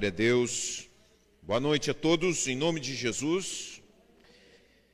Glória 0.00 0.14
a 0.14 0.16
Deus. 0.16 0.88
Boa 1.42 1.60
noite 1.60 1.90
a 1.90 1.94
todos, 1.94 2.48
em 2.48 2.56
nome 2.56 2.80
de 2.80 2.94
Jesus. 2.94 3.82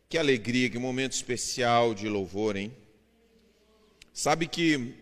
Que 0.09 0.19
alegria, 0.19 0.69
que 0.69 0.79
momento 0.79 1.13
especial 1.13 1.95
de 1.95 2.09
louvor, 2.09 2.57
hein? 2.57 2.77
Sabe 4.13 4.49
que 4.49 4.97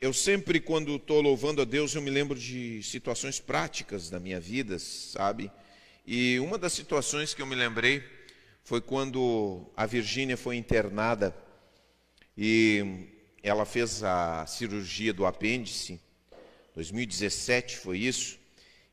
eu 0.00 0.12
sempre, 0.12 0.58
quando 0.58 0.96
estou 0.96 1.20
louvando 1.20 1.62
a 1.62 1.64
Deus, 1.64 1.94
eu 1.94 2.02
me 2.02 2.10
lembro 2.10 2.36
de 2.36 2.82
situações 2.82 3.38
práticas 3.38 4.10
da 4.10 4.18
minha 4.18 4.40
vida, 4.40 4.76
sabe? 4.80 5.52
E 6.04 6.40
uma 6.40 6.58
das 6.58 6.72
situações 6.72 7.32
que 7.32 7.40
eu 7.40 7.46
me 7.46 7.54
lembrei 7.54 8.02
foi 8.64 8.80
quando 8.80 9.70
a 9.76 9.86
Virgínia 9.86 10.36
foi 10.36 10.56
internada 10.56 11.32
e 12.36 13.06
ela 13.40 13.64
fez 13.64 14.02
a 14.02 14.44
cirurgia 14.46 15.12
do 15.12 15.24
apêndice. 15.24 16.00
2017 16.74 17.76
foi 17.76 17.98
isso. 17.98 18.37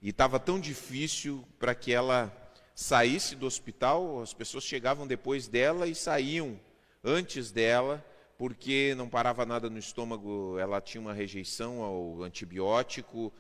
E 0.05 0.09
estava 0.09 0.40
tão 0.40 0.59
difícil 0.59 1.44
para 1.58 1.73
que 1.73 1.91
ela 1.91 2.32
saísse 2.76 3.36
do 3.36 3.48
hospital, 3.48 4.22
as 4.22 4.36
pessoas 4.36 4.64
chegavam 4.64 5.08
depois 5.08 5.48
dela 5.48 5.88
e 5.88 5.95
saíam 5.95 6.59
antes 7.04 7.50
dela, 7.50 8.05
porque 8.38 8.94
não 8.95 9.09
parava 9.09 9.48
nada 9.48 9.68
no 9.68 9.80
estômago, 9.80 10.59
ela 10.59 10.80
tinha 10.80 11.02
uma 11.02 11.12
rejeição 11.12 11.81
ao 11.81 12.22
antibiótico 12.22 13.34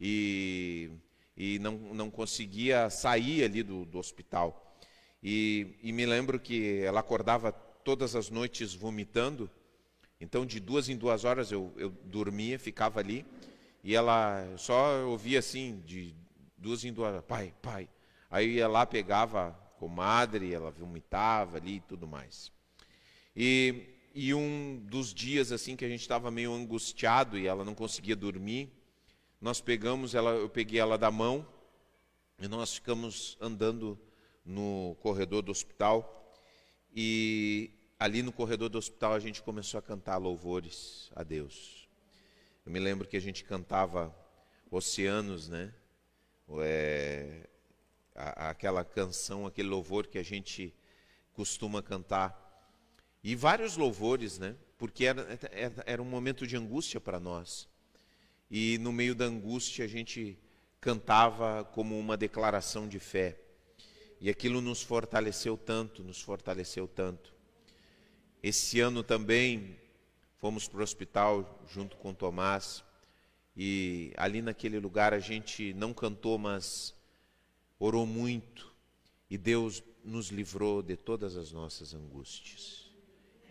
e, 0.00 0.90
e 1.36 1.58
não, 1.58 1.72
não 1.76 2.08
conseguia 2.08 2.88
sair 2.88 3.42
ali 3.42 3.64
do, 3.64 3.84
do 3.84 3.98
hospital. 3.98 4.78
E, 5.20 5.74
e 5.82 5.90
me 5.90 6.06
lembro 6.06 6.38
que 6.38 6.82
ela 6.82 7.00
acordava 7.00 7.50
todas 7.50 8.14
as 8.14 8.30
noites 8.30 8.72
vomitando, 8.72 9.50
então 10.20 10.46
de 10.46 10.60
duas 10.60 10.88
em 10.88 10.96
duas 10.96 11.24
horas 11.24 11.50
eu, 11.50 11.72
eu 11.76 11.90
dormia, 12.04 12.60
ficava 12.60 13.00
ali, 13.00 13.26
e 13.82 13.94
ela 13.94 14.46
só 14.56 15.04
ouvia 15.06 15.40
assim, 15.40 15.80
de 15.84 16.14
duas 16.56 16.84
em 16.84 16.92
duas, 16.92 17.22
pai, 17.24 17.52
pai. 17.60 17.88
Aí 18.30 18.54
ia 18.54 18.68
lá, 18.68 18.86
pegava 18.86 19.48
a 19.48 19.52
comadre, 19.78 20.54
ela 20.54 20.70
vomitava 20.70 21.56
ali 21.56 21.76
e 21.76 21.80
tudo 21.80 22.06
mais. 22.06 22.52
E, 23.34 23.88
e 24.14 24.32
um 24.32 24.78
dos 24.84 25.12
dias 25.12 25.50
assim 25.50 25.74
que 25.74 25.84
a 25.84 25.88
gente 25.88 26.02
estava 26.02 26.30
meio 26.30 26.52
angustiado 26.52 27.36
e 27.36 27.46
ela 27.46 27.64
não 27.64 27.74
conseguia 27.74 28.14
dormir, 28.14 28.70
nós 29.40 29.60
pegamos 29.60 30.14
ela, 30.14 30.30
eu 30.30 30.48
peguei 30.48 30.78
ela 30.78 30.96
da 30.96 31.10
mão 31.10 31.46
e 32.38 32.46
nós 32.46 32.74
ficamos 32.74 33.36
andando 33.40 33.98
no 34.44 34.96
corredor 35.00 35.42
do 35.42 35.50
hospital 35.50 36.32
e 36.94 37.70
ali 37.98 38.22
no 38.22 38.32
corredor 38.32 38.68
do 38.68 38.78
hospital 38.78 39.14
a 39.14 39.18
gente 39.18 39.42
começou 39.42 39.78
a 39.78 39.82
cantar 39.82 40.18
louvores 40.18 41.10
a 41.16 41.22
Deus. 41.24 41.81
Eu 42.64 42.70
me 42.70 42.78
lembro 42.78 43.08
que 43.08 43.16
a 43.16 43.20
gente 43.20 43.42
cantava 43.42 44.14
Oceanos, 44.70 45.48
né? 45.48 45.74
É, 46.60 47.48
aquela 48.14 48.84
canção, 48.84 49.46
aquele 49.46 49.68
louvor 49.68 50.06
que 50.06 50.16
a 50.16 50.22
gente 50.22 50.72
costuma 51.32 51.82
cantar. 51.82 52.38
E 53.22 53.34
vários 53.34 53.76
louvores, 53.76 54.38
né? 54.38 54.54
Porque 54.78 55.04
era, 55.04 55.38
era, 55.50 55.82
era 55.84 56.02
um 56.02 56.04
momento 56.04 56.46
de 56.46 56.56
angústia 56.56 57.00
para 57.00 57.18
nós. 57.18 57.68
E 58.48 58.78
no 58.78 58.92
meio 58.92 59.14
da 59.14 59.24
angústia 59.24 59.84
a 59.84 59.88
gente 59.88 60.38
cantava 60.80 61.64
como 61.64 61.98
uma 61.98 62.16
declaração 62.16 62.86
de 62.86 63.00
fé. 63.00 63.40
E 64.20 64.30
aquilo 64.30 64.60
nos 64.60 64.82
fortaleceu 64.82 65.56
tanto, 65.56 66.04
nos 66.04 66.20
fortaleceu 66.20 66.86
tanto. 66.86 67.34
Esse 68.40 68.78
ano 68.78 69.02
também 69.02 69.81
Fomos 70.42 70.66
para 70.66 70.80
o 70.80 70.82
hospital 70.82 71.64
junto 71.68 71.96
com 71.98 72.12
Tomás 72.12 72.82
e 73.56 74.12
ali 74.16 74.42
naquele 74.42 74.80
lugar 74.80 75.14
a 75.14 75.20
gente 75.20 75.72
não 75.74 75.94
cantou, 75.94 76.36
mas 76.36 76.92
orou 77.78 78.04
muito 78.04 78.74
e 79.30 79.38
Deus 79.38 79.84
nos 80.04 80.30
livrou 80.30 80.82
de 80.82 80.96
todas 80.96 81.36
as 81.36 81.52
nossas 81.52 81.94
angústias 81.94 82.90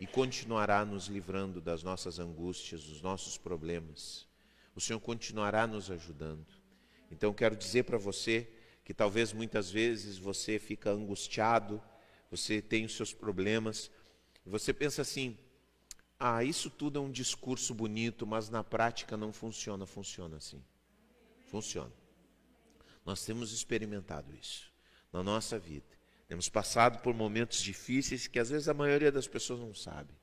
e 0.02 0.06
continuará 0.06 0.84
nos 0.84 1.08
livrando 1.08 1.62
das 1.62 1.82
nossas 1.82 2.20
angústias, 2.20 2.84
dos 2.84 3.02
nossos 3.02 3.38
problemas. 3.38 4.28
O 4.76 4.82
Senhor 4.82 5.00
continuará 5.00 5.66
nos 5.66 5.90
ajudando. 5.90 6.46
Então 7.10 7.34
quero 7.34 7.56
dizer 7.56 7.84
para 7.84 7.98
você 7.98 8.52
que 8.84 8.94
talvez 8.94 9.32
muitas 9.32 9.72
vezes 9.72 10.18
você 10.18 10.60
fica 10.60 10.92
angustiado, 10.92 11.82
você 12.30 12.62
tem 12.62 12.84
os 12.84 12.98
seus 12.98 13.14
problemas, 13.14 13.90
e 14.46 14.50
você 14.50 14.74
pensa 14.74 15.04
assim: 15.04 15.38
ah, 16.22 16.44
isso 16.44 16.70
tudo 16.70 17.00
é 17.00 17.02
um 17.02 17.12
discurso 17.12 17.74
bonito, 17.74 18.28
mas 18.28 18.50
na 18.50 18.64
prática 18.64 19.18
não 19.18 19.34
funciona. 19.34 19.86
Funciona 19.86 20.38
assim. 20.38 20.64
Funciona. 21.48 21.92
Nós 23.06 23.26
temos 23.26 23.52
experimentado 23.52 24.32
isso 24.40 24.72
na 25.12 25.24
nossa 25.24 25.58
vida. 25.58 25.86
Temos 26.28 26.48
passado 26.48 27.02
por 27.02 27.14
momentos 27.14 27.62
difíceis 27.62 28.28
que 28.28 28.40
às 28.40 28.50
vezes 28.50 28.70
a 28.70 28.74
maioria 28.74 29.12
das 29.12 29.28
pessoas 29.28 29.60
não 29.60 29.74
sabe. 29.74 30.14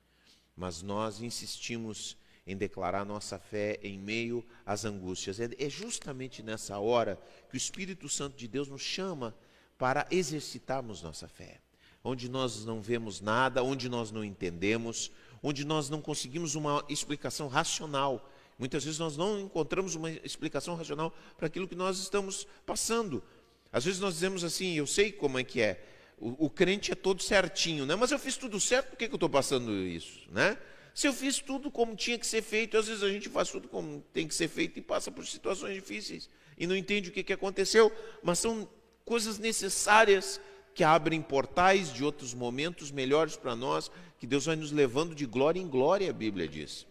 Mas 0.55 0.81
nós 0.81 1.21
insistimos 1.21 2.17
em 2.47 2.57
declarar 2.57 3.05
nossa 3.05 3.37
fé 3.37 3.79
em 3.83 3.99
meio 3.99 4.43
às 4.65 4.85
angústias. 4.85 5.39
É, 5.39 5.49
é 5.59 5.69
justamente 5.69 6.41
nessa 6.41 6.79
hora 6.79 7.21
que 7.49 7.55
o 7.55 7.57
Espírito 7.57 8.09
Santo 8.09 8.35
de 8.35 8.47
Deus 8.47 8.67
nos 8.67 8.81
chama 8.81 9.35
para 9.77 10.07
exercitarmos 10.09 11.03
nossa 11.03 11.27
fé. 11.27 11.61
Onde 12.03 12.27
nós 12.27 12.65
não 12.65 12.81
vemos 12.81 13.21
nada, 13.21 13.61
onde 13.61 13.87
nós 13.87 14.11
não 14.11 14.23
entendemos, 14.23 15.11
onde 15.41 15.65
nós 15.65 15.89
não 15.89 16.01
conseguimos 16.01 16.55
uma 16.55 16.83
explicação 16.89 17.47
racional. 17.47 18.29
Muitas 18.57 18.83
vezes 18.83 18.99
nós 18.99 19.15
não 19.15 19.39
encontramos 19.39 19.95
uma 19.95 20.11
explicação 20.11 20.75
racional 20.75 21.13
para 21.37 21.47
aquilo 21.47 21.67
que 21.67 21.75
nós 21.75 21.99
estamos 21.99 22.47
passando. 22.65 23.23
Às 23.71 23.85
vezes 23.85 23.99
nós 23.99 24.15
dizemos 24.15 24.43
assim, 24.43 24.73
eu 24.73 24.87
sei 24.87 25.11
como 25.11 25.39
é 25.39 25.43
que 25.43 25.61
é. 25.61 25.85
O, 26.17 26.45
o 26.45 26.49
crente 26.49 26.91
é 26.91 26.95
todo 26.95 27.23
certinho, 27.23 27.85
né? 27.85 27.95
Mas 27.95 28.11
eu 28.11 28.19
fiz 28.19 28.35
tudo 28.35 28.59
certo, 28.59 28.89
por 28.89 28.97
que, 28.97 29.07
que 29.07 29.13
eu 29.13 29.17
estou 29.17 29.29
passando 29.29 29.71
isso, 29.71 30.27
né? 30.31 30.57
Se 30.93 31.07
eu 31.07 31.13
fiz 31.13 31.39
tudo 31.39 31.71
como 31.71 31.95
tinha 31.95 32.17
que 32.17 32.27
ser 32.27 32.41
feito, 32.41 32.77
às 32.77 32.87
vezes 32.87 33.03
a 33.03 33.09
gente 33.09 33.29
faz 33.29 33.49
tudo 33.49 33.69
como 33.69 34.03
tem 34.11 34.27
que 34.27 34.35
ser 34.35 34.49
feito 34.49 34.77
e 34.79 34.81
passa 34.81 35.09
por 35.09 35.25
situações 35.25 35.73
difíceis 35.73 36.29
e 36.57 36.67
não 36.67 36.75
entende 36.75 37.09
o 37.09 37.13
que, 37.13 37.23
que 37.23 37.31
aconteceu, 37.31 37.89
mas 38.21 38.39
são 38.39 38.67
coisas 39.05 39.39
necessárias 39.39 40.41
que 40.73 40.83
abrem 40.83 41.21
portais 41.21 41.91
de 41.93 42.03
outros 42.03 42.33
momentos 42.33 42.91
melhores 42.91 43.35
para 43.35 43.55
nós, 43.55 43.91
que 44.19 44.27
Deus 44.27 44.45
vai 44.45 44.55
nos 44.55 44.71
levando 44.71 45.15
de 45.15 45.25
glória 45.25 45.59
em 45.59 45.67
glória, 45.67 46.09
a 46.09 46.13
Bíblia 46.13 46.47
diz. 46.47 46.85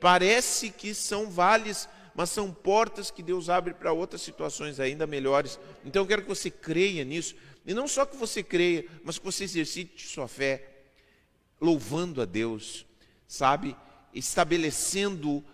Parece 0.00 0.70
que 0.70 0.94
são 0.94 1.30
vales, 1.30 1.88
mas 2.14 2.30
são 2.30 2.52
portas 2.52 3.10
que 3.10 3.22
Deus 3.22 3.48
abre 3.48 3.72
para 3.74 3.92
outras 3.92 4.22
situações 4.22 4.80
ainda 4.80 5.06
melhores. 5.06 5.58
Então 5.84 6.02
eu 6.02 6.06
quero 6.06 6.22
que 6.22 6.28
você 6.28 6.50
creia 6.50 7.04
nisso, 7.04 7.34
e 7.64 7.72
não 7.72 7.86
só 7.86 8.04
que 8.04 8.16
você 8.16 8.42
creia, 8.42 8.84
mas 9.04 9.18
que 9.18 9.24
você 9.24 9.44
exercite 9.44 10.06
sua 10.06 10.26
fé, 10.26 10.68
louvando 11.60 12.20
a 12.20 12.24
Deus, 12.24 12.84
sabe? 13.28 13.76
Estabelecendo 14.12 15.44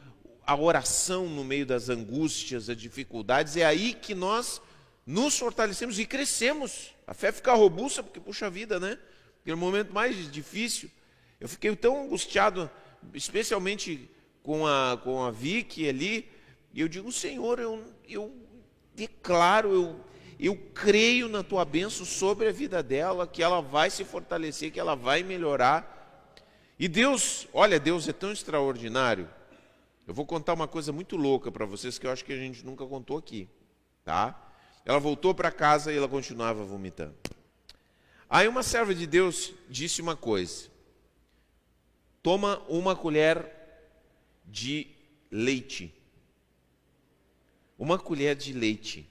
a 0.46 0.56
oração 0.56 1.28
no 1.28 1.44
meio 1.44 1.66
das 1.66 1.90
angústias, 1.90 2.66
das 2.66 2.76
dificuldades, 2.76 3.56
é 3.56 3.66
aí 3.66 3.92
que 3.92 4.14
nós 4.14 4.62
nos 5.06 5.38
fortalecemos 5.38 5.98
e 5.98 6.06
crescemos. 6.06 6.94
A 7.08 7.14
fé 7.14 7.32
fica 7.32 7.54
robusta, 7.54 8.02
porque, 8.02 8.20
puxa 8.20 8.50
vida, 8.50 8.78
né? 8.78 8.98
Aquele 9.40 9.56
momento 9.56 9.94
mais 9.94 10.30
difícil. 10.30 10.90
Eu 11.40 11.48
fiquei 11.48 11.74
tão 11.74 12.04
angustiado, 12.04 12.70
especialmente 13.14 14.10
com 14.42 14.66
a, 14.66 15.00
com 15.02 15.24
a 15.24 15.30
Vicky 15.30 15.88
ali, 15.88 16.30
e 16.70 16.82
eu 16.82 16.86
digo, 16.86 17.10
Senhor, 17.10 17.58
eu, 17.58 17.82
eu 18.06 18.36
declaro, 18.94 19.72
eu, 19.72 20.00
eu 20.38 20.54
creio 20.74 21.30
na 21.30 21.42
tua 21.42 21.64
bênção 21.64 22.04
sobre 22.04 22.46
a 22.46 22.52
vida 22.52 22.82
dela, 22.82 23.26
que 23.26 23.42
ela 23.42 23.62
vai 23.62 23.88
se 23.88 24.04
fortalecer, 24.04 24.70
que 24.70 24.78
ela 24.78 24.94
vai 24.94 25.22
melhorar. 25.22 26.30
E 26.78 26.88
Deus, 26.88 27.48
olha, 27.54 27.80
Deus 27.80 28.06
é 28.06 28.12
tão 28.12 28.32
extraordinário. 28.32 29.30
Eu 30.06 30.12
vou 30.12 30.26
contar 30.26 30.52
uma 30.52 30.68
coisa 30.68 30.92
muito 30.92 31.16
louca 31.16 31.50
para 31.50 31.64
vocês 31.64 31.98
que 31.98 32.06
eu 32.06 32.10
acho 32.10 32.22
que 32.22 32.34
a 32.34 32.36
gente 32.36 32.66
nunca 32.66 32.84
contou 32.84 33.16
aqui, 33.16 33.48
tá? 34.04 34.47
Ela 34.88 34.98
voltou 34.98 35.34
para 35.34 35.52
casa 35.52 35.92
e 35.92 35.98
ela 35.98 36.08
continuava 36.08 36.64
vomitando. 36.64 37.14
Aí 38.26 38.48
uma 38.48 38.62
serva 38.62 38.94
de 38.94 39.06
Deus 39.06 39.52
disse 39.68 40.00
uma 40.00 40.16
coisa: 40.16 40.70
toma 42.22 42.58
uma 42.66 42.96
colher 42.96 43.54
de 44.46 44.88
leite. 45.30 45.94
Uma 47.78 47.98
colher 47.98 48.34
de 48.34 48.54
leite. 48.54 49.06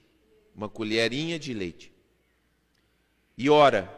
Uma 0.52 0.68
colherinha 0.68 1.38
de 1.38 1.54
leite. 1.54 1.92
E 3.36 3.48
ora. 3.48 3.88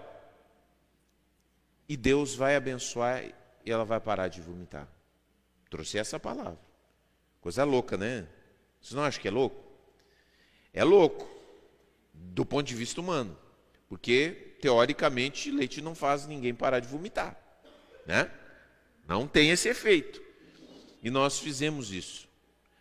E 1.88 1.96
Deus 1.96 2.34
vai 2.34 2.56
abençoar 2.56 3.24
e 3.24 3.72
ela 3.72 3.86
vai 3.86 3.98
parar 3.98 4.28
de 4.28 4.42
vomitar. 4.42 4.86
Trouxe 5.70 5.96
essa 5.96 6.20
palavra. 6.20 6.60
Coisa 7.40 7.64
louca, 7.64 7.96
né? 7.96 8.28
Você 8.82 8.94
não 8.94 9.02
acha 9.02 9.18
que 9.18 9.28
é 9.28 9.30
louco? 9.30 9.64
É 10.74 10.84
louco 10.84 11.39
do 12.20 12.44
ponto 12.44 12.66
de 12.66 12.74
vista 12.74 13.00
humano. 13.00 13.36
Porque, 13.88 14.56
teoricamente, 14.60 15.50
leite 15.50 15.80
não 15.80 15.94
faz 15.94 16.26
ninguém 16.26 16.54
parar 16.54 16.80
de 16.80 16.88
vomitar. 16.88 17.36
Né? 18.06 18.30
Não 19.06 19.26
tem 19.26 19.50
esse 19.50 19.68
efeito. 19.68 20.22
E 21.02 21.10
nós 21.10 21.38
fizemos 21.38 21.92
isso. 21.92 22.28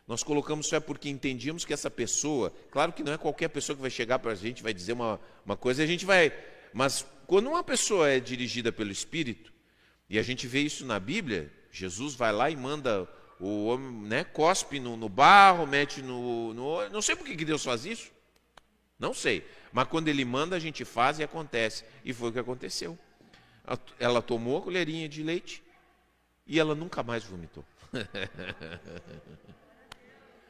Nós 0.07 0.23
colocamos 0.23 0.69
fé 0.69 0.79
porque 0.79 1.09
entendíamos 1.09 1.65
que 1.65 1.73
essa 1.73 1.89
pessoa, 1.89 2.51
claro 2.71 2.91
que 2.91 3.03
não 3.03 3.13
é 3.13 3.17
qualquer 3.17 3.47
pessoa 3.47 3.75
que 3.75 3.81
vai 3.81 3.91
chegar 3.91 4.19
para 4.19 4.31
a 4.31 4.35
gente, 4.35 4.63
vai 4.63 4.73
dizer 4.73 4.93
uma, 4.93 5.19
uma 5.45 5.55
coisa 5.55 5.81
e 5.81 5.85
a 5.85 5.87
gente 5.87 6.05
vai. 6.05 6.33
Mas 6.73 7.05
quando 7.27 7.47
uma 7.47 7.63
pessoa 7.63 8.09
é 8.09 8.19
dirigida 8.19 8.71
pelo 8.71 8.91
Espírito, 8.91 9.53
e 10.09 10.17
a 10.17 10.23
gente 10.23 10.47
vê 10.47 10.61
isso 10.61 10.85
na 10.85 10.99
Bíblia, 10.99 11.51
Jesus 11.71 12.15
vai 12.15 12.31
lá 12.31 12.49
e 12.49 12.55
manda 12.55 13.07
o 13.39 13.67
homem, 13.67 14.07
né, 14.07 14.23
cospe 14.23 14.79
no, 14.79 14.97
no 14.97 15.07
barro, 15.07 15.67
mete 15.67 16.01
no, 16.01 16.53
no. 16.53 16.89
Não 16.89 17.01
sei 17.01 17.15
por 17.15 17.25
que 17.25 17.45
Deus 17.45 17.63
faz 17.63 17.85
isso. 17.85 18.11
Não 18.99 19.13
sei. 19.13 19.47
Mas 19.71 19.87
quando 19.87 20.09
ele 20.09 20.25
manda, 20.25 20.55
a 20.55 20.59
gente 20.59 20.83
faz 20.83 21.19
e 21.19 21.23
acontece. 21.23 21.85
E 22.03 22.13
foi 22.13 22.29
o 22.29 22.33
que 22.33 22.39
aconteceu. 22.39 22.99
Ela 23.97 24.21
tomou 24.21 24.57
a 24.57 24.61
colherinha 24.61 25.07
de 25.07 25.23
leite 25.23 25.63
e 26.45 26.59
ela 26.59 26.75
nunca 26.75 27.01
mais 27.01 27.23
vomitou. 27.23 27.63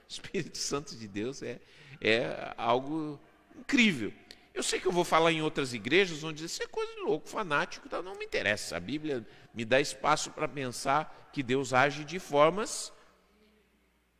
Espírito 0.07 0.57
Santo 0.57 0.95
de 0.95 1.07
Deus 1.07 1.43
é, 1.43 1.59
é 2.01 2.53
algo 2.57 3.19
incrível. 3.55 4.11
Eu 4.53 4.63
sei 4.63 4.79
que 4.79 4.87
eu 4.87 4.91
vou 4.91 5.05
falar 5.05 5.31
em 5.31 5.41
outras 5.41 5.73
igrejas 5.73 6.23
onde 6.23 6.45
isso 6.45 6.63
é 6.63 6.67
coisa 6.67 6.91
de 6.95 7.01
louco, 7.01 7.29
fanático, 7.29 7.87
não 8.01 8.15
me 8.15 8.25
interessa. 8.25 8.77
A 8.77 8.79
Bíblia 8.79 9.25
me 9.53 9.63
dá 9.63 9.79
espaço 9.79 10.31
para 10.31 10.47
pensar 10.47 11.29
que 11.31 11.43
Deus 11.43 11.73
age 11.73 12.03
de 12.03 12.17
formas 12.17 12.91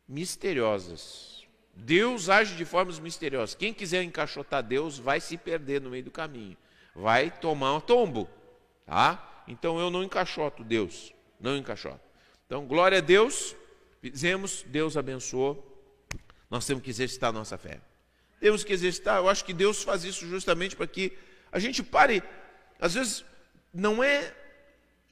misteriosas. 0.06 1.39
Deus 1.80 2.28
age 2.28 2.56
de 2.56 2.64
formas 2.64 2.98
misteriosas. 2.98 3.54
Quem 3.54 3.72
quiser 3.72 4.02
encaixotar 4.02 4.62
Deus 4.62 4.98
vai 4.98 5.20
se 5.20 5.36
perder 5.36 5.80
no 5.80 5.90
meio 5.90 6.04
do 6.04 6.10
caminho, 6.10 6.56
vai 6.94 7.30
tomar 7.30 7.74
um 7.74 7.80
tombo, 7.80 8.28
tá? 8.86 9.42
Então 9.48 9.78
eu 9.78 9.90
não 9.90 10.04
encaixoto 10.04 10.62
Deus, 10.62 11.12
não 11.40 11.56
encaixoto. 11.56 12.00
Então 12.46 12.66
glória 12.66 12.98
a 12.98 13.00
Deus, 13.00 13.56
fizemos, 14.00 14.64
Deus 14.66 14.96
abençoou. 14.96 15.66
Nós 16.50 16.66
temos 16.66 16.82
que 16.82 16.90
exercitar 16.90 17.30
a 17.30 17.32
nossa 17.32 17.56
fé. 17.56 17.80
Temos 18.40 18.64
que 18.64 18.72
exercitar. 18.72 19.18
Eu 19.18 19.28
acho 19.28 19.44
que 19.44 19.52
Deus 19.52 19.82
faz 19.82 20.02
isso 20.04 20.26
justamente 20.26 20.74
para 20.74 20.86
que 20.86 21.16
a 21.52 21.58
gente 21.58 21.82
pare. 21.82 22.22
Às 22.80 22.94
vezes 22.94 23.24
não 23.72 24.02
é 24.02 24.34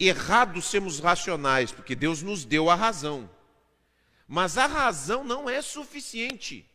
errado 0.01 0.61
sermos 0.63 0.99
racionais, 0.99 1.71
porque 1.71 1.95
Deus 1.95 2.23
nos 2.23 2.45
deu 2.45 2.71
a 2.71 2.75
razão. 2.75 3.29
Mas 4.29 4.59
a 4.59 4.67
razão 4.67 5.25
não 5.25 5.49
é 5.49 5.63
suficiente. 5.63 6.69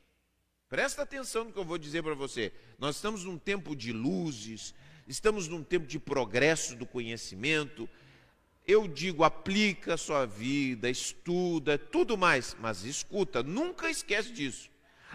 Presta 0.68 1.04
atenção 1.04 1.44
no 1.44 1.54
que 1.54 1.60
eu 1.60 1.64
vou 1.64 1.78
dizer 1.78 2.02
para 2.02 2.16
você. 2.16 2.52
Nós 2.80 2.96
estamos 2.96 3.24
num 3.24 3.38
tempo 3.38 3.76
de 3.76 3.94
luzes, 3.94 4.74
estamos 5.08 5.48
num 5.48 5.64
tempo 5.64 5.86
de 5.86 6.00
progresso 6.00 6.76
do 6.76 6.88
conhecimento. 6.88 7.88
Eu 8.66 8.88
digo, 8.88 9.24
aplica 9.24 9.94
a 9.94 9.98
sua 9.98 10.26
vida, 10.26 10.90
estuda, 10.90 11.78
tudo 11.78 12.18
mais, 12.18 12.58
mas 12.60 12.84
escuta, 12.86 13.44
nunca 13.44 13.88
esquece 13.88 14.32
disso. 14.32 14.68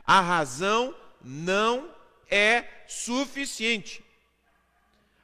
A 0.06 0.20
razão 0.20 0.94
não 1.20 1.92
é 2.30 2.84
suficiente. 2.86 4.04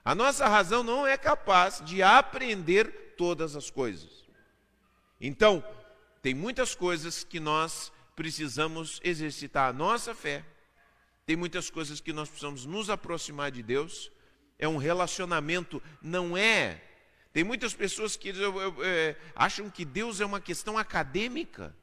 A 0.04 0.16
nossa 0.16 0.48
razão 0.48 0.82
não 0.82 1.06
é 1.06 1.16
capaz 1.16 1.80
de 1.84 2.02
aprender 2.02 3.14
todas 3.16 3.54
as 3.54 3.70
coisas. 3.70 4.24
Então, 5.20 5.64
tem 6.24 6.32
muitas 6.32 6.74
coisas 6.74 7.22
que 7.22 7.38
nós 7.38 7.92
precisamos 8.16 8.98
exercitar 9.04 9.68
a 9.68 9.72
nossa 9.74 10.14
fé. 10.14 10.42
Tem 11.26 11.36
muitas 11.36 11.68
coisas 11.68 12.00
que 12.00 12.14
nós 12.14 12.30
precisamos 12.30 12.64
nos 12.64 12.88
aproximar 12.88 13.50
de 13.50 13.62
Deus. 13.62 14.10
É 14.58 14.66
um 14.66 14.78
relacionamento, 14.78 15.82
não 16.00 16.34
é. 16.34 16.82
Tem 17.30 17.44
muitas 17.44 17.74
pessoas 17.74 18.16
que 18.16 18.30
eu, 18.30 18.58
eu, 18.58 18.76
é, 18.82 19.16
acham 19.36 19.68
que 19.68 19.84
Deus 19.84 20.18
é 20.18 20.24
uma 20.24 20.40
questão 20.40 20.78
acadêmica. 20.78 21.76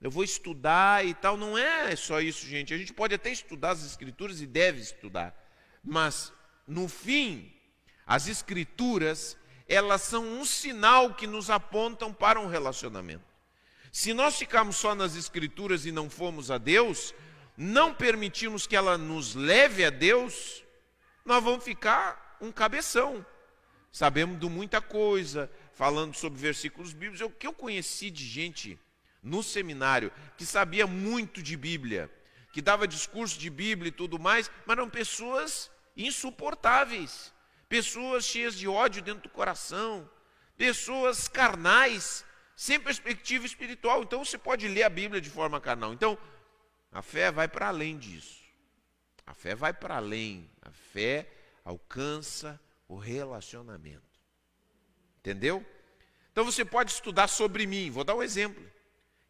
Eu 0.00 0.10
vou 0.10 0.24
estudar 0.24 1.06
e 1.06 1.14
tal. 1.14 1.36
Não 1.36 1.56
é 1.56 1.94
só 1.94 2.20
isso, 2.20 2.44
gente. 2.44 2.74
A 2.74 2.78
gente 2.78 2.92
pode 2.92 3.14
até 3.14 3.30
estudar 3.30 3.70
as 3.70 3.86
Escrituras 3.86 4.40
e 4.40 4.46
deve 4.48 4.80
estudar. 4.80 5.40
Mas, 5.84 6.32
no 6.66 6.88
fim, 6.88 7.54
as 8.04 8.26
Escrituras, 8.26 9.36
elas 9.68 10.02
são 10.02 10.26
um 10.26 10.44
sinal 10.44 11.14
que 11.14 11.28
nos 11.28 11.48
apontam 11.48 12.12
para 12.12 12.40
um 12.40 12.48
relacionamento. 12.48 13.31
Se 13.92 14.14
nós 14.14 14.38
ficarmos 14.38 14.76
só 14.76 14.94
nas 14.94 15.14
Escrituras 15.16 15.84
e 15.84 15.92
não 15.92 16.08
formos 16.08 16.50
a 16.50 16.56
Deus, 16.56 17.14
não 17.54 17.92
permitirmos 17.92 18.66
que 18.66 18.74
ela 18.74 18.96
nos 18.96 19.34
leve 19.34 19.84
a 19.84 19.90
Deus, 19.90 20.64
nós 21.26 21.44
vamos 21.44 21.62
ficar 21.62 22.38
um 22.40 22.50
cabeção. 22.50 23.24
Sabemos 23.92 24.40
de 24.40 24.48
muita 24.48 24.80
coisa, 24.80 25.50
falando 25.74 26.14
sobre 26.14 26.40
versículos 26.40 26.94
bíblicos. 26.94 27.20
O 27.20 27.28
que 27.28 27.46
eu 27.46 27.52
conheci 27.52 28.10
de 28.10 28.24
gente 28.24 28.80
no 29.22 29.42
seminário 29.42 30.10
que 30.38 30.46
sabia 30.46 30.86
muito 30.86 31.42
de 31.42 31.54
Bíblia, 31.54 32.10
que 32.50 32.62
dava 32.62 32.88
discurso 32.88 33.38
de 33.38 33.50
Bíblia 33.50 33.90
e 33.90 33.92
tudo 33.92 34.18
mais, 34.18 34.50
mas 34.64 34.78
eram 34.78 34.88
pessoas 34.88 35.70
insuportáveis, 35.94 37.30
pessoas 37.68 38.24
cheias 38.24 38.54
de 38.54 38.66
ódio 38.66 39.02
dentro 39.02 39.24
do 39.24 39.28
coração, 39.28 40.08
pessoas 40.56 41.28
carnais, 41.28 42.24
sem 42.56 42.78
perspectiva 42.78 43.46
espiritual. 43.46 44.02
Então 44.02 44.24
você 44.24 44.38
pode 44.38 44.68
ler 44.68 44.82
a 44.82 44.90
Bíblia 44.90 45.20
de 45.20 45.30
forma 45.30 45.60
carnal. 45.60 45.92
Então, 45.92 46.18
a 46.90 47.02
fé 47.02 47.30
vai 47.30 47.48
para 47.48 47.68
além 47.68 47.98
disso. 47.98 48.42
A 49.26 49.34
fé 49.34 49.54
vai 49.54 49.72
para 49.72 49.96
além. 49.96 50.50
A 50.60 50.70
fé 50.70 51.28
alcança 51.64 52.60
o 52.88 52.96
relacionamento. 52.96 54.02
Entendeu? 55.18 55.64
Então 56.30 56.44
você 56.44 56.64
pode 56.64 56.90
estudar 56.90 57.28
sobre 57.28 57.66
mim. 57.66 57.90
Vou 57.90 58.04
dar 58.04 58.14
um 58.14 58.22
exemplo. 58.22 58.64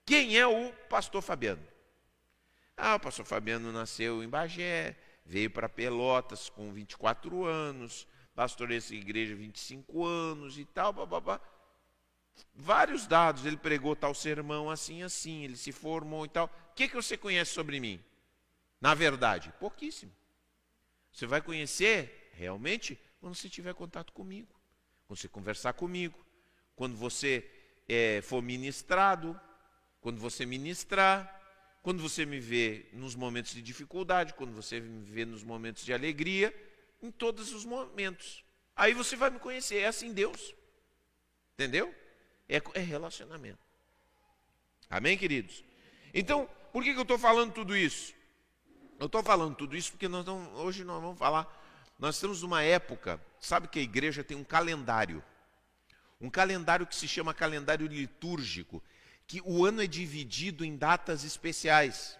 Quem 0.04 0.38
é 0.38 0.46
o 0.46 0.72
pastor 0.88 1.22
Fabiano? 1.22 1.62
Ah, 2.76 2.96
o 2.96 3.00
pastor 3.00 3.24
Fabiano 3.24 3.70
nasceu 3.70 4.22
em 4.22 4.28
Bagé, 4.28 4.96
veio 5.24 5.50
para 5.50 5.68
Pelotas 5.68 6.48
com 6.48 6.72
24 6.72 7.44
anos, 7.44 8.08
pastoreou 8.34 8.78
essa 8.78 8.94
igreja 8.94 9.34
25 9.34 10.04
anos 10.04 10.58
e 10.58 10.64
tal, 10.64 10.92
babá 10.92 11.40
vários 12.54 13.06
dados. 13.06 13.44
Ele 13.44 13.56
pregou 13.56 13.96
tal 13.96 14.14
sermão 14.14 14.70
assim, 14.70 15.02
assim, 15.02 15.44
ele 15.44 15.56
se 15.56 15.72
formou 15.72 16.24
e 16.24 16.28
tal. 16.28 16.46
O 16.70 16.74
que, 16.74 16.88
que 16.88 16.94
você 16.94 17.16
conhece 17.16 17.52
sobre 17.52 17.80
mim? 17.80 18.02
Na 18.80 18.94
verdade, 18.94 19.52
pouquíssimo. 19.58 20.12
Você 21.12 21.26
vai 21.26 21.40
conhecer 21.42 22.30
realmente 22.32 22.98
quando 23.20 23.34
você 23.34 23.48
tiver 23.48 23.74
contato 23.74 24.12
comigo, 24.12 24.48
quando 25.06 25.18
você 25.18 25.28
conversar 25.28 25.74
comigo, 25.74 26.18
quando 26.74 26.96
você 26.96 27.48
é, 27.88 28.20
for 28.22 28.42
ministrado, 28.42 29.38
quando 30.00 30.18
você 30.18 30.44
ministrar, 30.46 31.40
quando 31.82 32.02
você 32.02 32.24
me 32.24 32.40
vê 32.40 32.88
nos 32.92 33.14
momentos 33.14 33.52
de 33.52 33.62
dificuldade, 33.62 34.34
quando 34.34 34.52
você 34.52 34.80
me 34.80 35.04
vê 35.04 35.24
nos 35.24 35.42
momentos 35.42 35.84
de 35.84 35.92
alegria, 35.92 36.54
em 37.02 37.10
todos 37.10 37.52
os 37.52 37.64
momentos. 37.64 38.44
Aí 38.74 38.94
você 38.94 39.16
vai 39.16 39.30
me 39.30 39.38
conhecer. 39.38 39.78
É 39.78 39.86
assim 39.86 40.12
Deus. 40.12 40.54
Entendeu? 41.54 41.94
É, 42.52 42.60
é 42.74 42.80
relacionamento. 42.80 43.58
Amém, 44.90 45.16
queridos? 45.16 45.64
Então, 46.12 46.46
por 46.70 46.84
que, 46.84 46.92
que 46.92 46.98
eu 46.98 47.02
estou 47.02 47.18
falando 47.18 47.50
tudo 47.54 47.74
isso? 47.74 48.12
Eu 49.00 49.06
estou 49.06 49.22
falando 49.22 49.56
tudo 49.56 49.74
isso 49.74 49.90
porque 49.92 50.06
nós 50.06 50.26
não, 50.26 50.52
hoje 50.56 50.84
nós 50.84 51.00
vamos 51.00 51.18
falar. 51.18 51.48
Nós 51.98 52.16
estamos 52.16 52.42
numa 52.42 52.62
época, 52.62 53.18
sabe 53.40 53.68
que 53.68 53.78
a 53.78 53.82
igreja 53.82 54.22
tem 54.22 54.36
um 54.36 54.44
calendário. 54.44 55.24
Um 56.20 56.28
calendário 56.28 56.86
que 56.86 56.94
se 56.94 57.08
chama 57.08 57.32
calendário 57.32 57.86
litúrgico, 57.86 58.82
que 59.26 59.40
o 59.46 59.64
ano 59.64 59.82
é 59.82 59.86
dividido 59.86 60.62
em 60.62 60.76
datas 60.76 61.24
especiais. 61.24 62.18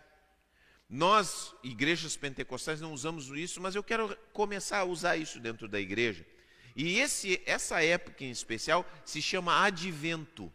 Nós, 0.89 1.55
igrejas 1.63 2.17
pentecostais, 2.17 2.81
não 2.81 2.95
usamos 2.95 3.29
isso, 3.29 3.61
mas 3.61 3.75
eu 3.75 3.83
quero 3.83 4.17
começar 4.33 4.79
a 4.79 4.85
usar 4.85 5.19
isso 5.19 5.39
dentro 5.39 5.69
da 5.69 5.79
igreja. 5.79 6.27
E 6.75 6.99
esse, 6.99 7.41
essa 7.45 7.83
época 7.83 8.25
em 8.25 8.31
especial 8.31 8.87
se 9.05 9.21
chama 9.21 9.65
Advento. 9.65 10.53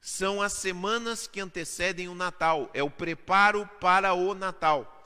São 0.00 0.40
as 0.40 0.54
semanas 0.54 1.26
que 1.26 1.40
antecedem 1.40 2.08
o 2.08 2.14
Natal, 2.14 2.70
é 2.72 2.82
o 2.82 2.90
preparo 2.90 3.66
para 3.80 4.14
o 4.14 4.34
Natal. 4.34 4.96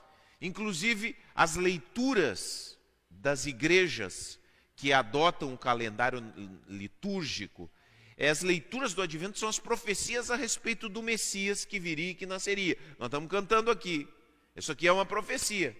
Inclusive, 0.41 1.15
as 1.33 1.55
leituras 1.55 2.77
das 3.09 3.45
igrejas 3.45 4.39
que 4.75 4.93
adotam 4.93 5.53
o 5.53 5.57
calendário 5.57 6.23
litúrgico, 6.67 7.69
as 8.17 8.41
leituras 8.41 8.93
do 8.93 9.01
Advento 9.01 9.37
são 9.37 9.49
as 9.49 9.59
profecias 9.59 10.31
a 10.31 10.35
respeito 10.37 10.87
do 10.87 11.03
Messias 11.03 11.65
que 11.65 11.79
viria 11.79 12.11
e 12.11 12.15
que 12.15 12.25
nasceria. 12.25 12.77
Nós 12.97 13.07
estamos 13.07 13.29
cantando 13.29 13.69
aqui. 13.69 14.07
Isso 14.55 14.71
aqui 14.71 14.87
é 14.87 14.91
uma 14.91 15.05
profecia. 15.05 15.75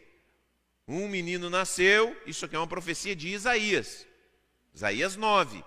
Um 0.85 1.07
menino 1.07 1.49
nasceu, 1.49 2.15
isso 2.27 2.45
aqui 2.45 2.55
é 2.55 2.59
uma 2.59 2.67
profecia 2.67 3.15
de 3.15 3.29
Isaías. 3.29 4.05
Isaías 4.75 5.15
9. 5.15 5.63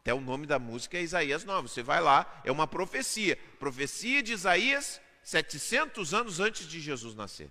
Até 0.00 0.14
o 0.14 0.20
nome 0.20 0.46
da 0.46 0.58
música 0.58 0.96
é 0.96 1.02
Isaías 1.02 1.44
9. 1.44 1.68
Você 1.68 1.82
vai 1.82 2.00
lá, 2.00 2.40
é 2.44 2.52
uma 2.52 2.66
profecia. 2.66 3.36
Profecia 3.58 4.22
de 4.22 4.32
Isaías 4.32 5.00
700 5.22 6.14
anos 6.14 6.40
antes 6.40 6.66
de 6.66 6.80
Jesus 6.80 7.14
nascer. 7.14 7.50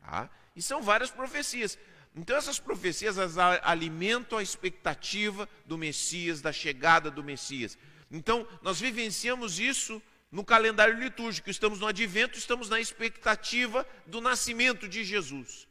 Tá? 0.00 0.30
E 0.54 0.62
são 0.62 0.82
várias 0.82 1.10
profecias. 1.10 1.78
Então 2.14 2.36
essas 2.36 2.58
profecias 2.58 3.16
alimentam 3.62 4.38
a 4.38 4.42
expectativa 4.42 5.48
do 5.64 5.78
Messias, 5.78 6.40
da 6.40 6.52
chegada 6.52 7.10
do 7.10 7.24
Messias. 7.24 7.78
Então 8.10 8.46
nós 8.60 8.80
vivenciamos 8.80 9.58
isso 9.58 10.00
no 10.30 10.44
calendário 10.44 10.98
litúrgico, 10.98 11.50
estamos 11.50 11.80
no 11.80 11.86
advento, 11.86 12.38
estamos 12.38 12.68
na 12.68 12.80
expectativa 12.80 13.86
do 14.06 14.20
nascimento 14.20 14.88
de 14.88 15.04
Jesus. 15.04 15.68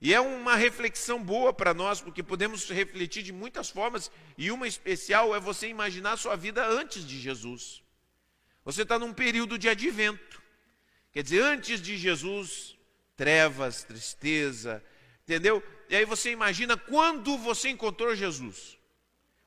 E 0.00 0.14
é 0.14 0.20
uma 0.20 0.54
reflexão 0.54 1.22
boa 1.22 1.52
para 1.52 1.74
nós, 1.74 2.00
porque 2.00 2.22
podemos 2.22 2.68
refletir 2.70 3.22
de 3.22 3.32
muitas 3.32 3.68
formas, 3.68 4.10
e 4.36 4.50
uma 4.50 4.68
especial 4.68 5.34
é 5.34 5.40
você 5.40 5.68
imaginar 5.68 6.12
a 6.12 6.16
sua 6.16 6.36
vida 6.36 6.64
antes 6.64 7.04
de 7.04 7.18
Jesus. 7.18 7.82
Você 8.64 8.82
está 8.82 8.98
num 8.98 9.12
período 9.12 9.58
de 9.58 9.68
advento. 9.68 10.40
Quer 11.10 11.22
dizer, 11.22 11.42
antes 11.42 11.80
de 11.80 11.96
Jesus, 11.96 12.76
trevas, 13.16 13.82
tristeza, 13.82 14.84
entendeu? 15.24 15.62
E 15.88 15.96
aí 15.96 16.04
você 16.04 16.30
imagina 16.30 16.76
quando 16.76 17.36
você 17.38 17.70
encontrou 17.70 18.14
Jesus. 18.14 18.78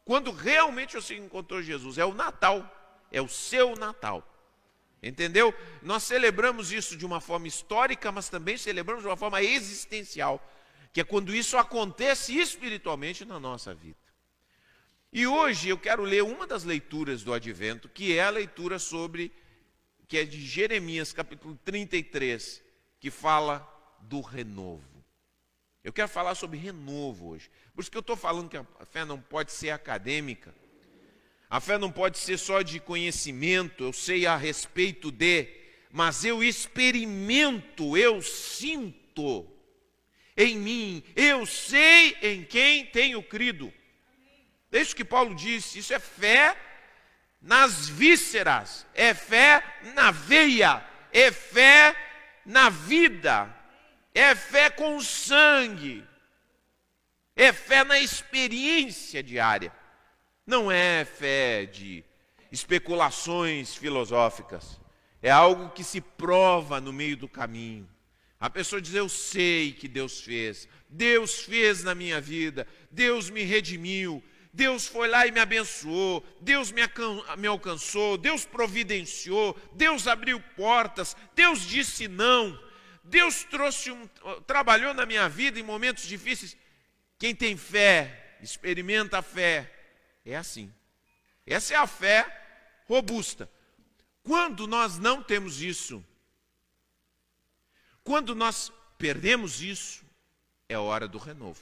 Quando 0.03 0.31
realmente 0.31 0.95
você 0.95 1.15
encontrou 1.15 1.61
Jesus. 1.61 1.97
É 1.97 2.03
o 2.03 2.13
Natal. 2.13 2.69
É 3.11 3.21
o 3.21 3.29
seu 3.29 3.75
Natal. 3.75 4.27
Entendeu? 5.01 5.53
Nós 5.81 6.03
celebramos 6.03 6.71
isso 6.71 6.95
de 6.95 7.05
uma 7.05 7.19
forma 7.19 7.47
histórica, 7.47 8.11
mas 8.11 8.29
também 8.29 8.57
celebramos 8.57 9.03
de 9.03 9.09
uma 9.09 9.17
forma 9.17 9.41
existencial, 9.41 10.45
que 10.93 11.01
é 11.01 11.03
quando 11.03 11.33
isso 11.33 11.57
acontece 11.57 12.37
espiritualmente 12.37 13.25
na 13.25 13.39
nossa 13.39 13.73
vida. 13.73 13.97
E 15.11 15.25
hoje 15.25 15.69
eu 15.69 15.77
quero 15.77 16.03
ler 16.03 16.23
uma 16.23 16.45
das 16.45 16.63
leituras 16.63 17.23
do 17.23 17.33
Advento, 17.33 17.89
que 17.89 18.15
é 18.15 18.23
a 18.23 18.29
leitura 18.29 18.77
sobre, 18.77 19.31
que 20.07 20.17
é 20.17 20.23
de 20.23 20.39
Jeremias, 20.39 21.11
capítulo 21.11 21.57
33, 21.65 22.61
que 22.99 23.09
fala 23.09 23.67
do 24.01 24.21
renovo. 24.21 25.03
Eu 25.83 25.91
quero 25.91 26.07
falar 26.07 26.35
sobre 26.35 26.59
renovo 26.59 27.29
hoje. 27.29 27.49
Por 27.73 27.81
isso 27.81 27.89
que 27.89 27.97
eu 27.97 28.01
estou 28.01 28.15
falando 28.15 28.49
que 28.49 28.57
a 28.57 28.65
fé 28.85 29.03
não 29.03 29.19
pode 29.19 29.51
ser 29.51 29.71
acadêmica, 29.71 30.53
a 31.51 31.59
fé 31.59 31.77
não 31.77 31.91
pode 31.91 32.17
ser 32.17 32.37
só 32.37 32.61
de 32.61 32.79
conhecimento, 32.79 33.83
eu 33.83 33.91
sei 33.91 34.25
a 34.25 34.37
respeito 34.37 35.11
de, 35.11 35.49
mas 35.91 36.23
eu 36.23 36.41
experimento, 36.41 37.97
eu 37.97 38.21
sinto 38.21 39.45
em 40.37 40.55
mim, 40.55 41.03
eu 41.13 41.45
sei 41.45 42.15
em 42.21 42.45
quem 42.45 42.85
tenho 42.85 43.21
crido. 43.21 43.71
Deixa 44.71 44.95
que 44.95 45.03
Paulo 45.03 45.35
disse, 45.35 45.79
isso 45.79 45.93
é 45.93 45.99
fé 45.99 46.55
nas 47.41 47.89
vísceras, 47.89 48.87
é 48.93 49.13
fé 49.13 49.61
na 49.93 50.09
veia, 50.09 50.81
é 51.11 51.33
fé 51.33 51.93
na 52.45 52.69
vida, 52.69 53.53
é 54.15 54.33
fé 54.35 54.69
com 54.69 55.01
sangue, 55.01 56.01
é 57.35 57.51
fé 57.51 57.83
na 57.83 57.99
experiência 57.99 59.21
diária. 59.21 59.80
Não 60.45 60.71
é 60.71 61.05
fé 61.05 61.65
de 61.65 62.03
especulações 62.51 63.75
filosóficas. 63.75 64.79
É 65.21 65.29
algo 65.29 65.69
que 65.69 65.83
se 65.83 66.01
prova 66.01 66.81
no 66.81 66.91
meio 66.91 67.15
do 67.15 67.27
caminho. 67.27 67.87
A 68.39 68.49
pessoa 68.49 68.81
diz: 68.81 68.93
Eu 68.93 69.07
sei 69.07 69.71
que 69.71 69.87
Deus 69.87 70.21
fez. 70.21 70.67
Deus 70.89 71.41
fez 71.41 71.83
na 71.83 71.93
minha 71.93 72.19
vida. 72.19 72.67
Deus 72.89 73.29
me 73.29 73.43
redimiu. 73.43 74.23
Deus 74.53 74.87
foi 74.87 75.07
lá 75.07 75.25
e 75.27 75.31
me 75.31 75.39
abençoou. 75.39 76.25
Deus 76.41 76.71
me, 76.71 76.81
alcançou. 77.47 78.17
Deus 78.17 78.43
providenciou. 78.43 79.55
Deus 79.73 80.07
abriu 80.07 80.41
portas. 80.57 81.15
Deus 81.35 81.61
disse 81.61 82.07
não. 82.07 82.59
Deus 83.03 83.43
trouxe 83.43 83.91
um, 83.91 84.07
trabalhou 84.45 84.93
na 84.93 85.05
minha 85.05 85.29
vida 85.29 85.59
em 85.59 85.63
momentos 85.63 86.07
difíceis. 86.07 86.57
Quem 87.17 87.35
tem 87.35 87.55
fé, 87.55 88.37
experimenta 88.41 89.19
a 89.19 89.21
fé, 89.21 89.71
é 90.25 90.35
assim. 90.35 90.71
Essa 91.45 91.73
é 91.73 91.77
a 91.77 91.87
fé 91.87 92.25
robusta. 92.87 93.49
Quando 94.23 94.67
nós 94.67 94.97
não 94.99 95.23
temos 95.23 95.61
isso, 95.61 96.03
quando 98.03 98.35
nós 98.35 98.71
perdemos 98.97 99.61
isso, 99.61 100.05
é 100.69 100.77
hora 100.77 101.07
do 101.07 101.17
renovo. 101.17 101.61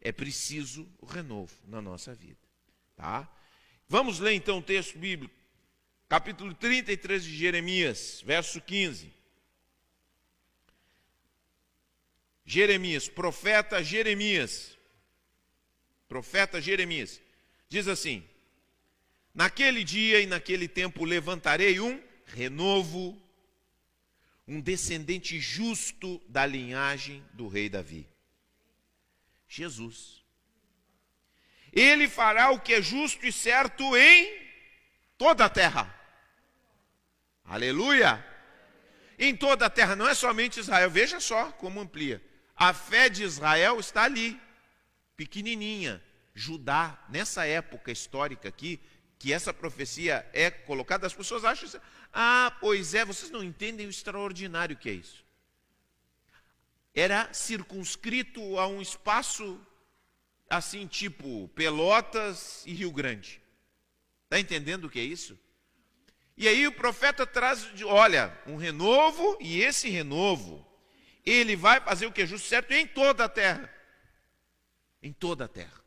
É 0.00 0.12
preciso 0.12 0.88
o 0.98 1.06
renovo 1.06 1.52
na 1.66 1.82
nossa 1.82 2.14
vida, 2.14 2.38
tá? 2.94 3.28
Vamos 3.88 4.20
ler 4.20 4.34
então 4.34 4.58
o 4.58 4.62
texto 4.62 4.96
bíblico, 4.96 5.34
capítulo 6.08 6.54
33 6.54 7.24
de 7.24 7.36
Jeremias, 7.36 8.22
verso 8.24 8.60
15. 8.60 9.12
Jeremias, 12.44 13.08
profeta 13.08 13.82
Jeremias, 13.82 14.77
profeta 16.08 16.60
Jeremias, 16.60 17.20
diz 17.68 17.86
assim: 17.86 18.26
Naquele 19.34 19.84
dia 19.84 20.20
e 20.20 20.26
naquele 20.26 20.66
tempo 20.66 21.04
levantarei 21.04 21.78
um 21.78 22.02
renovo, 22.26 23.20
um 24.46 24.60
descendente 24.60 25.38
justo 25.38 26.20
da 26.28 26.46
linhagem 26.46 27.22
do 27.34 27.46
rei 27.46 27.68
Davi. 27.68 28.08
Jesus. 29.46 30.24
Ele 31.72 32.08
fará 32.08 32.50
o 32.50 32.58
que 32.58 32.74
é 32.74 32.82
justo 32.82 33.24
e 33.26 33.32
certo 33.32 33.96
em 33.96 34.42
toda 35.18 35.44
a 35.44 35.50
terra. 35.50 35.94
Aleluia! 37.44 38.24
Em 39.18 39.36
toda 39.36 39.66
a 39.66 39.70
terra, 39.70 39.96
não 39.96 40.08
é 40.08 40.14
somente 40.14 40.60
Israel. 40.60 40.90
Veja 40.90 41.20
só 41.20 41.52
como 41.52 41.80
amplia. 41.80 42.22
A 42.56 42.72
fé 42.72 43.08
de 43.08 43.22
Israel 43.22 43.78
está 43.78 44.04
ali 44.04 44.40
pequenininha. 45.18 46.00
Judá, 46.32 47.04
nessa 47.08 47.44
época 47.44 47.90
histórica 47.90 48.48
aqui, 48.48 48.80
que 49.18 49.32
essa 49.32 49.52
profecia 49.52 50.24
é 50.32 50.48
colocada, 50.48 51.04
as 51.04 51.12
pessoas 51.12 51.44
acham 51.44 51.68
assim, 51.68 51.80
ah, 52.12 52.56
pois 52.60 52.94
é, 52.94 53.04
vocês 53.04 53.30
não 53.32 53.42
entendem 53.42 53.88
o 53.88 53.90
extraordinário 53.90 54.76
que 54.76 54.88
é 54.88 54.92
isso. 54.92 55.24
Era 56.94 57.32
circunscrito 57.34 58.58
a 58.58 58.68
um 58.68 58.80
espaço 58.80 59.60
assim, 60.48 60.86
tipo 60.86 61.48
Pelotas 61.48 62.62
e 62.64 62.72
Rio 62.72 62.92
Grande. 62.92 63.42
Está 64.24 64.38
entendendo 64.38 64.84
o 64.84 64.90
que 64.90 65.00
é 65.00 65.04
isso? 65.04 65.36
E 66.36 66.46
aí 66.46 66.64
o 66.68 66.72
profeta 66.72 67.26
traz, 67.26 67.68
olha, 67.82 68.32
um 68.46 68.54
renovo, 68.54 69.36
e 69.40 69.60
esse 69.60 69.90
renovo, 69.90 70.64
ele 71.26 71.56
vai 71.56 71.80
fazer 71.80 72.06
o 72.06 72.12
que 72.12 72.22
é 72.22 72.26
justo 72.26 72.46
certo 72.46 72.70
em 72.70 72.86
toda 72.86 73.24
a 73.24 73.28
terra 73.28 73.77
em 75.02 75.12
toda 75.12 75.44
a 75.44 75.48
terra. 75.48 75.80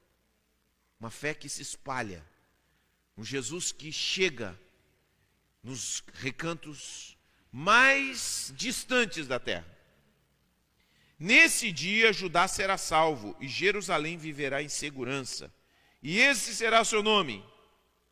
Uma 1.00 1.10
fé 1.10 1.34
que 1.34 1.50
se 1.50 1.62
espalha. 1.62 2.26
Um 3.18 3.24
Jesus 3.24 3.72
que 3.72 3.92
chega 3.92 4.60
nos 5.64 6.04
recantos 6.14 7.18
mais 7.52 8.54
distantes 8.56 9.28
da 9.28 9.40
terra. 9.40 9.68
Nesse 11.20 11.72
dia, 11.72 12.12
Judá 12.12 12.48
será 12.48 12.78
salvo 12.78 13.36
e 13.40 13.48
Jerusalém 13.48 14.18
viverá 14.18 14.64
em 14.64 14.70
segurança. 14.70 15.54
E 16.02 16.18
esse 16.18 16.56
será 16.56 16.84
seu 16.84 17.04
nome: 17.04 17.44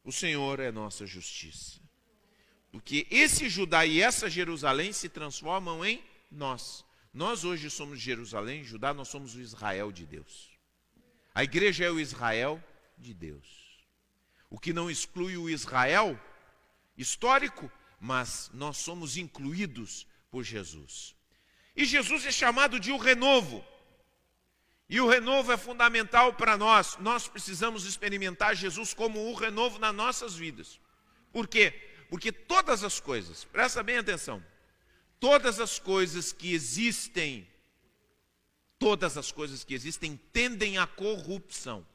O 0.03 0.11
Senhor 0.11 0.59
é 0.59 0.71
nossa 0.71 1.07
justiça. 1.07 1.79
Porque 2.71 3.07
esse 3.09 3.49
Judá 3.49 3.85
e 3.85 3.99
essa 3.99 4.29
Jerusalém 4.29 4.93
se 4.93 5.09
transformam 5.09 5.83
em 5.83 6.03
nós. 6.31 6.85
Nós 7.11 7.43
hoje 7.43 7.69
somos 7.69 7.99
Jerusalém, 7.99 8.63
Judá, 8.63 8.93
nós 8.93 9.07
somos 9.07 9.33
o 9.33 9.41
Israel 9.41 9.91
de 9.91 10.05
Deus. 10.05 10.48
A 11.39 11.43
igreja 11.45 11.85
é 11.85 11.89
o 11.89 12.01
Israel 12.01 12.61
de 12.97 13.13
Deus. 13.13 13.47
O 14.49 14.59
que 14.59 14.73
não 14.73 14.91
exclui 14.91 15.37
o 15.37 15.49
Israel 15.49 16.19
histórico, 16.97 17.71
mas 17.97 18.51
nós 18.53 18.75
somos 18.75 19.15
incluídos 19.15 20.05
por 20.29 20.43
Jesus. 20.43 21.15
E 21.73 21.85
Jesus 21.85 22.25
é 22.25 22.31
chamado 22.33 22.77
de 22.77 22.91
o 22.91 22.97
renovo. 22.97 23.65
E 24.89 24.99
o 24.99 25.07
renovo 25.07 25.53
é 25.53 25.55
fundamental 25.55 26.33
para 26.33 26.57
nós. 26.57 26.97
Nós 26.97 27.29
precisamos 27.29 27.85
experimentar 27.85 28.53
Jesus 28.53 28.93
como 28.93 29.31
o 29.31 29.33
renovo 29.33 29.79
nas 29.79 29.95
nossas 29.95 30.35
vidas. 30.35 30.77
Por 31.31 31.47
quê? 31.47 31.71
Porque 32.09 32.33
todas 32.33 32.83
as 32.83 32.99
coisas, 32.99 33.45
presta 33.45 33.81
bem 33.81 33.97
atenção, 33.97 34.45
todas 35.21 35.57
as 35.61 35.79
coisas 35.79 36.33
que 36.33 36.53
existem 36.53 37.47
todas 38.79 39.17
as 39.17 39.31
coisas 39.31 39.63
que 39.63 39.73
existem 39.73 40.15
tendem 40.31 40.77
à 40.77 40.87
corrupção. 40.87 41.85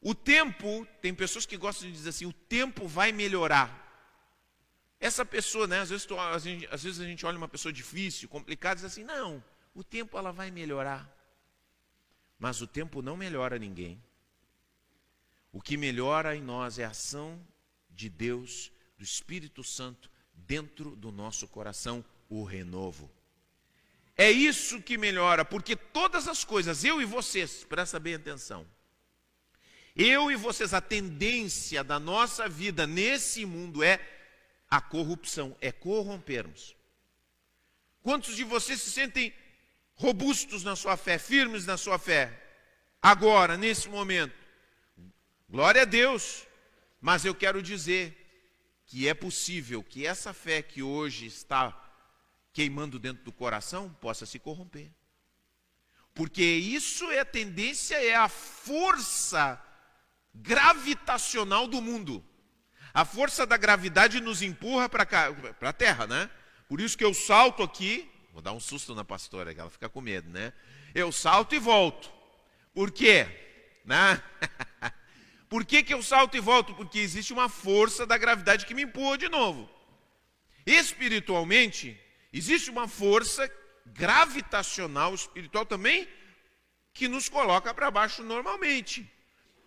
O 0.00 0.14
tempo, 0.14 0.86
tem 1.02 1.12
pessoas 1.12 1.44
que 1.44 1.56
gostam 1.56 1.88
de 1.88 1.92
dizer 1.92 2.10
assim, 2.10 2.26
o 2.26 2.32
tempo 2.32 2.86
vai 2.86 3.10
melhorar. 3.10 3.82
Essa 5.00 5.26
pessoa, 5.26 5.66
né, 5.66 5.80
às 5.80 5.90
vezes, 5.90 6.06
às 6.70 6.82
vezes 6.84 7.00
a 7.00 7.04
gente 7.04 7.26
olha 7.26 7.36
uma 7.36 7.48
pessoa 7.48 7.72
difícil, 7.72 8.28
complicada, 8.28 8.80
e 8.80 8.82
diz 8.82 8.92
assim, 8.92 9.04
não, 9.04 9.42
o 9.74 9.82
tempo 9.82 10.16
ela 10.16 10.32
vai 10.32 10.50
melhorar. 10.50 11.12
Mas 12.38 12.60
o 12.60 12.66
tempo 12.66 13.02
não 13.02 13.16
melhora 13.16 13.58
ninguém. 13.58 14.00
O 15.52 15.60
que 15.60 15.76
melhora 15.76 16.36
em 16.36 16.42
nós 16.42 16.78
é 16.78 16.84
a 16.84 16.90
ação 16.90 17.40
de 17.90 18.08
Deus, 18.08 18.70
do 18.96 19.02
Espírito 19.02 19.64
Santo, 19.64 20.10
dentro 20.32 20.94
do 20.94 21.10
nosso 21.10 21.48
coração, 21.48 22.04
o 22.28 22.44
renovo. 22.44 23.10
É 24.16 24.30
isso 24.30 24.80
que 24.80 24.96
melhora, 24.96 25.44
porque 25.44 25.76
todas 25.76 26.26
as 26.26 26.42
coisas, 26.42 26.82
eu 26.84 27.02
e 27.02 27.04
vocês, 27.04 27.64
presta 27.64 28.00
bem 28.00 28.14
atenção. 28.14 28.66
Eu 29.94 30.30
e 30.30 30.36
vocês, 30.36 30.72
a 30.72 30.80
tendência 30.80 31.84
da 31.84 31.98
nossa 31.98 32.48
vida 32.48 32.86
nesse 32.86 33.44
mundo 33.44 33.82
é 33.82 34.00
a 34.70 34.80
corrupção, 34.80 35.56
é 35.60 35.70
corrompermos. 35.70 36.74
Quantos 38.02 38.36
de 38.36 38.44
vocês 38.44 38.80
se 38.80 38.90
sentem 38.90 39.34
robustos 39.94 40.64
na 40.64 40.76
sua 40.76 40.96
fé, 40.96 41.18
firmes 41.18 41.66
na 41.66 41.76
sua 41.76 41.98
fé, 41.98 42.42
agora, 43.02 43.56
nesse 43.56 43.88
momento? 43.88 44.34
Glória 45.48 45.82
a 45.82 45.86
Deus, 45.86 46.46
mas 47.00 47.24
eu 47.24 47.34
quero 47.34 47.62
dizer 47.62 48.16
que 48.86 49.08
é 49.08 49.14
possível 49.14 49.82
que 49.82 50.06
essa 50.06 50.32
fé 50.32 50.62
que 50.62 50.82
hoje 50.82 51.26
está 51.26 51.85
queimando 52.56 52.98
dentro 52.98 53.22
do 53.22 53.30
coração 53.30 53.94
possa 54.00 54.24
se 54.24 54.38
corromper. 54.38 54.90
Porque 56.14 56.42
isso 56.42 57.10
é 57.10 57.20
a 57.20 57.24
tendência, 57.26 58.02
é 58.02 58.14
a 58.14 58.30
força 58.30 59.62
gravitacional 60.34 61.68
do 61.68 61.82
mundo. 61.82 62.24
A 62.94 63.04
força 63.04 63.46
da 63.46 63.58
gravidade 63.58 64.22
nos 64.22 64.40
empurra 64.40 64.88
para 64.88 65.06
a 65.60 65.72
terra, 65.74 66.06
né? 66.06 66.30
Por 66.66 66.80
isso 66.80 66.96
que 66.96 67.04
eu 67.04 67.12
salto 67.12 67.62
aqui, 67.62 68.10
vou 68.32 68.40
dar 68.40 68.54
um 68.54 68.60
susto 68.60 68.94
na 68.94 69.04
pastora, 69.04 69.52
que 69.52 69.60
ela 69.60 69.68
fica 69.68 69.90
com 69.90 70.00
medo, 70.00 70.30
né? 70.30 70.54
Eu 70.94 71.12
salto 71.12 71.54
e 71.54 71.58
volto. 71.58 72.10
Por 72.72 72.90
quê? 72.90 73.28
Né? 73.84 74.22
Por 75.46 75.62
que, 75.62 75.82
que 75.82 75.92
eu 75.92 76.02
salto 76.02 76.38
e 76.38 76.40
volto? 76.40 76.74
Porque 76.74 77.00
existe 77.00 77.34
uma 77.34 77.50
força 77.50 78.06
da 78.06 78.16
gravidade 78.16 78.64
que 78.64 78.72
me 78.72 78.84
empurra 78.84 79.18
de 79.18 79.28
novo. 79.28 79.68
Espiritualmente, 80.64 82.00
existe 82.32 82.70
uma 82.70 82.88
força 82.88 83.50
gravitacional 83.86 85.14
espiritual 85.14 85.64
também 85.64 86.08
que 86.92 87.08
nos 87.08 87.28
coloca 87.28 87.72
para 87.72 87.90
baixo 87.90 88.22
normalmente. 88.22 89.10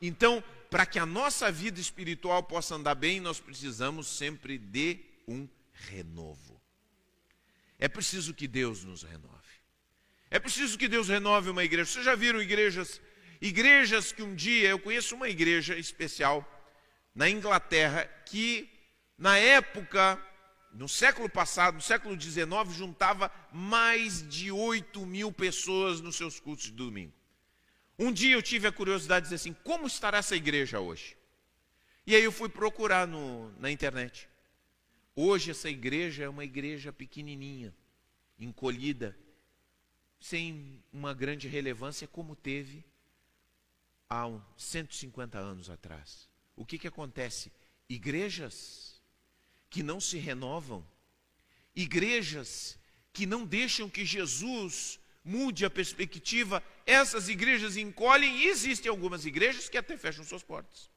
Então, 0.01 0.43
para 0.69 0.85
que 0.85 0.99
a 0.99 1.05
nossa 1.05 1.51
vida 1.51 1.79
espiritual 1.79 2.43
possa 2.43 2.75
andar 2.75 2.95
bem, 2.95 3.19
nós 3.19 3.39
precisamos 3.39 4.07
sempre 4.07 4.57
de 4.57 4.99
um 5.27 5.47
renovo. 5.73 6.59
É 7.77 7.87
preciso 7.87 8.33
que 8.33 8.47
Deus 8.47 8.83
nos 8.83 9.03
renove. 9.03 9.37
É 10.29 10.37
preciso 10.37 10.77
que 10.77 10.87
Deus 10.87 11.07
renove 11.07 11.49
uma 11.49 11.63
igreja. 11.63 11.91
Vocês 11.91 12.05
já 12.05 12.15
viram 12.15 12.41
igrejas? 12.41 13.01
Igrejas 13.41 14.11
que 14.11 14.21
um 14.21 14.35
dia, 14.35 14.69
eu 14.69 14.79
conheço 14.79 15.15
uma 15.15 15.29
igreja 15.29 15.75
especial 15.77 16.45
na 17.15 17.29
Inglaterra, 17.29 18.05
que 18.25 18.69
na 19.17 19.37
época, 19.37 20.21
no 20.71 20.87
século 20.87 21.29
passado, 21.29 21.75
no 21.75 21.81
século 21.81 22.19
XIX, 22.19 22.47
juntava 22.71 23.31
mais 23.51 24.27
de 24.27 24.51
8 24.51 25.05
mil 25.05 25.31
pessoas 25.31 26.01
nos 26.01 26.15
seus 26.15 26.39
cultos 26.39 26.65
de 26.65 26.71
domingo. 26.71 27.13
Um 27.97 28.11
dia 28.11 28.33
eu 28.33 28.41
tive 28.41 28.67
a 28.67 28.71
curiosidade 28.71 29.25
de 29.25 29.31
dizer 29.31 29.35
assim: 29.35 29.53
como 29.63 29.87
estará 29.87 30.19
essa 30.19 30.35
igreja 30.35 30.79
hoje? 30.79 31.17
E 32.05 32.15
aí 32.15 32.23
eu 32.23 32.31
fui 32.31 32.49
procurar 32.49 33.07
no, 33.07 33.51
na 33.59 33.69
internet. 33.69 34.29
Hoje 35.15 35.51
essa 35.51 35.69
igreja 35.69 36.23
é 36.23 36.29
uma 36.29 36.45
igreja 36.45 36.93
pequenininha, 36.93 37.75
encolhida, 38.39 39.17
sem 40.19 40.81
uma 40.93 41.13
grande 41.13 41.47
relevância 41.47 42.07
como 42.07 42.35
teve 42.35 42.85
há 44.07 44.25
uns 44.25 44.41
150 44.57 45.37
anos 45.37 45.69
atrás. 45.69 46.29
O 46.55 46.65
que, 46.65 46.79
que 46.79 46.87
acontece? 46.87 47.51
Igrejas 47.87 48.98
que 49.69 49.83
não 49.83 49.99
se 49.99 50.17
renovam, 50.17 50.85
igrejas 51.75 52.77
que 53.13 53.25
não 53.25 53.45
deixam 53.45 53.89
que 53.89 54.05
Jesus 54.05 54.99
mude 55.23 55.65
a 55.65 55.69
perspectiva, 55.69 56.63
essas 56.85 57.29
igrejas 57.29 57.77
encolhem 57.77 58.37
e 58.37 58.47
existem 58.47 58.89
algumas 58.89 59.25
igrejas 59.25 59.69
que 59.69 59.77
até 59.77 59.95
fecham 59.97 60.23
suas 60.23 60.43
portas. 60.43 60.89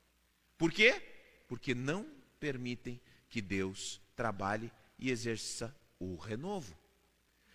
Por 0.57 0.73
quê? 0.73 1.03
Porque 1.49 1.75
não 1.75 2.07
permitem 2.39 3.01
que 3.29 3.43
Deus 3.43 4.01
trabalhe 4.15 4.71
e 4.99 5.11
exerça 5.11 5.75
o 5.99 6.17
renovo. 6.17 6.77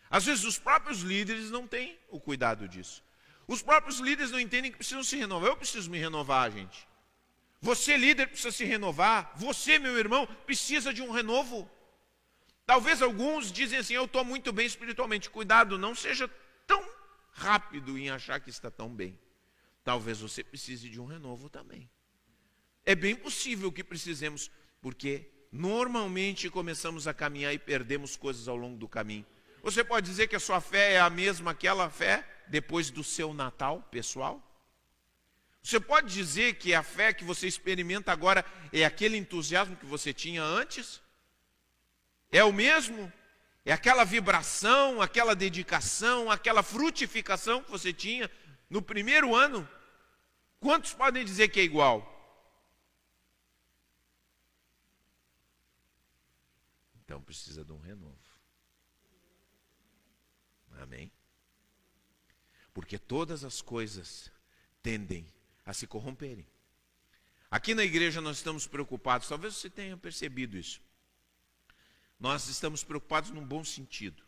Às 0.09 0.25
vezes 0.25 0.43
os 0.45 0.59
próprios 0.59 0.99
líderes 0.99 1.49
não 1.49 1.67
têm 1.67 1.97
o 2.09 2.19
cuidado 2.19 2.67
disso. 2.67 3.03
Os 3.47 3.61
próprios 3.61 3.99
líderes 3.99 4.31
não 4.31 4.39
entendem 4.39 4.71
que 4.71 4.77
precisam 4.77 5.03
se 5.03 5.15
renovar. 5.15 5.49
Eu 5.49 5.57
preciso 5.57 5.89
me 5.89 5.97
renovar, 5.97 6.51
gente. 6.51 6.87
Você, 7.59 7.97
líder, 7.97 8.27
precisa 8.27 8.51
se 8.51 8.63
renovar. 8.63 9.33
Você, 9.35 9.79
meu 9.79 9.97
irmão, 9.97 10.27
precisa 10.45 10.93
de 10.93 11.01
um 11.01 11.11
renovo. 11.11 11.69
Talvez 12.65 13.01
alguns 13.01 13.51
dizem 13.51 13.79
assim: 13.79 13.93
Eu 13.93 14.05
estou 14.05 14.23
muito 14.23 14.51
bem 14.51 14.65
espiritualmente. 14.65 15.29
Cuidado, 15.29 15.77
não 15.77 15.95
seja 15.95 16.29
tão 16.65 16.83
rápido 17.31 17.97
em 17.97 18.09
achar 18.09 18.39
que 18.39 18.49
está 18.49 18.69
tão 18.69 18.89
bem. 18.89 19.17
Talvez 19.83 20.19
você 20.19 20.43
precise 20.43 20.89
de 20.89 20.99
um 20.99 21.05
renovo 21.05 21.49
também. 21.49 21.89
É 22.85 22.93
bem 22.93 23.15
possível 23.15 23.71
que 23.71 23.83
precisemos, 23.83 24.51
porque 24.81 25.29
normalmente 25.51 26.49
começamos 26.49 27.07
a 27.07 27.13
caminhar 27.13 27.53
e 27.53 27.59
perdemos 27.59 28.15
coisas 28.15 28.47
ao 28.47 28.55
longo 28.55 28.77
do 28.77 28.87
caminho. 28.87 29.25
Você 29.63 29.83
pode 29.83 30.05
dizer 30.05 30.27
que 30.27 30.35
a 30.35 30.39
sua 30.39 30.61
fé 30.61 30.93
é 30.93 30.99
a 30.99 31.09
mesma 31.09 31.51
aquela 31.51 31.89
fé 31.89 32.27
depois 32.47 32.89
do 32.89 33.03
seu 33.03 33.33
Natal 33.33 33.81
pessoal? 33.91 34.46
Você 35.67 35.81
pode 35.81 36.13
dizer 36.13 36.55
que 36.55 36.73
a 36.73 36.81
fé 36.81 37.11
que 37.11 37.25
você 37.25 37.45
experimenta 37.45 38.09
agora 38.09 38.45
é 38.71 38.85
aquele 38.85 39.17
entusiasmo 39.17 39.75
que 39.75 39.85
você 39.85 40.13
tinha 40.13 40.41
antes? 40.41 41.01
É 42.31 42.41
o 42.41 42.53
mesmo? 42.53 43.11
É 43.65 43.73
aquela 43.73 44.05
vibração, 44.05 45.01
aquela 45.01 45.35
dedicação, 45.35 46.31
aquela 46.31 46.63
frutificação 46.63 47.61
que 47.61 47.69
você 47.69 47.91
tinha 47.91 48.31
no 48.69 48.81
primeiro 48.81 49.35
ano? 49.35 49.67
Quantos 50.57 50.93
podem 50.93 51.25
dizer 51.25 51.49
que 51.49 51.59
é 51.59 51.63
igual? 51.63 51.99
Então 57.03 57.21
precisa 57.21 57.65
de 57.65 57.73
um 57.73 57.79
renovo. 57.81 58.15
Amém? 60.79 61.11
Porque 62.73 62.97
todas 62.97 63.43
as 63.43 63.61
coisas 63.61 64.31
tendem 64.81 65.27
a 65.67 65.73
se 65.73 65.85
corromperem. 65.85 66.47
Aqui 67.51 67.75
na 67.75 67.83
igreja 67.83 68.21
nós 68.21 68.37
estamos 68.37 68.65
preocupados, 68.65 69.27
talvez 69.27 69.53
você 69.53 69.69
tenha 69.69 69.97
percebido 69.97 70.57
isso. 70.57 70.81
Nós 72.17 72.47
estamos 72.47 72.85
preocupados 72.85 73.31
num 73.31 73.45
bom 73.45 73.63
sentido. 73.63 74.23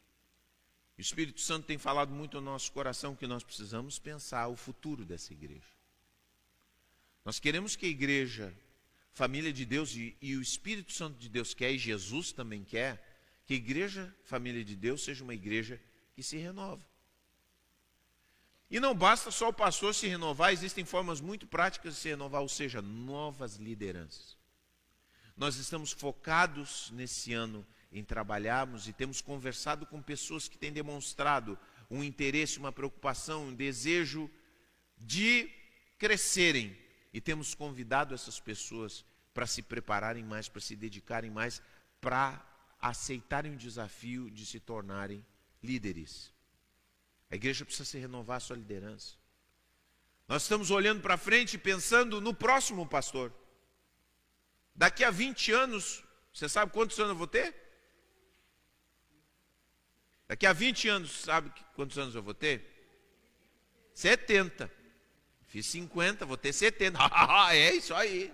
O 0.98 1.02
Espírito 1.02 1.40
Santo 1.40 1.66
tem 1.66 1.78
falado 1.78 2.12
muito 2.12 2.36
no 2.42 2.52
nosso 2.52 2.72
coração 2.74 3.16
que 3.16 3.26
nós 3.26 3.42
precisamos 3.42 3.98
pensar 3.98 4.50
o 4.50 4.56
futuro 4.58 5.06
dessa 5.06 5.32
igreja. 5.32 5.72
Nós 7.24 7.40
queremos 7.40 7.78
que 7.78 7.86
a 7.86 7.90
igreja, 7.90 8.54
família 9.14 9.54
de 9.54 9.66
Deus 9.66 9.96
e, 9.96 10.16
e 10.22 10.36
o 10.36 10.42
Espírito 10.42 10.92
Santo 10.92 11.18
de 11.18 11.30
Deus 11.30 11.54
quer, 11.54 11.72
e 11.72 11.78
Jesus 11.78 12.34
também 12.34 12.66
quer, 12.66 13.02
que 13.46 13.54
a 13.54 13.58
igreja, 13.58 14.14
família 14.26 14.64
de 14.64 14.76
Deus, 14.76 15.06
seja 15.06 15.24
uma 15.24 15.34
igreja 15.34 15.82
que 16.14 16.22
se 16.22 16.38
renova. 16.38 16.86
E 18.70 18.80
não 18.80 18.94
basta 18.94 19.32
só 19.32 19.50
o 19.50 19.54
pastor 19.54 19.96
se 19.96 20.08
renovar, 20.08 20.54
existem 20.54 20.86
formas 20.86 21.20
muito 21.20 21.48
práticas 21.48 21.96
de 21.96 22.00
se 22.02 22.10
renovar, 22.10 22.42
ou 22.42 22.50
seja, 22.50 22.82
novas 22.82 23.56
lideranças. 23.56 24.38
Nós 25.36 25.56
estamos 25.56 25.92
focados 25.92 26.92
nesse 26.92 27.34
ano 27.34 27.66
em 27.92 28.04
trabalharmos 28.04 28.88
e 28.88 28.94
temos 28.94 29.22
conversado 29.22 29.86
com 29.86 30.02
pessoas 30.02 30.48
que 30.48 30.58
têm 30.58 30.72
demonstrado 30.72 31.58
um 31.90 32.04
interesse, 32.04 32.60
uma 32.60 32.72
preocupação, 32.72 33.48
um 33.48 33.54
desejo 33.54 34.30
de 34.98 35.50
crescerem. 35.98 36.78
E 37.12 37.20
temos 37.20 37.56
convidado 37.56 38.14
essas 38.14 38.40
pessoas 38.40 39.04
para 39.34 39.48
se 39.48 39.64
prepararem 39.64 40.24
mais, 40.24 40.48
para 40.48 40.62
se 40.62 40.76
dedicarem 40.76 41.32
mais, 41.32 41.62
para 42.00 42.46
aceitarem 42.80 43.54
o 43.54 43.58
desafio 43.58 44.30
de 44.30 44.46
se 44.46 44.60
tornarem 44.60 45.26
líderes. 45.64 46.32
A 47.30 47.36
igreja 47.36 47.64
precisa 47.64 47.86
se 47.86 47.98
renovar 47.98 48.38
a 48.38 48.40
sua 48.40 48.56
liderança. 48.56 49.16
Nós 50.28 50.44
estamos 50.44 50.72
olhando 50.72 51.02
para 51.02 51.18
frente 51.18 51.56
e 51.56 51.58
pensando 51.58 52.22
no 52.22 52.34
próximo 52.34 52.88
pastor. 52.88 53.34
Daqui 54.76 55.04
a 55.04 55.12
20 55.12 55.52
anos, 55.52 56.04
você 56.34 56.48
sabe 56.48 56.72
quantos 56.72 56.98
anos 57.00 57.12
eu 57.12 57.16
vou 57.18 57.28
ter? 57.28 57.56
Daqui 60.28 60.46
a 60.46 60.54
20 60.54 60.88
anos, 60.88 61.12
sabe 61.22 61.52
quantos 61.76 61.98
anos 61.98 62.14
eu 62.14 62.22
vou 62.22 62.34
ter? 62.34 62.64
70. 63.94 64.72
Fiz 65.48 65.66
50, 65.66 66.26
vou 66.26 66.38
ter 66.38 66.54
70. 66.54 67.00
é 67.52 67.74
isso 67.74 67.94
aí. 67.94 68.32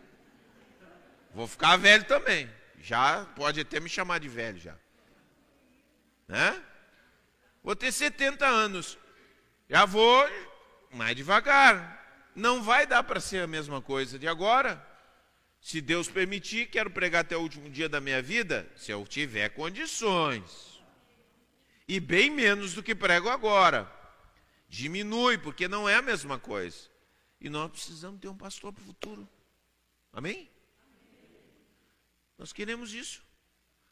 Vou 1.34 1.48
ficar 1.48 1.78
velho 1.78 2.04
também. 2.06 2.50
Já 2.80 3.26
pode 3.36 3.62
até 3.62 3.80
me 3.80 3.90
chamar 3.90 4.20
de 4.20 4.28
velho 4.28 4.60
já. 4.60 4.78
Né? 6.28 6.64
Vou 7.66 7.76
ter 7.76 7.92
70 7.92 8.46
anos. 8.46 8.96
Já 9.68 9.86
vou 9.86 10.24
mais 10.92 11.16
devagar. 11.16 12.30
Não 12.36 12.62
vai 12.62 12.86
dar 12.86 13.02
para 13.02 13.20
ser 13.20 13.42
a 13.42 13.48
mesma 13.48 13.82
coisa 13.82 14.20
de 14.20 14.28
agora. 14.28 14.80
Se 15.60 15.82
Deus 15.82 16.08
permitir, 16.08 16.68
quero 16.68 16.92
pregar 16.92 17.22
até 17.22 17.36
o 17.36 17.42
último 17.42 17.68
dia 17.68 17.90
da 17.90 18.00
minha 18.00 18.22
vida, 18.22 18.72
se 18.76 18.92
eu 18.92 19.04
tiver 19.08 19.50
condições 19.50 20.80
e 21.88 22.00
bem 22.00 22.30
menos 22.30 22.76
do 22.76 22.84
que 22.84 22.94
prego 22.94 23.30
agora. 23.30 23.92
Diminui, 24.70 25.40
porque 25.40 25.68
não 25.68 25.90
é 25.90 25.96
a 25.96 26.04
mesma 26.04 26.38
coisa. 26.38 26.88
E 27.42 27.50
nós 27.50 27.72
precisamos 27.72 28.22
ter 28.22 28.28
um 28.28 28.38
pastor 28.38 28.72
para 28.74 28.84
o 28.84 28.86
futuro. 28.86 29.28
Amém? 30.14 30.48
Nós 32.38 32.54
queremos 32.54 32.94
isso. 32.94 33.24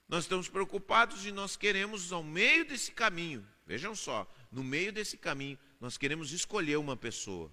Nós 0.08 0.26
estamos 0.26 0.48
preocupados 0.48 1.26
e 1.26 1.32
nós 1.32 1.56
queremos, 1.56 2.12
ao 2.12 2.22
meio 2.22 2.66
desse 2.66 2.92
caminho, 2.92 3.48
vejam 3.66 3.96
só, 3.96 4.32
no 4.52 4.64
meio 4.64 4.92
desse 4.92 5.18
caminho, 5.18 5.58
nós 5.80 5.98
queremos 5.98 6.32
escolher 6.32 6.78
uma 6.78 6.96
pessoa. 6.96 7.52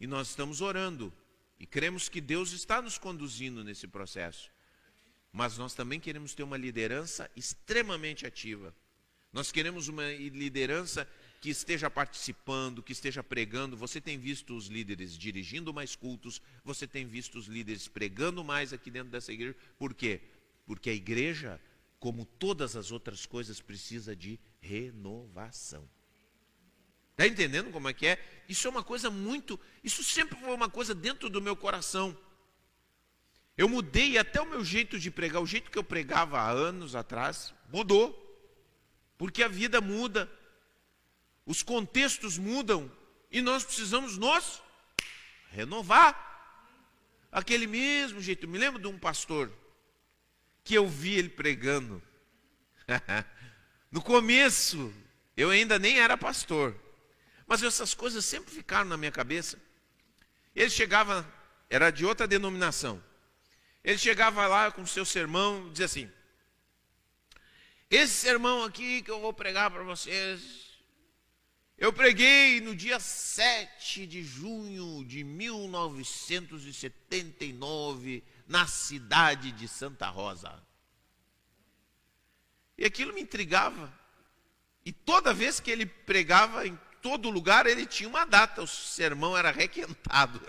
E 0.00 0.06
nós 0.06 0.28
estamos 0.28 0.60
orando. 0.60 1.12
E 1.58 1.66
cremos 1.66 2.08
que 2.08 2.20
Deus 2.20 2.52
está 2.52 2.82
nos 2.82 2.98
conduzindo 2.98 3.62
nesse 3.62 3.86
processo. 3.86 4.50
Mas 5.32 5.56
nós 5.56 5.74
também 5.74 6.00
queremos 6.00 6.34
ter 6.34 6.42
uma 6.42 6.56
liderança 6.56 7.30
extremamente 7.36 8.26
ativa. 8.26 8.74
Nós 9.32 9.50
queremos 9.50 9.88
uma 9.88 10.12
liderança 10.12 11.08
que 11.40 11.48
esteja 11.48 11.88
participando, 11.88 12.82
que 12.82 12.92
esteja 12.92 13.22
pregando. 13.22 13.76
Você 13.76 14.00
tem 14.00 14.18
visto 14.18 14.56
os 14.56 14.66
líderes 14.66 15.16
dirigindo 15.16 15.72
mais 15.72 15.96
cultos, 15.96 16.42
você 16.64 16.86
tem 16.86 17.06
visto 17.06 17.38
os 17.38 17.46
líderes 17.46 17.88
pregando 17.88 18.44
mais 18.44 18.72
aqui 18.72 18.90
dentro 18.90 19.10
dessa 19.10 19.32
igreja. 19.32 19.56
Por 19.78 19.94
quê? 19.94 20.20
Porque 20.66 20.90
a 20.90 20.94
igreja, 20.94 21.60
como 22.02 22.24
todas 22.24 22.74
as 22.74 22.90
outras 22.90 23.24
coisas, 23.26 23.60
precisa 23.60 24.16
de 24.16 24.36
renovação. 24.60 25.88
Está 27.12 27.28
entendendo 27.28 27.70
como 27.70 27.88
é 27.88 27.92
que 27.92 28.08
é? 28.08 28.42
Isso 28.48 28.66
é 28.66 28.70
uma 28.70 28.82
coisa 28.82 29.08
muito. 29.08 29.58
Isso 29.84 30.02
sempre 30.02 30.36
foi 30.36 30.52
uma 30.52 30.68
coisa 30.68 30.96
dentro 30.96 31.30
do 31.30 31.40
meu 31.40 31.54
coração. 31.54 32.18
Eu 33.56 33.68
mudei 33.68 34.18
até 34.18 34.40
o 34.40 34.50
meu 34.50 34.64
jeito 34.64 34.98
de 34.98 35.12
pregar, 35.12 35.40
o 35.40 35.46
jeito 35.46 35.70
que 35.70 35.78
eu 35.78 35.84
pregava 35.84 36.40
há 36.40 36.50
anos 36.50 36.96
atrás, 36.96 37.54
mudou. 37.72 38.18
Porque 39.16 39.44
a 39.44 39.48
vida 39.48 39.80
muda, 39.80 40.28
os 41.46 41.62
contextos 41.62 42.36
mudam 42.36 42.90
e 43.30 43.40
nós 43.40 43.62
precisamos 43.62 44.18
nos 44.18 44.60
renovar. 45.52 46.30
Aquele 47.30 47.68
mesmo 47.68 48.20
jeito. 48.20 48.48
Me 48.48 48.58
lembro 48.58 48.82
de 48.82 48.88
um 48.88 48.98
pastor 48.98 49.61
que 50.64 50.74
eu 50.74 50.88
vi 50.88 51.14
ele 51.14 51.28
pregando. 51.28 52.02
no 53.90 54.02
começo, 54.02 54.92
eu 55.36 55.50
ainda 55.50 55.78
nem 55.78 55.98
era 55.98 56.16
pastor, 56.16 56.74
mas 57.46 57.62
essas 57.62 57.94
coisas 57.94 58.24
sempre 58.24 58.52
ficaram 58.52 58.88
na 58.88 58.96
minha 58.96 59.12
cabeça. 59.12 59.58
Ele 60.54 60.70
chegava, 60.70 61.26
era 61.68 61.90
de 61.90 62.04
outra 62.04 62.26
denominação. 62.26 63.02
Ele 63.82 63.98
chegava 63.98 64.46
lá 64.46 64.70
com 64.70 64.86
seu 64.86 65.04
sermão 65.04 65.66
e 65.66 65.70
dizia 65.70 65.86
assim: 65.86 66.12
Esse 67.90 68.14
sermão 68.14 68.64
aqui 68.64 69.02
que 69.02 69.10
eu 69.10 69.20
vou 69.20 69.32
pregar 69.32 69.70
para 69.70 69.82
vocês 69.82 70.62
eu 71.82 71.92
preguei 71.92 72.60
no 72.60 72.76
dia 72.76 73.00
7 73.00 74.06
de 74.06 74.22
junho 74.22 75.04
de 75.04 75.24
1979, 75.24 78.22
na 78.52 78.66
cidade 78.66 79.50
de 79.50 79.66
Santa 79.66 80.10
Rosa. 80.10 80.62
E 82.76 82.84
aquilo 82.84 83.14
me 83.14 83.22
intrigava. 83.22 83.90
E 84.84 84.92
toda 84.92 85.32
vez 85.32 85.58
que 85.58 85.70
ele 85.70 85.86
pregava, 85.86 86.66
em 86.66 86.78
todo 87.00 87.30
lugar, 87.30 87.66
ele 87.66 87.86
tinha 87.86 88.06
uma 88.06 88.26
data, 88.26 88.60
o 88.60 88.66
sermão 88.66 89.34
era 89.34 89.50
requentado. 89.50 90.38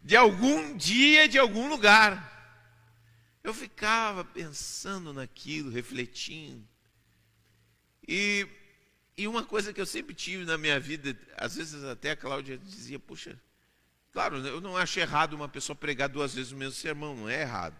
de 0.00 0.16
algum 0.16 0.76
dia, 0.76 1.28
de 1.28 1.40
algum 1.40 1.68
lugar. 1.68 2.30
Eu 3.42 3.52
ficava 3.52 4.24
pensando 4.24 5.12
naquilo, 5.12 5.72
refletindo. 5.72 6.64
E, 8.06 8.46
e 9.16 9.26
uma 9.26 9.42
coisa 9.42 9.72
que 9.72 9.80
eu 9.80 9.86
sempre 9.86 10.14
tive 10.14 10.44
na 10.44 10.56
minha 10.56 10.78
vida, 10.78 11.18
às 11.36 11.56
vezes 11.56 11.82
até 11.82 12.12
a 12.12 12.16
Cláudia 12.16 12.56
dizia, 12.56 13.00
puxa, 13.00 13.36
claro, 14.12 14.38
eu 14.46 14.60
não 14.60 14.76
acho 14.76 14.98
errado 15.00 15.34
uma 15.34 15.48
pessoa 15.48 15.76
pregar 15.76 16.08
duas 16.08 16.34
vezes 16.34 16.52
o 16.52 16.56
mesmo 16.56 16.74
sermão, 16.74 17.16
não 17.16 17.28
é 17.28 17.42
errado. 17.42 17.76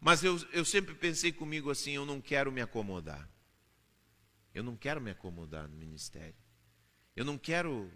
Mas 0.00 0.24
eu, 0.24 0.36
eu 0.52 0.64
sempre 0.64 0.94
pensei 0.94 1.30
comigo 1.30 1.70
assim, 1.70 1.92
eu 1.92 2.04
não 2.04 2.20
quero 2.20 2.50
me 2.50 2.60
acomodar. 2.60 3.28
Eu 4.54 4.62
não 4.62 4.76
quero 4.76 5.00
me 5.00 5.10
acomodar 5.10 5.68
no 5.68 5.76
ministério. 5.76 6.34
Eu 7.14 7.24
não 7.24 7.38
quero 7.38 7.90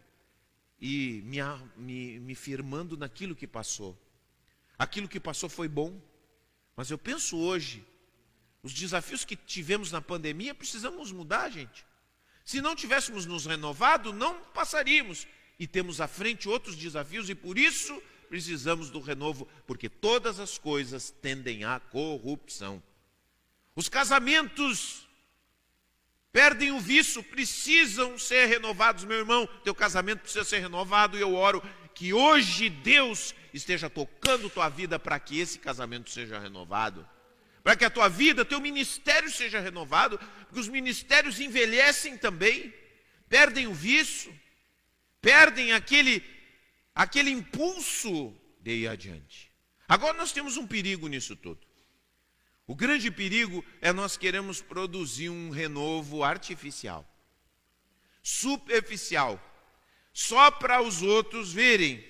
ir 0.80 1.22
me, 1.24 1.38
me, 1.76 2.20
me 2.20 2.34
firmando 2.34 2.96
naquilo 2.96 3.34
que 3.34 3.46
passou. 3.46 3.98
Aquilo 4.78 5.08
que 5.08 5.18
passou 5.18 5.48
foi 5.48 5.68
bom. 5.68 6.00
Mas 6.76 6.90
eu 6.90 6.98
penso 6.98 7.36
hoje, 7.38 7.84
os 8.62 8.72
desafios 8.72 9.24
que 9.24 9.34
tivemos 9.34 9.90
na 9.90 10.00
pandemia, 10.00 10.54
precisamos 10.54 11.10
mudar, 11.10 11.50
gente. 11.50 11.84
Se 12.44 12.60
não 12.60 12.76
tivéssemos 12.76 13.26
nos 13.26 13.46
renovado, 13.46 14.12
não 14.12 14.40
passaríamos. 14.44 15.26
E 15.58 15.66
temos 15.66 16.00
à 16.00 16.08
frente 16.08 16.48
outros 16.48 16.76
desafios, 16.76 17.28
e 17.30 17.34
por 17.34 17.58
isso 17.58 18.02
precisamos 18.28 18.90
do 18.90 19.00
renovo, 19.00 19.48
porque 19.66 19.88
todas 19.88 20.40
as 20.40 20.58
coisas 20.58 21.10
tendem 21.10 21.64
à 21.64 21.80
corrupção. 21.80 22.82
Os 23.74 23.88
casamentos 23.88 25.06
perdem 26.32 26.72
o 26.72 26.80
vício, 26.80 27.22
precisam 27.22 28.18
ser 28.18 28.46
renovados, 28.46 29.04
meu 29.04 29.18
irmão. 29.18 29.48
Teu 29.64 29.74
casamento 29.74 30.20
precisa 30.20 30.44
ser 30.44 30.58
renovado, 30.58 31.16
e 31.16 31.20
eu 31.20 31.34
oro 31.34 31.62
que 31.94 32.12
hoje 32.12 32.68
Deus 32.68 33.34
esteja 33.54 33.88
tocando 33.88 34.50
tua 34.50 34.68
vida 34.68 34.98
para 34.98 35.18
que 35.18 35.38
esse 35.38 35.58
casamento 35.58 36.10
seja 36.10 36.38
renovado 36.38 37.06
para 37.66 37.74
que 37.74 37.84
a 37.84 37.90
tua 37.90 38.08
vida, 38.08 38.44
teu 38.44 38.60
ministério 38.60 39.28
seja 39.28 39.58
renovado, 39.58 40.20
porque 40.44 40.60
os 40.60 40.68
ministérios 40.68 41.40
envelhecem 41.40 42.16
também, 42.16 42.72
perdem 43.28 43.66
o 43.66 43.74
vício, 43.74 44.32
perdem 45.26 45.72
aquele, 45.72 46.22
aquele 46.94 47.30
impulso 47.30 48.32
de 48.60 48.70
ir 48.70 48.86
adiante. 48.86 49.50
Agora 49.88 50.16
nós 50.16 50.30
temos 50.30 50.56
um 50.56 50.64
perigo 50.64 51.08
nisso 51.08 51.34
tudo. 51.34 51.66
O 52.64 52.76
grande 52.76 53.10
perigo 53.10 53.64
é 53.80 53.92
nós 53.92 54.16
queremos 54.16 54.62
produzir 54.62 55.28
um 55.28 55.50
renovo 55.50 56.22
artificial, 56.22 57.04
superficial, 58.22 59.34
só 60.12 60.48
para 60.48 60.80
os 60.80 61.02
outros 61.02 61.52
verem, 61.52 62.04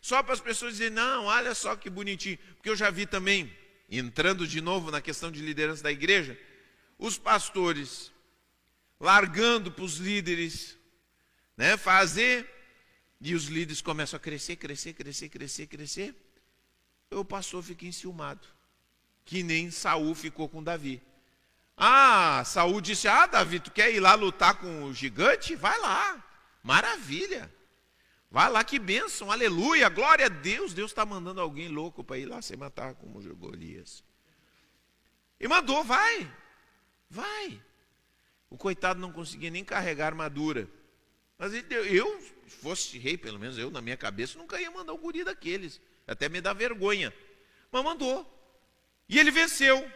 só 0.00 0.22
para 0.22 0.32
as 0.32 0.40
pessoas 0.40 0.72
dizerem, 0.72 0.94
não, 0.94 1.26
olha 1.26 1.54
só 1.54 1.76
que 1.76 1.90
bonitinho, 1.90 2.38
porque 2.54 2.70
eu 2.70 2.76
já 2.76 2.88
vi 2.88 3.04
também 3.04 3.54
entrando 3.90 4.48
de 4.48 4.62
novo 4.62 4.90
na 4.90 5.02
questão 5.02 5.30
de 5.30 5.42
liderança 5.42 5.82
da 5.82 5.92
igreja, 5.92 6.40
os 6.98 7.18
pastores 7.18 8.10
largando 8.98 9.70
para 9.70 9.84
os 9.84 9.96
líderes 9.96 10.78
né, 11.54 11.76
fazer, 11.76 12.48
e 13.24 13.36
os 13.36 13.44
líderes 13.44 13.80
começam 13.80 14.16
a 14.16 14.20
crescer, 14.20 14.56
crescer, 14.56 14.94
crescer, 14.94 15.28
crescer, 15.28 15.66
crescer. 15.68 16.14
E 17.08 17.14
o 17.14 17.24
pastor 17.24 17.62
fica 17.62 17.86
enciumado, 17.86 18.48
que 19.24 19.44
nem 19.44 19.70
Saul 19.70 20.12
ficou 20.14 20.48
com 20.48 20.62
Davi. 20.62 21.00
Ah, 21.76 22.42
Saul 22.44 22.80
disse: 22.80 23.06
Ah, 23.06 23.26
Davi, 23.26 23.60
tu 23.60 23.70
quer 23.70 23.92
ir 23.94 24.00
lá 24.00 24.14
lutar 24.14 24.56
com 24.56 24.84
o 24.84 24.92
gigante? 24.92 25.54
Vai 25.54 25.78
lá, 25.78 26.22
maravilha. 26.64 27.52
Vai 28.28 28.50
lá, 28.50 28.64
que 28.64 28.78
bênção, 28.78 29.30
aleluia, 29.30 29.88
glória 29.88 30.26
a 30.26 30.28
Deus. 30.28 30.74
Deus 30.74 30.90
está 30.90 31.06
mandando 31.06 31.40
alguém 31.40 31.68
louco 31.68 32.02
para 32.02 32.18
ir 32.18 32.24
lá 32.24 32.42
se 32.42 32.56
matar 32.56 32.94
como 32.94 33.20
Golias. 33.36 34.02
E 35.38 35.46
mandou, 35.46 35.84
vai, 35.84 36.28
vai. 37.10 37.62
O 38.48 38.56
coitado 38.56 38.98
não 38.98 39.12
conseguia 39.12 39.50
nem 39.50 39.64
carregar 39.64 40.06
armadura. 40.06 40.68
Mas 41.38 41.52
eu, 41.70 42.20
se 42.20 42.41
fosse 42.52 42.98
rei, 42.98 43.16
pelo 43.16 43.38
menos 43.38 43.58
eu, 43.58 43.70
na 43.70 43.80
minha 43.80 43.96
cabeça, 43.96 44.38
nunca 44.38 44.60
ia 44.60 44.70
mandar 44.70 44.92
um 44.92 44.98
guri 44.98 45.24
daqueles. 45.24 45.80
Até 46.06 46.28
me 46.28 46.40
dá 46.40 46.52
vergonha. 46.52 47.12
Mas 47.70 47.84
mandou. 47.84 48.26
E 49.08 49.18
ele 49.18 49.30
venceu. 49.30 49.90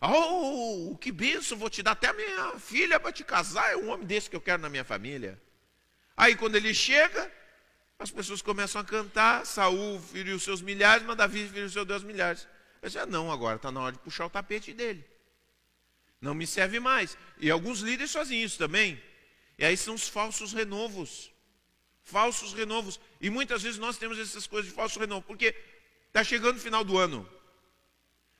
Oh, 0.00 0.96
que 1.00 1.12
bênção, 1.12 1.56
vou 1.56 1.70
te 1.70 1.82
dar 1.82 1.92
até 1.92 2.08
a 2.08 2.12
minha 2.12 2.58
filha 2.58 2.98
para 2.98 3.12
te 3.12 3.22
casar. 3.22 3.72
É 3.72 3.76
um 3.76 3.90
homem 3.90 4.06
desse 4.06 4.28
que 4.28 4.34
eu 4.34 4.40
quero 4.40 4.60
na 4.60 4.68
minha 4.68 4.84
família. 4.84 5.40
Aí 6.16 6.34
quando 6.34 6.56
ele 6.56 6.74
chega, 6.74 7.30
as 7.98 8.10
pessoas 8.10 8.42
começam 8.42 8.80
a 8.80 8.84
cantar, 8.84 9.46
Saul 9.46 10.00
feriu 10.00 10.38
seus 10.40 10.60
milhares, 10.60 11.06
mas 11.06 11.16
Davi 11.16 11.46
feriu 11.46 11.70
seus 11.70 11.86
dois 11.86 12.02
milhares. 12.02 12.48
Eu 12.82 12.88
disse, 12.88 12.98
ah, 12.98 13.06
não, 13.06 13.30
agora 13.30 13.56
está 13.56 13.70
na 13.70 13.80
hora 13.80 13.92
de 13.92 13.98
puxar 14.00 14.26
o 14.26 14.30
tapete 14.30 14.72
dele. 14.72 15.04
Não 16.20 16.34
me 16.34 16.46
serve 16.46 16.80
mais. 16.80 17.16
E 17.38 17.48
alguns 17.48 17.80
líderes 17.80 18.12
fazem 18.12 18.42
isso 18.42 18.58
também. 18.58 19.00
E 19.56 19.64
aí 19.64 19.76
são 19.76 19.94
os 19.94 20.08
falsos 20.08 20.52
renovos. 20.52 21.30
Falsos 22.04 22.52
renovos. 22.52 23.00
E 23.20 23.30
muitas 23.30 23.62
vezes 23.62 23.78
nós 23.78 23.98
temos 23.98 24.18
essas 24.18 24.46
coisas 24.46 24.70
de 24.70 24.76
falso 24.76 24.98
renovo, 24.98 25.22
porque 25.22 25.54
está 26.08 26.22
chegando 26.22 26.56
o 26.56 26.60
final 26.60 26.84
do 26.84 26.98
ano. 26.98 27.28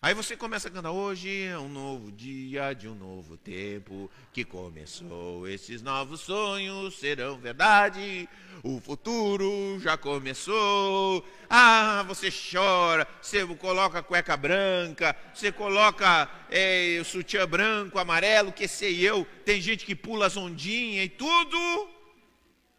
Aí 0.04 0.14
você 0.14 0.36
começa 0.36 0.66
a 0.66 0.70
cantar, 0.70 0.90
hoje 0.90 1.44
é 1.44 1.56
um 1.56 1.68
novo 1.68 2.10
dia 2.10 2.72
de 2.72 2.88
um 2.88 2.94
novo 2.96 3.36
tempo 3.36 4.10
que 4.32 4.44
começou. 4.44 5.46
Esses 5.46 5.80
novos 5.80 6.22
sonhos 6.22 6.98
serão 6.98 7.38
verdade, 7.38 8.28
o 8.64 8.80
futuro 8.80 9.78
já 9.78 9.96
começou. 9.96 11.24
Ah, 11.48 12.04
você 12.08 12.32
chora, 12.32 13.06
você 13.20 13.46
coloca 13.54 14.02
cueca 14.02 14.36
branca, 14.36 15.14
você 15.32 15.52
coloca 15.52 16.28
é, 16.50 17.00
sutiã 17.04 17.46
branco, 17.46 17.96
amarelo, 17.96 18.50
que 18.50 18.66
sei 18.66 19.08
eu. 19.08 19.24
Tem 19.44 19.60
gente 19.60 19.86
que 19.86 19.94
pula 19.94 20.26
as 20.26 20.36
ondinhas 20.36 21.06
e 21.06 21.10
tudo. 21.10 21.91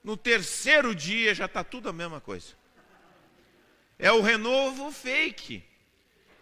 No 0.04 0.18
terceiro 0.18 0.94
dia 0.94 1.34
já 1.34 1.46
está 1.46 1.64
tudo 1.64 1.88
a 1.90 1.94
mesma 1.94 2.20
coisa. 2.20 2.48
É 3.98 4.12
o 4.12 4.22
renovo 4.22 4.92
fake. 4.92 5.64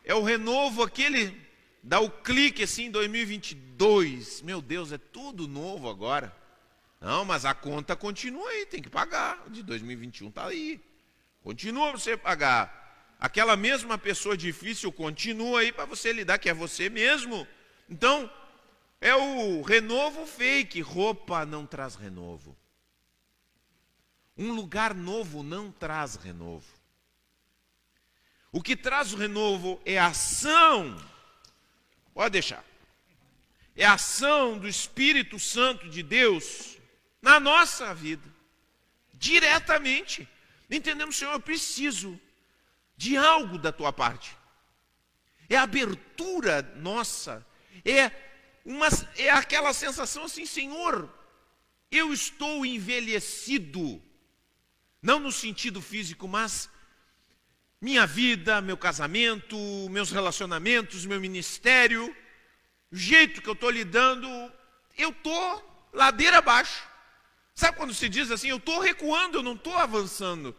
É 0.03 0.15
o 0.15 0.23
renovo 0.23 0.81
aquele, 0.81 1.39
dá 1.83 1.99
o 1.99 2.09
clique 2.09 2.63
assim, 2.63 2.89
2022. 2.89 4.41
Meu 4.41 4.61
Deus, 4.61 4.91
é 4.91 4.97
tudo 4.97 5.47
novo 5.47 5.89
agora. 5.89 6.35
Não, 6.99 7.23
mas 7.23 7.45
a 7.45 7.53
conta 7.53 7.95
continua 7.95 8.49
aí, 8.49 8.65
tem 8.65 8.81
que 8.81 8.89
pagar. 8.89 9.43
De 9.49 9.61
2021 9.61 10.29
está 10.29 10.47
aí. 10.47 10.81
Continua 11.43 11.91
você 11.91 12.17
pagar. 12.17 12.79
Aquela 13.19 13.55
mesma 13.55 13.97
pessoa 13.97 14.35
difícil 14.35 14.91
continua 14.91 15.59
aí 15.59 15.71
para 15.71 15.85
você 15.85 16.11
lidar, 16.11 16.39
que 16.39 16.49
é 16.49 16.53
você 16.53 16.89
mesmo. 16.89 17.47
Então, 17.87 18.31
é 18.99 19.15
o 19.15 19.61
renovo 19.61 20.25
fake. 20.25 20.81
Roupa 20.81 21.45
não 21.45 21.65
traz 21.65 21.95
renovo. 21.95 22.57
Um 24.41 24.53
lugar 24.53 24.95
novo 24.95 25.43
não 25.43 25.71
traz 25.71 26.15
renovo. 26.15 26.65
O 28.51 28.59
que 28.59 28.75
traz 28.75 29.13
o 29.13 29.15
renovo 29.15 29.79
é 29.85 29.99
a 29.99 30.07
ação. 30.07 30.97
Pode 32.11 32.31
deixar. 32.31 32.65
É 33.75 33.85
a 33.85 33.93
ação 33.93 34.57
do 34.57 34.67
Espírito 34.67 35.37
Santo 35.37 35.87
de 35.87 36.01
Deus 36.01 36.79
na 37.21 37.39
nossa 37.39 37.93
vida. 37.93 38.27
Diretamente. 39.13 40.27
Entendemos, 40.71 41.17
Senhor, 41.17 41.33
eu 41.33 41.39
preciso 41.39 42.19
de 42.97 43.15
algo 43.15 43.59
da 43.59 43.71
tua 43.71 43.93
parte. 43.93 44.35
É 45.47 45.55
a 45.55 45.61
abertura 45.61 46.63
nossa, 46.77 47.45
é, 47.85 48.09
uma, 48.65 48.87
é 49.17 49.29
aquela 49.29 49.71
sensação 49.71 50.23
assim, 50.23 50.47
Senhor, 50.47 51.13
eu 51.91 52.11
estou 52.11 52.65
envelhecido, 52.65 54.01
não 55.01 55.19
no 55.19 55.31
sentido 55.31 55.81
físico, 55.81 56.27
mas 56.27 56.69
minha 57.81 58.05
vida, 58.05 58.61
meu 58.61 58.77
casamento, 58.77 59.57
meus 59.89 60.11
relacionamentos, 60.11 61.05
meu 61.05 61.19
ministério, 61.19 62.15
o 62.91 62.95
jeito 62.95 63.41
que 63.41 63.49
eu 63.49 63.53
estou 63.53 63.71
lidando, 63.71 64.27
eu 64.97 65.09
estou 65.09 65.89
ladeira 65.91 66.37
abaixo. 66.37 66.83
Sabe 67.55 67.77
quando 67.77 67.93
se 67.93 68.07
diz 68.07 68.29
assim, 68.29 68.49
eu 68.49 68.57
estou 68.57 68.79
recuando, 68.79 69.39
eu 69.39 69.43
não 69.43 69.53
estou 69.53 69.75
avançando. 69.75 70.55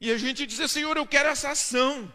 E 0.00 0.12
a 0.12 0.18
gente 0.18 0.46
diz, 0.46 0.70
Senhor, 0.70 0.96
eu 0.96 1.06
quero 1.06 1.28
essa 1.28 1.50
ação. 1.50 2.12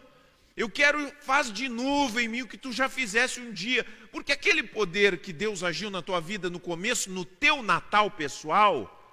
Eu 0.56 0.70
quero, 0.70 1.12
faz 1.20 1.52
de 1.52 1.68
novo 1.68 2.18
em 2.18 2.28
mim 2.28 2.42
o 2.42 2.48
que 2.48 2.56
tu 2.56 2.72
já 2.72 2.88
fizesse 2.88 3.40
um 3.40 3.52
dia. 3.52 3.84
Porque 4.10 4.32
aquele 4.32 4.62
poder 4.62 5.18
que 5.18 5.32
Deus 5.32 5.62
agiu 5.62 5.90
na 5.90 6.00
tua 6.00 6.20
vida 6.20 6.48
no 6.48 6.60
começo, 6.60 7.10
no 7.10 7.24
teu 7.24 7.62
Natal 7.62 8.10
pessoal, 8.10 9.03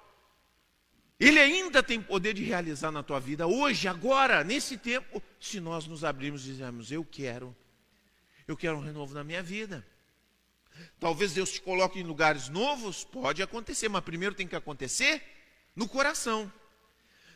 ele 1.18 1.38
ainda 1.38 1.82
tem 1.82 2.00
poder 2.00 2.34
de 2.34 2.42
realizar 2.42 2.90
na 2.90 3.02
tua 3.02 3.20
vida 3.20 3.46
hoje, 3.46 3.86
agora, 3.86 4.42
nesse 4.42 4.76
tempo, 4.76 5.22
se 5.40 5.60
nós 5.60 5.86
nos 5.86 6.04
abrirmos 6.04 6.42
e 6.42 6.52
dizermos, 6.52 6.90
eu 6.90 7.04
quero, 7.04 7.54
eu 8.46 8.56
quero 8.56 8.76
um 8.76 8.80
renovo 8.80 9.14
na 9.14 9.22
minha 9.22 9.42
vida. 9.42 9.86
Talvez 10.98 11.32
Deus 11.32 11.52
te 11.52 11.60
coloque 11.60 12.00
em 12.00 12.02
lugares 12.02 12.48
novos, 12.48 13.04
pode 13.04 13.42
acontecer, 13.42 13.88
mas 13.88 14.02
primeiro 14.02 14.34
tem 14.34 14.48
que 14.48 14.56
acontecer 14.56 15.22
no 15.76 15.88
coração. 15.88 16.52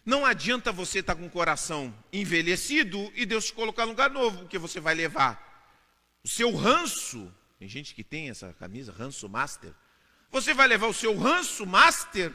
Não 0.04 0.24
adianta 0.24 0.70
você 0.70 1.00
estar 1.00 1.16
com 1.16 1.26
o 1.26 1.30
coração 1.30 1.92
envelhecido 2.12 3.12
e 3.14 3.26
Deus 3.26 3.46
te 3.46 3.52
colocar 3.52 3.84
em 3.84 3.88
lugar 3.88 4.10
novo, 4.10 4.38
porque 4.38 4.58
você 4.58 4.78
vai 4.78 4.94
levar 4.94 5.44
o 6.24 6.28
seu 6.28 6.54
ranço. 6.54 7.32
Tem 7.58 7.68
gente 7.68 7.94
que 7.94 8.04
tem 8.04 8.30
essa 8.30 8.52
camisa, 8.52 8.92
ranço 8.92 9.28
master. 9.28 9.72
Você 10.30 10.54
vai 10.54 10.68
levar 10.68 10.86
o 10.86 10.94
seu 10.94 11.16
ranço 11.16 11.66
master 11.66 12.32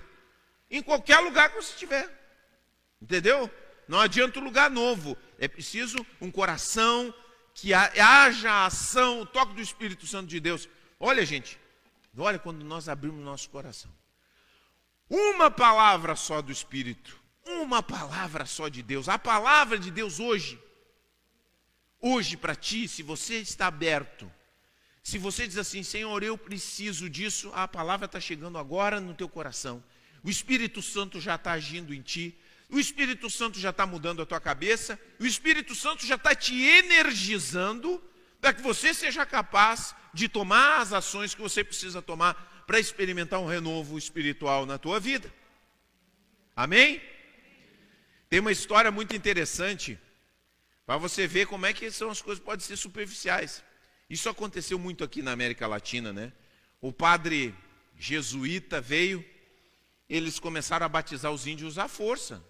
em 0.71 0.81
qualquer 0.81 1.19
lugar 1.19 1.49
que 1.49 1.62
você 1.62 1.73
estiver. 1.73 2.10
Entendeu? 2.99 3.51
Não 3.88 3.99
adianta 3.99 4.39
um 4.39 4.43
lugar 4.43 4.69
novo. 4.71 5.17
É 5.38 5.47
preciso 5.47 6.03
um 6.19 6.31
coração 6.31 7.13
que 7.53 7.73
haja 7.73 8.65
ação, 8.65 9.21
o 9.21 9.25
toque 9.25 9.53
do 9.53 9.62
Espírito 9.62 10.07
Santo 10.07 10.27
de 10.27 10.39
Deus. 10.39 10.67
Olha, 10.99 11.23
gente, 11.25 11.60
olha 12.17 12.39
quando 12.39 12.63
nós 12.63 12.89
abrimos 12.89 13.23
nosso 13.23 13.49
coração. 13.49 13.91
Uma 15.10 15.51
palavra 15.51 16.15
só 16.15 16.41
do 16.41 16.51
Espírito 16.51 17.21
uma 17.45 17.81
palavra 17.81 18.45
só 18.45 18.67
de 18.67 18.81
Deus, 18.81 19.10
a 19.10 19.17
palavra 19.17 19.77
de 19.77 19.91
Deus 19.91 20.19
hoje. 20.19 20.60
Hoje 21.99 22.36
para 22.36 22.55
ti, 22.55 22.88
se 22.88 23.03
você 23.03 23.38
está 23.38 23.67
aberto, 23.67 24.31
se 25.03 25.17
você 25.17 25.47
diz 25.47 25.57
assim, 25.57 25.84
Senhor, 25.84 26.23
eu 26.23 26.38
preciso 26.38 27.10
disso, 27.10 27.51
a 27.53 27.67
palavra 27.67 28.05
está 28.05 28.19
chegando 28.19 28.57
agora 28.57 28.99
no 28.99 29.13
teu 29.13 29.29
coração. 29.29 29.84
O 30.23 30.29
Espírito 30.29 30.81
Santo 30.81 31.19
já 31.19 31.36
está 31.36 31.53
agindo 31.53 31.93
em 31.93 32.01
ti, 32.01 32.38
o 32.69 32.79
Espírito 32.79 33.29
Santo 33.29 33.60
já 33.60 33.71
está 33.71 33.86
mudando 33.86 34.21
a 34.21 34.25
tua 34.25 34.39
cabeça, 34.39 34.99
o 35.19 35.25
Espírito 35.25 35.75
Santo 35.75 36.05
já 36.05 36.15
está 36.15 36.34
te 36.34 36.55
energizando 36.63 38.01
para 38.39 38.53
que 38.53 38.62
você 38.62 38.93
seja 38.93 39.25
capaz 39.25 39.93
de 40.13 40.29
tomar 40.29 40.79
as 40.79 40.93
ações 40.93 41.36
que 41.36 41.41
você 41.41 41.63
precisa 41.63 42.01
tomar 42.01 42.63
para 42.65 42.79
experimentar 42.79 43.39
um 43.39 43.47
renovo 43.47 43.97
espiritual 43.97 44.65
na 44.65 44.77
tua 44.77 44.99
vida. 44.99 45.31
Amém? 46.55 47.01
Tem 48.29 48.39
uma 48.39 48.51
história 48.51 48.91
muito 48.91 49.15
interessante 49.15 49.99
para 50.86 50.97
você 50.97 51.27
ver 51.27 51.47
como 51.47 51.65
é 51.65 51.73
que 51.73 51.91
são 51.91 52.10
as 52.10 52.21
coisas 52.21 52.43
podem 52.43 52.65
ser 52.65 52.77
superficiais. 52.77 53.63
Isso 54.10 54.29
aconteceu 54.29 54.79
muito 54.79 55.03
aqui 55.03 55.21
na 55.21 55.31
América 55.31 55.67
Latina, 55.67 56.12
né? 56.13 56.31
O 56.79 56.91
padre 56.91 57.53
jesuíta 57.97 58.81
veio, 58.81 59.23
eles 60.15 60.39
começaram 60.39 60.86
a 60.86 60.89
batizar 60.89 61.32
os 61.32 61.47
índios 61.47 61.78
à 61.78 61.88
força. 61.88 62.43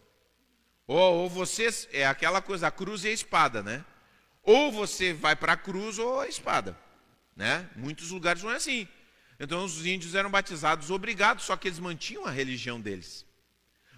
Ou, 0.88 0.98
ou 0.98 1.30
vocês, 1.30 1.88
é 1.92 2.06
aquela 2.06 2.42
coisa, 2.42 2.68
a 2.68 2.72
cruz 2.72 3.04
e 3.04 3.10
a 3.10 3.12
espada, 3.12 3.62
né? 3.62 3.86
Ou 4.44 4.72
você 4.72 5.14
vai 5.14 5.36
para 5.36 5.54
a 5.54 5.58
cruz 5.58 6.00
ou 6.00 6.20
a 6.20 6.28
espada, 6.28 6.78
né? 7.36 7.70
Muitos 7.76 8.12
lugares 8.12 8.44
não 8.44 8.52
é 8.52 8.56
assim. 8.56 8.88
Então 9.40 9.64
os 9.64 9.86
índios 9.86 10.16
eram 10.16 10.30
batizados 10.30 10.90
obrigados, 10.90 11.46
só 11.46 11.56
que 11.56 11.68
eles 11.68 11.80
mantinham 11.80 12.26
a 12.26 12.32
religião 12.32 12.80
deles 12.80 13.26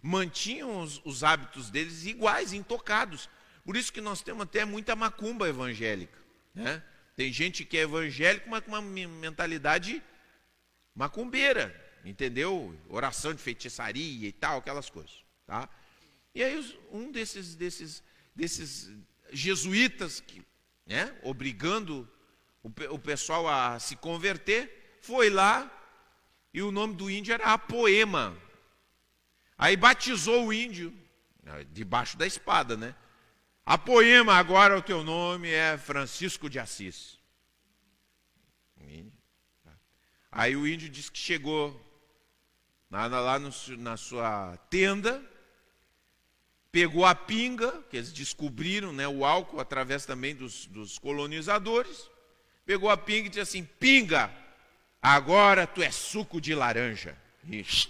mantinham 0.03 0.81
os, 0.81 1.01
os 1.05 1.23
hábitos 1.23 1.69
deles 1.69 2.05
iguais, 2.05 2.51
intocados. 2.51 3.29
Por 3.63 3.77
isso 3.77 3.93
que 3.93 4.01
nós 4.01 4.21
temos 4.21 4.43
até 4.43 4.65
muita 4.65 4.97
macumba 4.97 5.47
evangélica. 5.47 6.19
Né? 6.53 6.83
Tem 7.15 7.31
gente 7.31 7.63
que 7.63 7.77
é 7.77 7.83
evangélico, 7.83 8.49
mas 8.49 8.61
com 8.65 8.71
uma 8.71 8.81
mentalidade 8.81 10.03
macumbeira, 10.93 11.73
entendeu? 12.03 12.77
Oração 12.89 13.33
de 13.33 13.41
feitiçaria 13.41 14.27
e 14.27 14.31
tal, 14.31 14.59
aquelas 14.59 14.89
coisas. 14.89 15.23
Tá? 15.45 15.69
E 16.33 16.43
aí 16.43 16.77
um 16.91 17.11
desses, 17.11 17.55
desses, 17.55 18.03
desses 18.35 18.91
jesuítas, 19.31 20.19
que, 20.19 20.43
né, 20.85 21.15
obrigando 21.23 22.09
o, 22.61 22.69
o 22.89 22.99
pessoal 22.99 23.47
a 23.47 23.79
se 23.79 23.95
converter, 23.95 24.97
foi 25.01 25.29
lá 25.29 25.69
e 26.53 26.61
o 26.61 26.71
nome 26.71 26.95
do 26.95 27.09
índio 27.09 27.33
era 27.33 27.53
Apoema. 27.53 28.37
Aí 29.57 29.75
batizou 29.75 30.47
o 30.47 30.53
índio, 30.53 30.93
debaixo 31.71 32.17
da 32.17 32.25
espada, 32.25 32.75
né? 32.75 32.95
A 33.65 33.77
poema, 33.77 34.35
agora 34.35 34.77
o 34.77 34.81
teu 34.81 35.03
nome 35.03 35.49
é 35.49 35.77
Francisco 35.77 36.49
de 36.49 36.59
Assis. 36.59 37.17
Aí 40.35 40.55
o 40.55 40.67
índio 40.67 40.89
disse 40.89 41.11
que 41.11 41.19
chegou 41.19 41.79
lá 42.93 43.39
no, 43.39 43.51
na 43.79 43.97
sua 43.97 44.55
tenda, 44.69 45.19
pegou 46.71 47.05
a 47.05 47.15
pinga, 47.15 47.83
que 47.89 47.97
eles 47.97 48.13
descobriram, 48.13 48.93
né, 48.93 49.07
o 49.07 49.25
álcool 49.25 49.59
através 49.59 50.05
também 50.05 50.35
dos, 50.35 50.67
dos 50.67 50.99
colonizadores, 50.99 52.09
pegou 52.65 52.89
a 52.89 52.97
pinga 52.97 53.25
e 53.25 53.29
disse 53.29 53.39
assim: 53.39 53.63
Pinga, 53.79 54.31
agora 55.01 55.65
tu 55.65 55.81
é 55.81 55.89
suco 55.89 56.39
de 56.39 56.53
laranja. 56.53 57.17
Ixi. 57.49 57.89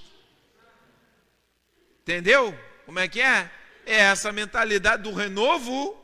Entendeu? 2.02 2.58
Como 2.86 3.00
é 3.00 3.08
que 3.08 3.22
é? 3.22 3.52
É 3.86 3.96
essa 3.96 4.32
mentalidade 4.32 5.04
do 5.04 5.14
renovo 5.14 5.98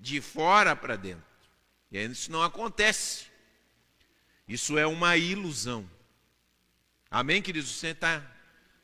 de 0.00 0.20
fora 0.20 0.74
para 0.74 0.96
dentro. 0.96 1.24
E 1.90 2.02
isso 2.04 2.32
não 2.32 2.42
acontece. 2.42 3.26
Isso 4.48 4.78
é 4.78 4.86
uma 4.86 5.16
ilusão. 5.16 5.88
Amém, 7.12 7.42
queridos? 7.42 7.70
Você 7.70 7.88
está 7.88 8.22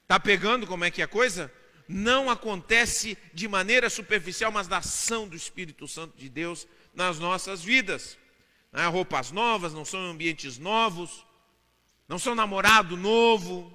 tá 0.07 0.21
pegando 0.21 0.67
como 0.67 0.85
é 0.85 0.91
que 0.91 1.01
é 1.01 1.05
a 1.07 1.09
coisa? 1.09 1.51
Não 1.89 2.29
acontece 2.29 3.17
de 3.33 3.49
maneira 3.49 3.89
superficial, 3.89 4.53
mas 4.53 4.69
da 4.69 4.77
ação 4.77 5.27
do 5.27 5.35
Espírito 5.35 5.89
Santo 5.89 6.15
de 6.15 6.29
Deus 6.29 6.69
nas 6.93 7.19
nossas 7.19 7.65
vidas. 7.65 8.19
Não 8.71 8.83
é 8.83 8.87
roupas 8.87 9.31
novas, 9.31 9.73
não 9.73 9.83
são 9.83 9.99
ambientes 10.01 10.59
novos, 10.59 11.25
não 12.07 12.19
são 12.19 12.35
namorado 12.35 12.99
novo, 12.99 13.73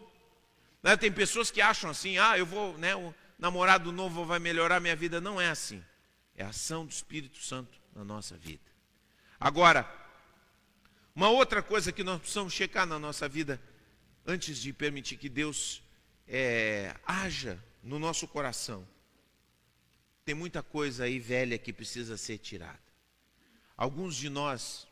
né? 0.83 0.95
Tem 0.95 1.11
pessoas 1.11 1.49
que 1.49 1.59
acham 1.59 1.89
assim, 1.89 2.19
ah, 2.19 2.37
eu 2.37 2.45
vou, 2.45 2.77
né, 2.77 2.95
o 2.95 3.11
namorado 3.39 3.91
novo 3.91 4.23
vai 4.23 4.37
melhorar 4.37 4.79
minha 4.79 4.95
vida. 4.95 5.19
Não 5.19 5.41
é 5.41 5.49
assim. 5.49 5.83
É 6.35 6.43
a 6.43 6.49
ação 6.49 6.85
do 6.85 6.91
Espírito 6.91 7.39
Santo 7.39 7.75
na 7.95 8.03
nossa 8.03 8.37
vida. 8.37 8.71
Agora, 9.39 9.91
uma 11.15 11.29
outra 11.29 11.63
coisa 11.63 11.91
que 11.91 12.03
nós 12.03 12.19
precisamos 12.19 12.53
checar 12.53 12.85
na 12.85 12.99
nossa 12.99 13.27
vida, 13.27 13.59
antes 14.25 14.61
de 14.61 14.71
permitir 14.71 15.17
que 15.17 15.29
Deus 15.29 15.81
é, 16.27 16.95
haja 17.05 17.61
no 17.81 17.99
nosso 17.99 18.27
coração. 18.27 18.87
Tem 20.25 20.33
muita 20.33 20.63
coisa 20.63 21.03
aí 21.03 21.19
velha 21.19 21.57
que 21.57 21.73
precisa 21.73 22.15
ser 22.17 22.37
tirada. 22.37 22.81
Alguns 23.75 24.15
de 24.15 24.29
nós, 24.29 24.87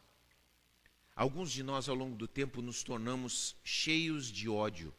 alguns 1.16 1.52
de 1.52 1.64
nós 1.64 1.88
ao 1.88 1.96
longo 1.96 2.16
do 2.16 2.28
tempo 2.28 2.62
nos 2.62 2.84
tornamos 2.84 3.56
cheios 3.64 4.28
de 4.28 4.50
ódio. 4.50 4.94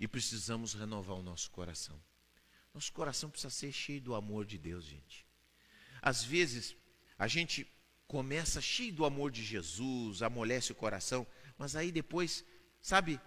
E 0.00 0.08
precisamos 0.08 0.74
renovar 0.74 1.16
o 1.16 1.22
nosso 1.22 1.50
coração. 1.50 2.00
Nosso 2.74 2.92
coração 2.92 3.30
precisa 3.30 3.50
ser 3.50 3.70
cheio 3.70 4.00
do 4.00 4.14
amor 4.14 4.44
de 4.44 4.58
Deus, 4.58 4.84
gente. 4.84 5.24
Às 6.00 6.24
vezes, 6.24 6.74
a 7.16 7.28
gente 7.28 7.70
começa 8.08 8.60
cheio 8.60 8.92
do 8.92 9.04
amor 9.04 9.30
de 9.30 9.44
Jesus, 9.44 10.22
amolece 10.22 10.72
o 10.72 10.74
coração, 10.74 11.24
mas 11.62 11.76
aí 11.76 11.92
depois, 11.92 12.44
sabe, 12.80 13.20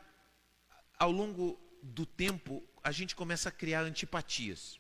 ao 1.00 1.10
longo 1.10 1.58
do 1.82 2.06
tempo, 2.06 2.62
a 2.84 2.92
gente 2.92 3.16
começa 3.16 3.48
a 3.48 3.52
criar 3.52 3.80
antipatias. 3.80 4.78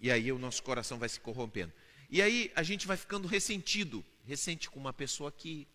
E 0.00 0.10
aí 0.10 0.32
o 0.32 0.38
nosso 0.38 0.62
coração 0.62 0.98
vai 0.98 1.10
se 1.10 1.20
corrompendo. 1.20 1.74
E 2.08 2.22
aí 2.22 2.50
a 2.56 2.62
gente 2.62 2.86
vai 2.86 2.96
ficando 2.96 3.28
ressentido. 3.28 4.02
Ressente 4.24 4.70
com 4.70 4.80
uma 4.80 4.94
pessoa 4.94 5.28
aqui, 5.28 5.68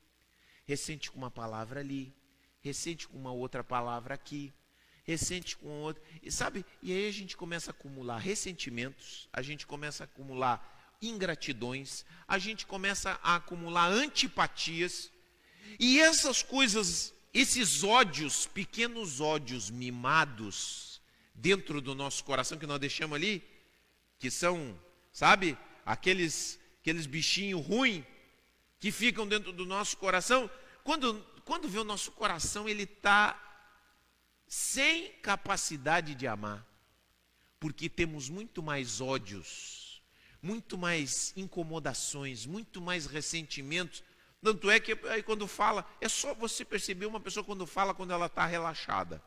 ressente 0.65 1.11
com 1.11 1.19
uma 1.19 1.29
palavra 1.29 1.79
ali, 1.79 2.11
ressente 2.59 3.07
com 3.07 3.15
uma 3.15 3.31
outra 3.31 3.63
palavra 3.63 4.15
aqui, 4.15 4.51
ressente 5.03 5.55
com 5.57 5.67
outra. 5.81 6.01
E 6.23 6.31
sabe? 6.31 6.65
E 6.81 6.91
aí 6.91 7.07
a 7.07 7.13
gente 7.13 7.37
começa 7.37 7.69
a 7.69 7.75
acumular 7.75 8.17
ressentimentos, 8.17 9.29
a 9.31 9.43
gente 9.43 9.67
começa 9.67 10.05
a 10.05 10.05
acumular 10.05 10.97
ingratidões, 10.99 12.03
a 12.27 12.39
gente 12.39 12.65
começa 12.65 13.19
a 13.21 13.35
acumular 13.35 13.85
antipatias, 13.91 15.11
e 15.77 15.99
essas 15.99 16.41
coisas, 16.41 17.13
esses 17.33 17.83
ódios, 17.83 18.47
pequenos 18.47 19.19
ódios 19.19 19.69
mimados 19.69 21.01
dentro 21.33 21.81
do 21.81 21.93
nosso 21.93 22.23
coração 22.23 22.57
que 22.57 22.65
nós 22.65 22.79
deixamos 22.79 23.15
ali, 23.15 23.43
que 24.17 24.31
são, 24.31 24.79
sabe, 25.11 25.57
aqueles 25.85 26.59
aqueles 26.81 27.05
bichinhos 27.05 27.65
ruins 27.65 28.05
que 28.79 28.91
ficam 28.91 29.27
dentro 29.27 29.51
do 29.51 29.65
nosso 29.65 29.97
coração, 29.97 30.49
quando 30.83 31.21
quando 31.43 31.67
vê 31.67 31.79
o 31.79 31.83
nosso 31.83 32.11
coração, 32.11 32.69
ele 32.69 32.83
está 32.83 33.37
sem 34.47 35.11
capacidade 35.21 36.15
de 36.15 36.27
amar, 36.27 36.65
porque 37.59 37.89
temos 37.89 38.29
muito 38.29 38.63
mais 38.63 39.01
ódios 39.01 39.89
muito 40.41 40.77
mais 40.77 41.33
incomodações, 41.35 42.45
muito 42.45 42.81
mais 42.81 43.05
ressentimentos. 43.05 44.03
Tanto 44.41 44.69
é 44.71 44.79
que 44.79 44.97
aí 45.07 45.21
quando 45.21 45.47
fala, 45.47 45.85
é 45.99 46.07
só 46.07 46.33
você 46.33 46.63
perceber 46.63 47.05
uma 47.05 47.19
pessoa 47.19 47.43
quando 47.43 47.67
fala 47.67 47.93
quando 47.93 48.11
ela 48.11 48.27
está 48.27 48.45
relaxada. 48.45 49.21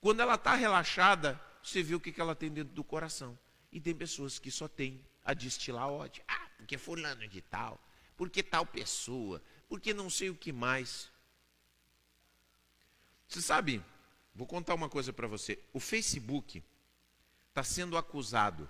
Quando 0.00 0.20
ela 0.20 0.34
está 0.34 0.54
relaxada, 0.54 1.40
você 1.62 1.82
vê 1.82 1.94
o 1.94 2.00
que, 2.00 2.12
que 2.12 2.20
ela 2.20 2.34
tem 2.34 2.50
dentro 2.50 2.74
do 2.74 2.84
coração. 2.84 3.38
E 3.70 3.80
tem 3.80 3.94
pessoas 3.94 4.38
que 4.38 4.50
só 4.50 4.66
têm 4.68 5.04
a 5.24 5.34
destilar 5.34 5.88
ódio. 5.88 6.24
Ah, 6.26 6.48
porque 6.56 6.78
fulano 6.78 7.26
de 7.28 7.40
tal, 7.40 7.80
porque 8.16 8.42
tal 8.42 8.64
pessoa, 8.64 9.42
porque 9.68 9.92
não 9.92 10.08
sei 10.08 10.30
o 10.30 10.34
que 10.34 10.52
mais. 10.52 11.10
Você 13.28 13.42
sabe, 13.42 13.84
vou 14.34 14.46
contar 14.46 14.74
uma 14.74 14.88
coisa 14.88 15.12
para 15.12 15.26
você. 15.26 15.58
O 15.72 15.80
Facebook 15.80 16.62
está 17.48 17.62
sendo 17.62 17.96
acusado 17.96 18.68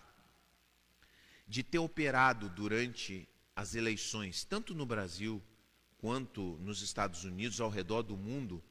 de 1.47 1.63
ter 1.63 1.79
operado 1.79 2.49
durante 2.49 3.29
as 3.57 3.75
eleições, 3.75 4.45
tanto 4.45 4.75
no 4.75 4.85
Brasil 4.85 5.43
quanto 5.97 6.59
nos 6.59 6.83
Estados 6.83 7.25
Unidos, 7.25 7.59
ao 7.59 7.71
redor 7.71 8.03
do 8.03 8.17
mundo, 8.17 8.63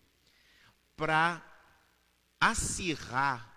para 0.96 1.44
acirrar 2.40 3.52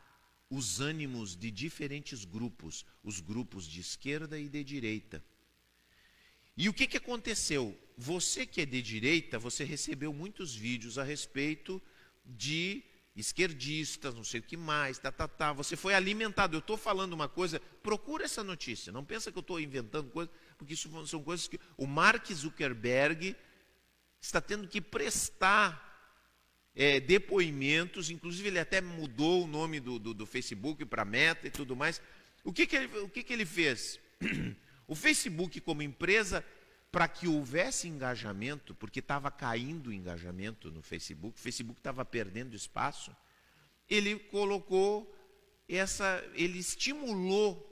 os 0.50 0.80
ânimos 0.80 1.36
de 1.36 1.50
diferentes 1.50 2.24
grupos, 2.24 2.86
os 3.04 3.20
grupos 3.20 3.66
de 3.66 3.80
esquerda 3.80 4.38
e 4.38 4.48
de 4.48 4.64
direita. 4.64 5.22
E 6.56 6.68
o 6.68 6.72
que, 6.72 6.86
que 6.86 6.96
aconteceu? 6.96 7.78
Você 7.96 8.46
que 8.46 8.62
é 8.62 8.66
de 8.66 8.80
direita, 8.80 9.38
você 9.38 9.64
recebeu 9.64 10.12
muitos 10.12 10.54
vídeos 10.54 10.98
a 10.98 11.04
respeito 11.04 11.80
de 12.24 12.82
esquerdistas, 13.20 14.14
não 14.14 14.24
sei 14.24 14.40
o 14.40 14.42
que 14.42 14.56
mais, 14.56 14.98
tá, 14.98 15.10
tá, 15.10 15.26
tá. 15.26 15.52
Você 15.52 15.76
foi 15.76 15.94
alimentado. 15.94 16.56
Eu 16.56 16.60
estou 16.60 16.76
falando 16.76 17.12
uma 17.12 17.28
coisa, 17.28 17.60
procura 17.82 18.24
essa 18.24 18.44
notícia. 18.44 18.92
Não 18.92 19.04
pensa 19.04 19.32
que 19.32 19.38
eu 19.38 19.42
estou 19.42 19.60
inventando 19.60 20.10
coisas, 20.10 20.32
porque 20.56 20.74
isso 20.74 21.06
são 21.06 21.22
coisas 21.22 21.48
que 21.48 21.58
o 21.76 21.86
Mark 21.86 22.26
Zuckerberg 22.32 23.36
está 24.20 24.40
tendo 24.40 24.68
que 24.68 24.80
prestar 24.80 25.86
é, 26.74 27.00
depoimentos, 27.00 28.10
inclusive 28.10 28.48
ele 28.48 28.58
até 28.60 28.80
mudou 28.80 29.44
o 29.44 29.48
nome 29.48 29.80
do, 29.80 29.98
do, 29.98 30.14
do 30.14 30.26
Facebook 30.26 30.84
para 30.84 31.04
Meta 31.04 31.48
e 31.48 31.50
tudo 31.50 31.74
mais. 31.74 32.00
O 32.44 32.52
que, 32.52 32.66
que, 32.66 32.76
ele, 32.76 32.98
o 32.98 33.08
que, 33.08 33.22
que 33.22 33.32
ele 33.32 33.46
fez? 33.46 34.00
O 34.90 34.94
Facebook, 34.94 35.60
como 35.60 35.82
empresa, 35.82 36.42
para 36.90 37.06
que 37.06 37.28
houvesse 37.28 37.86
engajamento, 37.86 38.74
porque 38.74 39.00
estava 39.00 39.30
caindo 39.30 39.88
o 39.88 39.92
engajamento 39.92 40.70
no 40.70 40.82
Facebook, 40.82 41.38
o 41.38 41.42
Facebook 41.42 41.80
estava 41.80 42.04
perdendo 42.04 42.56
espaço, 42.56 43.14
ele 43.88 44.18
colocou 44.18 45.14
essa, 45.68 46.24
ele 46.34 46.58
estimulou 46.58 47.66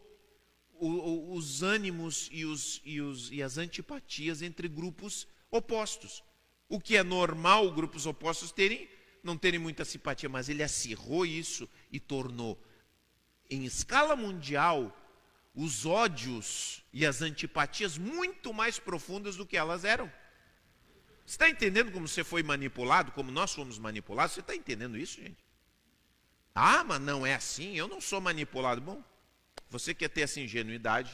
o, 0.74 0.86
o, 0.86 1.34
os 1.34 1.62
ânimos 1.62 2.28
e, 2.30 2.44
os, 2.44 2.80
e, 2.84 3.00
os, 3.00 3.30
e 3.32 3.42
as 3.42 3.56
antipatias 3.56 4.42
entre 4.42 4.68
grupos 4.68 5.26
opostos. 5.50 6.22
O 6.68 6.80
que 6.80 6.96
é 6.96 7.02
normal 7.02 7.72
grupos 7.72 8.06
opostos 8.06 8.52
terem, 8.52 8.88
não 9.22 9.36
terem 9.36 9.58
muita 9.58 9.84
simpatia, 9.84 10.28
mas 10.28 10.48
ele 10.48 10.62
acirrou 10.62 11.24
isso 11.24 11.68
e 11.90 11.98
tornou, 11.98 12.60
em 13.48 13.64
escala 13.64 14.16
mundial, 14.16 14.94
os 15.56 15.86
ódios 15.86 16.84
e 16.92 17.06
as 17.06 17.22
antipatias 17.22 17.96
muito 17.96 18.52
mais 18.52 18.78
profundas 18.78 19.34
do 19.34 19.46
que 19.46 19.56
elas 19.56 19.84
eram. 19.84 20.06
Você 21.24 21.34
está 21.34 21.48
entendendo 21.48 21.90
como 21.90 22.06
você 22.06 22.22
foi 22.22 22.42
manipulado, 22.42 23.10
como 23.10 23.32
nós 23.32 23.54
fomos 23.54 23.78
manipulados? 23.78 24.34
Você 24.34 24.40
está 24.40 24.54
entendendo 24.54 24.98
isso, 24.98 25.20
gente? 25.20 25.42
Ah, 26.54 26.84
mas 26.84 27.00
não 27.00 27.26
é 27.26 27.34
assim, 27.34 27.74
eu 27.74 27.88
não 27.88 28.00
sou 28.00 28.20
manipulado. 28.20 28.80
Bom, 28.80 29.02
você 29.70 29.94
quer 29.94 30.08
ter 30.08 30.20
essa 30.20 30.40
ingenuidade, 30.40 31.10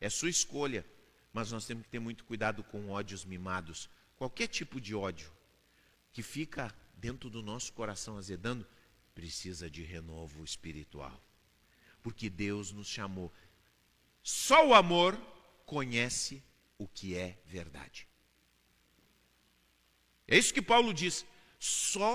é 0.00 0.08
sua 0.08 0.28
escolha, 0.28 0.86
mas 1.32 1.50
nós 1.50 1.66
temos 1.66 1.84
que 1.84 1.90
ter 1.90 1.98
muito 1.98 2.24
cuidado 2.24 2.62
com 2.62 2.90
ódios 2.90 3.24
mimados. 3.24 3.88
Qualquer 4.16 4.48
tipo 4.48 4.80
de 4.80 4.94
ódio 4.94 5.32
que 6.12 6.22
fica 6.22 6.74
dentro 6.94 7.30
do 7.30 7.42
nosso 7.42 7.72
coração 7.72 8.18
azedando, 8.18 8.66
precisa 9.14 9.70
de 9.70 9.82
renovo 9.82 10.44
espiritual. 10.44 11.22
Porque 12.02 12.30
Deus 12.30 12.70
nos 12.70 12.86
chamou. 12.86 13.32
Só 14.30 14.68
o 14.68 14.74
amor 14.74 15.18
conhece 15.64 16.44
o 16.76 16.86
que 16.86 17.16
é 17.16 17.38
verdade. 17.46 18.06
É 20.26 20.36
isso 20.36 20.52
que 20.52 20.60
Paulo 20.60 20.92
diz. 20.92 21.24
Só 21.58 22.12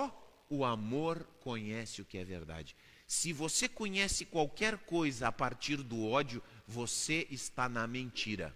o 0.47 0.63
amor 0.63 1.27
conhece 1.39 2.03
o 2.03 2.05
que 2.05 2.19
é 2.19 2.23
verdade. 2.23 2.75
Se 3.07 3.33
você 3.33 3.67
conhece 3.67 4.25
qualquer 4.25 4.77
coisa 4.77 5.29
a 5.29 5.31
partir 5.31 5.77
do 5.77 6.07
ódio, 6.07 6.43
você 6.67 7.25
está 7.31 7.67
na 7.67 7.87
mentira. 7.87 8.55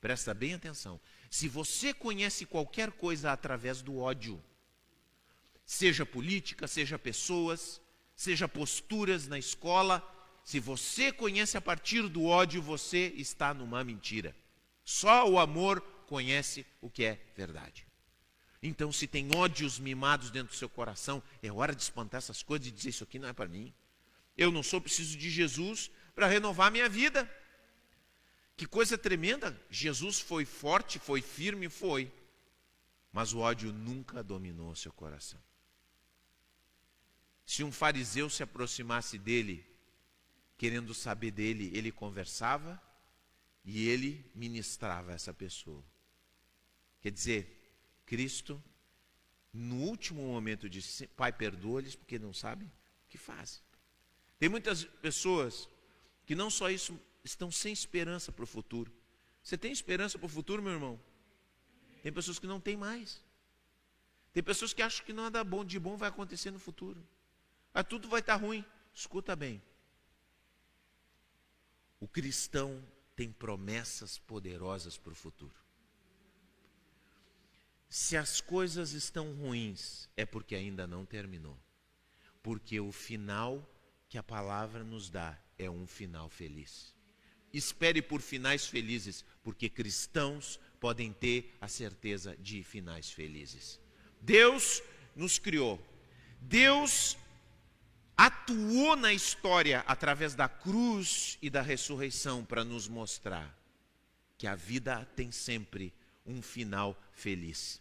Presta 0.00 0.32
bem 0.32 0.54
atenção. 0.54 1.00
Se 1.28 1.48
você 1.48 1.92
conhece 1.92 2.46
qualquer 2.46 2.92
coisa 2.92 3.32
através 3.32 3.82
do 3.82 3.98
ódio, 3.98 4.40
seja 5.66 6.06
política, 6.06 6.68
seja 6.68 6.96
pessoas, 6.96 7.80
seja 8.14 8.46
posturas 8.46 9.26
na 9.26 9.40
escola, 9.40 10.08
se 10.44 10.58
você 10.58 11.12
conhece 11.12 11.56
a 11.56 11.60
partir 11.60 12.08
do 12.08 12.24
ódio, 12.24 12.60
você 12.60 13.12
está 13.16 13.54
numa 13.54 13.84
mentira. 13.84 14.34
Só 14.84 15.28
o 15.28 15.38
amor 15.38 15.80
conhece 16.06 16.66
o 16.80 16.90
que 16.90 17.04
é 17.04 17.18
verdade. 17.36 17.86
Então, 18.62 18.92
se 18.92 19.06
tem 19.06 19.28
ódios 19.34 19.78
mimados 19.78 20.30
dentro 20.30 20.52
do 20.52 20.56
seu 20.56 20.68
coração, 20.68 21.22
é 21.42 21.50
hora 21.50 21.74
de 21.74 21.82
espantar 21.82 22.18
essas 22.18 22.42
coisas 22.42 22.68
e 22.68 22.70
dizer: 22.70 22.90
Isso 22.90 23.04
aqui 23.04 23.18
não 23.18 23.28
é 23.28 23.32
para 23.32 23.48
mim. 23.48 23.72
Eu 24.36 24.50
não 24.50 24.62
sou 24.62 24.80
preciso 24.80 25.16
de 25.16 25.30
Jesus 25.30 25.90
para 26.14 26.26
renovar 26.26 26.70
minha 26.70 26.88
vida. 26.88 27.28
Que 28.56 28.66
coisa 28.66 28.96
tremenda! 28.96 29.58
Jesus 29.70 30.20
foi 30.20 30.44
forte, 30.44 30.98
foi 30.98 31.20
firme, 31.20 31.68
foi. 31.68 32.12
Mas 33.12 33.32
o 33.32 33.40
ódio 33.40 33.72
nunca 33.72 34.22
dominou 34.22 34.74
seu 34.74 34.92
coração. 34.92 35.40
Se 37.44 37.64
um 37.64 37.72
fariseu 37.72 38.30
se 38.30 38.42
aproximasse 38.42 39.18
dele 39.18 39.66
querendo 40.62 40.94
saber 40.94 41.32
dele, 41.32 41.72
ele 41.74 41.90
conversava 41.90 42.80
e 43.64 43.88
ele 43.88 44.24
ministrava 44.32 45.12
essa 45.12 45.34
pessoa. 45.34 45.84
Quer 47.00 47.10
dizer, 47.10 47.74
Cristo, 48.06 48.62
no 49.52 49.78
último 49.78 50.22
momento, 50.22 50.70
disse: 50.70 51.08
Pai, 51.08 51.32
perdoa-lhes 51.32 51.96
porque 51.96 52.16
não 52.16 52.32
sabem 52.32 52.68
o 52.68 52.72
que 53.08 53.18
fazem. 53.18 53.60
Tem 54.38 54.48
muitas 54.48 54.84
pessoas 54.84 55.68
que 56.24 56.36
não 56.36 56.48
só 56.48 56.70
isso, 56.70 56.96
estão 57.24 57.50
sem 57.50 57.72
esperança 57.72 58.30
para 58.30 58.44
o 58.44 58.46
futuro. 58.46 58.92
Você 59.42 59.58
tem 59.58 59.72
esperança 59.72 60.16
para 60.16 60.26
o 60.26 60.28
futuro, 60.28 60.62
meu 60.62 60.74
irmão? 60.74 61.00
Tem 62.04 62.12
pessoas 62.12 62.38
que 62.38 62.46
não 62.46 62.60
têm 62.60 62.76
mais. 62.76 63.20
Tem 64.32 64.44
pessoas 64.44 64.72
que 64.72 64.80
acham 64.80 65.04
que 65.04 65.12
nada 65.12 65.42
bom 65.42 65.64
de 65.64 65.80
bom 65.80 65.96
vai 65.96 66.08
acontecer 66.08 66.52
no 66.52 66.60
futuro. 66.60 67.04
Mas 67.74 67.84
tudo 67.88 68.08
vai 68.08 68.20
estar 68.20 68.36
ruim. 68.36 68.64
Escuta 68.94 69.34
bem. 69.34 69.60
O 72.02 72.08
cristão 72.08 72.84
tem 73.14 73.30
promessas 73.30 74.18
poderosas 74.18 74.98
para 74.98 75.12
o 75.12 75.14
futuro. 75.14 75.54
Se 77.88 78.16
as 78.16 78.40
coisas 78.40 78.90
estão 78.90 79.32
ruins, 79.34 80.08
é 80.16 80.26
porque 80.26 80.56
ainda 80.56 80.84
não 80.84 81.06
terminou. 81.06 81.56
Porque 82.42 82.80
o 82.80 82.90
final 82.90 83.64
que 84.08 84.18
a 84.18 84.22
palavra 84.22 84.82
nos 84.82 85.08
dá 85.10 85.40
é 85.56 85.70
um 85.70 85.86
final 85.86 86.28
feliz. 86.28 86.92
Espere 87.52 88.02
por 88.02 88.20
finais 88.20 88.66
felizes, 88.66 89.24
porque 89.40 89.68
cristãos 89.68 90.58
podem 90.80 91.12
ter 91.12 91.56
a 91.60 91.68
certeza 91.68 92.36
de 92.36 92.64
finais 92.64 93.12
felizes. 93.12 93.80
Deus 94.20 94.82
nos 95.14 95.38
criou. 95.38 95.80
Deus 96.40 97.16
atuou 98.16 98.96
na 98.96 99.12
história 99.12 99.84
através 99.86 100.34
da 100.34 100.48
cruz 100.48 101.38
e 101.40 101.48
da 101.48 101.62
ressurreição 101.62 102.44
para 102.44 102.64
nos 102.64 102.88
mostrar 102.88 103.56
que 104.38 104.46
a 104.46 104.54
vida 104.54 105.08
tem 105.16 105.30
sempre 105.30 105.92
um 106.26 106.42
final 106.42 107.00
feliz 107.12 107.80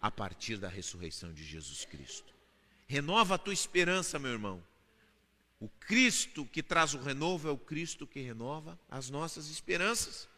a 0.00 0.10
partir 0.10 0.56
da 0.56 0.68
ressurreição 0.68 1.32
de 1.32 1.44
Jesus 1.44 1.84
Cristo. 1.84 2.32
Renova 2.86 3.34
a 3.34 3.38
tua 3.38 3.52
esperança, 3.52 4.18
meu 4.18 4.30
irmão. 4.30 4.62
O 5.60 5.68
Cristo 5.68 6.44
que 6.46 6.62
traz 6.62 6.94
o 6.94 7.00
renovo 7.00 7.48
é 7.48 7.50
o 7.50 7.58
Cristo 7.58 8.06
que 8.06 8.20
renova 8.20 8.78
as 8.88 9.10
nossas 9.10 9.48
esperanças. 9.48 10.28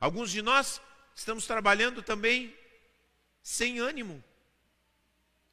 Alguns 0.00 0.30
de 0.30 0.40
nós 0.40 0.80
estamos 1.14 1.46
trabalhando 1.46 2.02
também 2.02 2.56
sem 3.42 3.78
ânimo. 3.78 4.24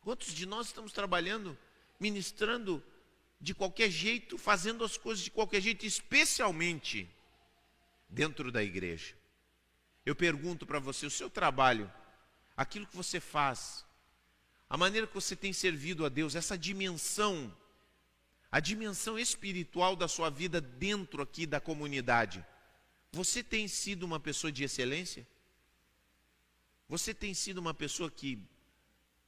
Quantos 0.01 0.34
de 0.34 0.45
nós 0.45 0.67
estamos 0.67 0.93
trabalhando, 0.93 1.57
ministrando 2.00 2.84
de 3.39 3.54
qualquer 3.54 3.89
jeito, 3.89 4.38
fazendo 4.38 4.84
as 4.84 4.98
coisas 4.98 5.24
de 5.24 5.32
qualquer 5.32 5.62
jeito, 5.62 5.86
especialmente 5.86 7.10
dentro 8.10 8.52
da 8.52 8.64
igreja? 8.64 9.16
Eu 10.06 10.16
pergunto 10.16 10.66
para 10.66 10.80
você, 10.80 11.06
o 11.06 11.12
seu 11.12 11.30
trabalho 11.30 11.91
aquilo 12.56 12.88
que 12.88 12.95
você 12.95 13.20
faz, 13.20 13.86
a 14.70 14.76
maneira 14.76 15.06
que 15.06 15.14
você 15.14 15.36
tem 15.36 15.54
servido 15.54 16.06
a 16.06 16.10
Deus, 16.10 16.34
essa 16.34 16.58
dimensão, 16.58 17.56
a 18.52 18.60
dimensão 18.60 19.20
espiritual 19.20 19.95
da 19.95 20.08
sua 20.08 20.30
vida 20.30 20.60
dentro 20.60 21.22
aqui 21.22 21.45
da 21.45 21.62
comunidade. 21.62 22.43
Você 23.12 23.43
tem 23.43 23.68
sido 23.68 24.04
uma 24.04 24.20
pessoa 24.20 24.52
de 24.52 24.64
excelência? 24.64 25.26
Você 26.89 27.14
tem 27.14 27.34
sido 27.34 27.60
uma 27.60 27.74
pessoa 27.74 28.10
que 28.10 28.39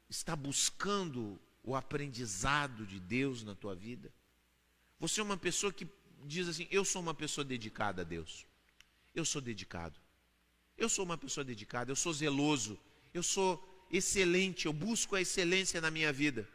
está 0.09 0.35
buscando 0.35 1.39
o 1.69 1.75
aprendizado 1.75 2.85
de 2.85 2.99
Deus 2.99 3.43
na 3.43 3.55
tua 3.55 3.75
vida? 3.75 4.11
Você 4.99 5.21
é 5.21 5.23
uma 5.23 5.37
pessoa 5.37 5.71
que 5.71 5.87
diz 6.25 6.47
assim: 6.47 6.67
Eu 6.69 6.83
sou 6.83 7.01
uma 7.01 7.13
pessoa 7.13 7.45
dedicada 7.45 8.01
a 8.01 8.05
Deus. 8.05 8.45
Eu 9.15 9.25
sou 9.25 9.41
dedicado. 9.41 9.99
Eu 10.77 10.87
sou 10.87 11.03
uma 11.03 11.17
pessoa 11.17 11.43
dedicada, 11.43 11.91
eu 11.91 11.95
sou 11.95 12.13
zeloso 12.13 12.79
eu 13.13 13.23
sou 13.23 13.87
excelente, 13.91 14.65
eu 14.65 14.73
busco 14.73 15.15
a 15.15 15.21
excelência 15.21 15.81
na 15.81 15.89
minha 15.89 16.13
vida. 16.13 16.47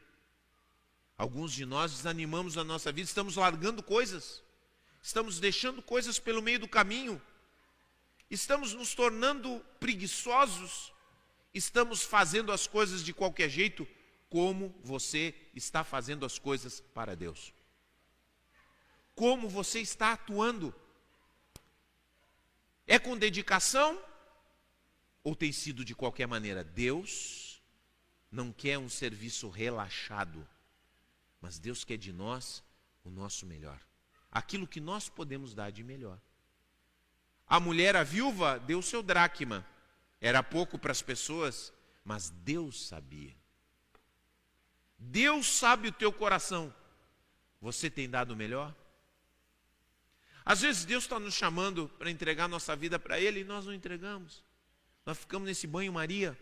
Alguns 1.16 1.52
de 1.52 1.64
nós 1.64 1.92
desanimamos 1.92 2.56
a 2.56 2.64
nossa 2.64 2.90
vida, 2.92 3.08
estamos 3.08 3.36
largando 3.36 3.82
coisas, 3.82 4.42
estamos 5.02 5.38
deixando 5.38 5.82
coisas 5.82 6.18
pelo 6.18 6.42
meio 6.42 6.58
do 6.58 6.68
caminho, 6.68 7.20
estamos 8.30 8.72
nos 8.72 8.94
tornando 8.94 9.64
preguiçosos, 9.78 10.92
estamos 11.52 12.02
fazendo 12.02 12.50
as 12.50 12.66
coisas 12.66 13.04
de 13.04 13.12
qualquer 13.12 13.48
jeito, 13.48 13.86
como 14.28 14.74
você 14.82 15.34
está 15.54 15.84
fazendo 15.84 16.26
as 16.26 16.38
coisas 16.38 16.80
para 16.80 17.14
Deus. 17.14 17.52
Como 19.14 19.48
você 19.48 19.80
está 19.80 20.12
atuando? 20.12 20.74
É 22.86 22.98
com 22.98 23.16
dedicação 23.16 24.02
ou 25.22 25.34
tem 25.34 25.52
sido 25.52 25.84
de 25.84 25.94
qualquer 25.94 26.26
maneira? 26.26 26.64
Deus 26.64 27.62
não 28.30 28.52
quer 28.52 28.78
um 28.78 28.88
serviço 28.88 29.48
relaxado, 29.48 30.46
mas 31.40 31.58
Deus 31.58 31.84
quer 31.84 31.96
de 31.96 32.12
nós 32.12 32.62
o 33.04 33.10
nosso 33.10 33.46
melhor. 33.46 33.80
Aquilo 34.30 34.66
que 34.66 34.80
nós 34.80 35.08
podemos 35.08 35.54
dar 35.54 35.70
de 35.70 35.84
melhor. 35.84 36.20
A 37.46 37.60
mulher, 37.60 37.94
a 37.94 38.02
viúva, 38.02 38.58
deu 38.58 38.82
seu 38.82 39.02
dracma. 39.02 39.64
Era 40.20 40.42
pouco 40.42 40.78
para 40.78 40.90
as 40.90 41.02
pessoas, 41.02 41.72
mas 42.04 42.30
Deus 42.30 42.88
sabia. 42.88 43.34
Deus 45.04 45.46
sabe 45.46 45.88
o 45.88 45.92
teu 45.92 46.12
coração. 46.12 46.74
Você 47.60 47.90
tem 47.90 48.08
dado 48.08 48.32
o 48.32 48.36
melhor? 48.36 48.74
Às 50.44 50.60
vezes 50.60 50.84
Deus 50.84 51.04
está 51.04 51.18
nos 51.18 51.34
chamando 51.34 51.88
para 51.98 52.10
entregar 52.10 52.48
nossa 52.48 52.74
vida 52.76 52.98
para 52.98 53.18
Ele 53.18 53.40
e 53.40 53.44
nós 53.44 53.66
não 53.66 53.72
entregamos. 53.72 54.42
Nós 55.04 55.18
ficamos 55.18 55.46
nesse 55.46 55.66
banho-maria. 55.66 56.38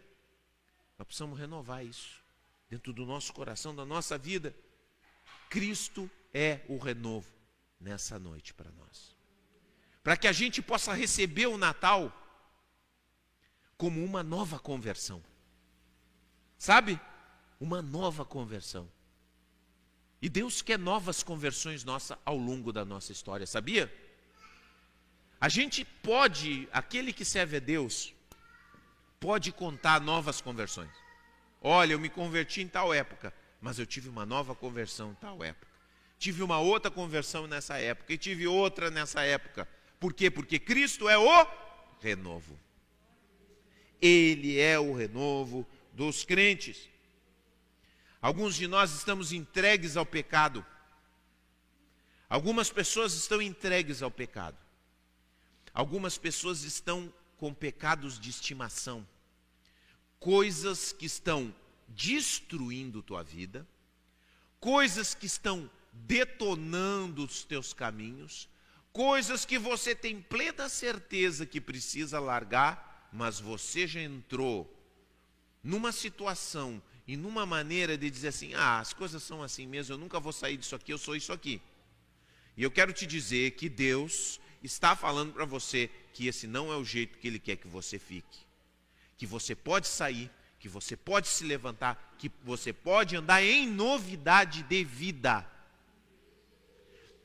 Nós 0.98 1.06
precisamos 1.06 1.38
renovar 1.38 1.84
isso 1.84 2.22
dentro 2.68 2.92
do 2.92 3.04
nosso 3.04 3.32
coração, 3.32 3.74
da 3.74 3.84
nossa 3.84 4.16
vida. 4.16 4.54
Cristo 5.48 6.10
é 6.32 6.60
o 6.68 6.78
renovo 6.78 7.28
nessa 7.80 8.18
noite 8.18 8.54
para 8.54 8.70
nós. 8.72 9.16
Para 10.02 10.16
que 10.16 10.26
a 10.26 10.32
gente 10.32 10.62
possa 10.62 10.92
receber 10.92 11.46
o 11.46 11.58
Natal 11.58 12.12
como 13.76 14.04
uma 14.04 14.22
nova 14.22 14.58
conversão. 14.58 15.22
Sabe? 16.56 17.00
Uma 17.62 17.80
nova 17.80 18.24
conversão. 18.24 18.90
E 20.20 20.28
Deus 20.28 20.60
quer 20.62 20.80
novas 20.80 21.22
conversões 21.22 21.84
nossas 21.84 22.18
ao 22.24 22.36
longo 22.36 22.72
da 22.72 22.84
nossa 22.84 23.12
história, 23.12 23.46
sabia? 23.46 23.88
A 25.40 25.48
gente 25.48 25.84
pode, 25.84 26.68
aquele 26.72 27.12
que 27.12 27.24
serve 27.24 27.58
a 27.58 27.60
Deus, 27.60 28.12
pode 29.20 29.52
contar 29.52 30.00
novas 30.00 30.40
conversões. 30.40 30.90
Olha, 31.60 31.92
eu 31.92 32.00
me 32.00 32.08
converti 32.08 32.62
em 32.62 32.66
tal 32.66 32.92
época, 32.92 33.32
mas 33.60 33.78
eu 33.78 33.86
tive 33.86 34.08
uma 34.08 34.26
nova 34.26 34.56
conversão 34.56 35.12
em 35.12 35.14
tal 35.14 35.44
época. 35.44 35.68
Tive 36.18 36.42
uma 36.42 36.58
outra 36.58 36.90
conversão 36.90 37.46
nessa 37.46 37.78
época 37.78 38.12
e 38.12 38.18
tive 38.18 38.44
outra 38.44 38.90
nessa 38.90 39.22
época. 39.22 39.68
Por 40.00 40.12
quê? 40.12 40.28
Porque 40.28 40.58
Cristo 40.58 41.08
é 41.08 41.16
o 41.16 41.46
renovo. 42.00 42.58
Ele 44.00 44.58
é 44.58 44.80
o 44.80 44.92
renovo 44.92 45.64
dos 45.92 46.24
crentes. 46.24 46.90
Alguns 48.23 48.55
de 48.55 48.66
nós 48.66 48.95
estamos 48.95 49.33
entregues 49.33 49.97
ao 49.97 50.07
pecado. 50.07 50.64
Algumas 52.31 52.70
pessoas 52.70 53.12
estão 53.12 53.43
entregues 53.43 54.01
ao 54.01 54.11
pecado. 54.11 54.57
Algumas 55.75 56.16
pessoas 56.16 56.62
estão 56.62 57.12
com 57.37 57.53
pecados 57.53 58.18
de 58.18 58.31
estimação 58.31 59.07
coisas 60.23 60.93
que 60.93 61.05
estão 61.05 61.53
destruindo 61.89 63.03
tua 63.03 63.25
vida, 63.25 63.66
coisas 64.61 65.16
que 65.16 65.27
estão 65.27 65.68
detonando 65.93 67.25
os 67.25 67.43
teus 67.43 67.73
caminhos, 67.75 68.49
coisas 68.93 69.45
que 69.45 69.59
você 69.59 69.97
tem 69.97 70.23
plena 70.23 70.68
certeza 70.68 71.45
que 71.45 71.61
precisa 71.61 72.20
largar, 72.20 73.09
mas 73.12 73.41
você 73.41 73.85
já 73.85 74.01
entrou 74.01 74.73
numa 75.61 75.91
situação 75.91 76.81
e 77.07 77.16
numa 77.16 77.44
maneira 77.44 77.96
de 77.96 78.11
dizer 78.11 78.28
assim: 78.28 78.55
ah, 78.55 78.78
as 78.78 78.92
coisas 78.92 79.22
são 79.22 79.42
assim 79.42 79.66
mesmo, 79.66 79.94
eu 79.94 79.98
nunca 79.98 80.20
vou 80.20 80.32
sair 80.32 80.57
disso 80.57 80.74
aqui, 80.74 80.92
eu 80.92 80.98
sou 80.98 81.16
isso 81.16 81.32
aqui. 81.32 81.61
E 82.57 82.62
eu 82.62 82.70
quero 82.70 82.92
te 82.92 83.07
dizer 83.07 83.53
que 83.53 83.68
Deus 83.68 84.40
está 84.62 84.94
falando 84.94 85.32
para 85.32 85.44
você 85.44 85.90
que 86.12 86.26
esse 86.26 86.46
não 86.46 86.72
é 86.72 86.76
o 86.76 86.84
jeito 86.84 87.18
que 87.18 87.26
Ele 87.26 87.38
quer 87.38 87.57
que 87.57 87.66
você 87.66 87.98
fique 87.98 88.53
que 89.22 89.26
você 89.26 89.55
pode 89.55 89.86
sair, 89.86 90.28
que 90.59 90.68
você 90.68 90.96
pode 90.96 91.28
se 91.28 91.44
levantar, 91.44 92.16
que 92.18 92.28
você 92.42 92.72
pode 92.72 93.14
andar 93.14 93.40
em 93.40 93.68
novidade 93.68 94.64
de 94.64 94.82
vida. 94.82 95.48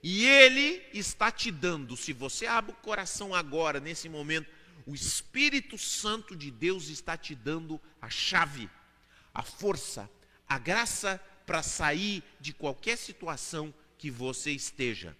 E 0.04 0.24
Ele 0.24 0.80
está 0.94 1.32
te 1.32 1.50
dando, 1.50 1.98
se 1.98 2.14
você 2.14 2.46
abre 2.46 2.72
o 2.72 2.76
coração 2.76 3.34
agora, 3.34 3.80
nesse 3.80 4.08
momento, 4.08 4.48
o 4.86 4.94
Espírito 4.94 5.76
Santo 5.76 6.36
de 6.36 6.52
Deus 6.52 6.90
está 6.90 7.18
te 7.18 7.34
dando 7.34 7.82
a 8.00 8.12
chave, 8.12 8.70
a 9.38 9.44
força, 9.44 10.10
a 10.50 10.58
graça 10.58 11.22
para 11.46 11.62
sair 11.62 12.24
de 12.40 12.52
qualquer 12.52 12.98
situação 12.98 13.72
que 13.96 14.10
você 14.10 14.50
esteja. 14.50 15.16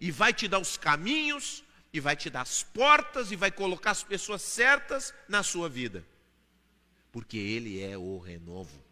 E 0.00 0.10
vai 0.10 0.32
te 0.32 0.48
dar 0.48 0.58
os 0.58 0.78
caminhos, 0.78 1.62
e 1.92 2.00
vai 2.00 2.16
te 2.16 2.30
dar 2.30 2.40
as 2.40 2.62
portas 2.62 3.30
e 3.30 3.36
vai 3.36 3.50
colocar 3.50 3.90
as 3.90 4.02
pessoas 4.02 4.40
certas 4.40 5.12
na 5.28 5.42
sua 5.42 5.68
vida. 5.68 6.02
Porque 7.12 7.36
Ele 7.36 7.82
é 7.82 7.98
o 7.98 8.18
renovo 8.18 8.82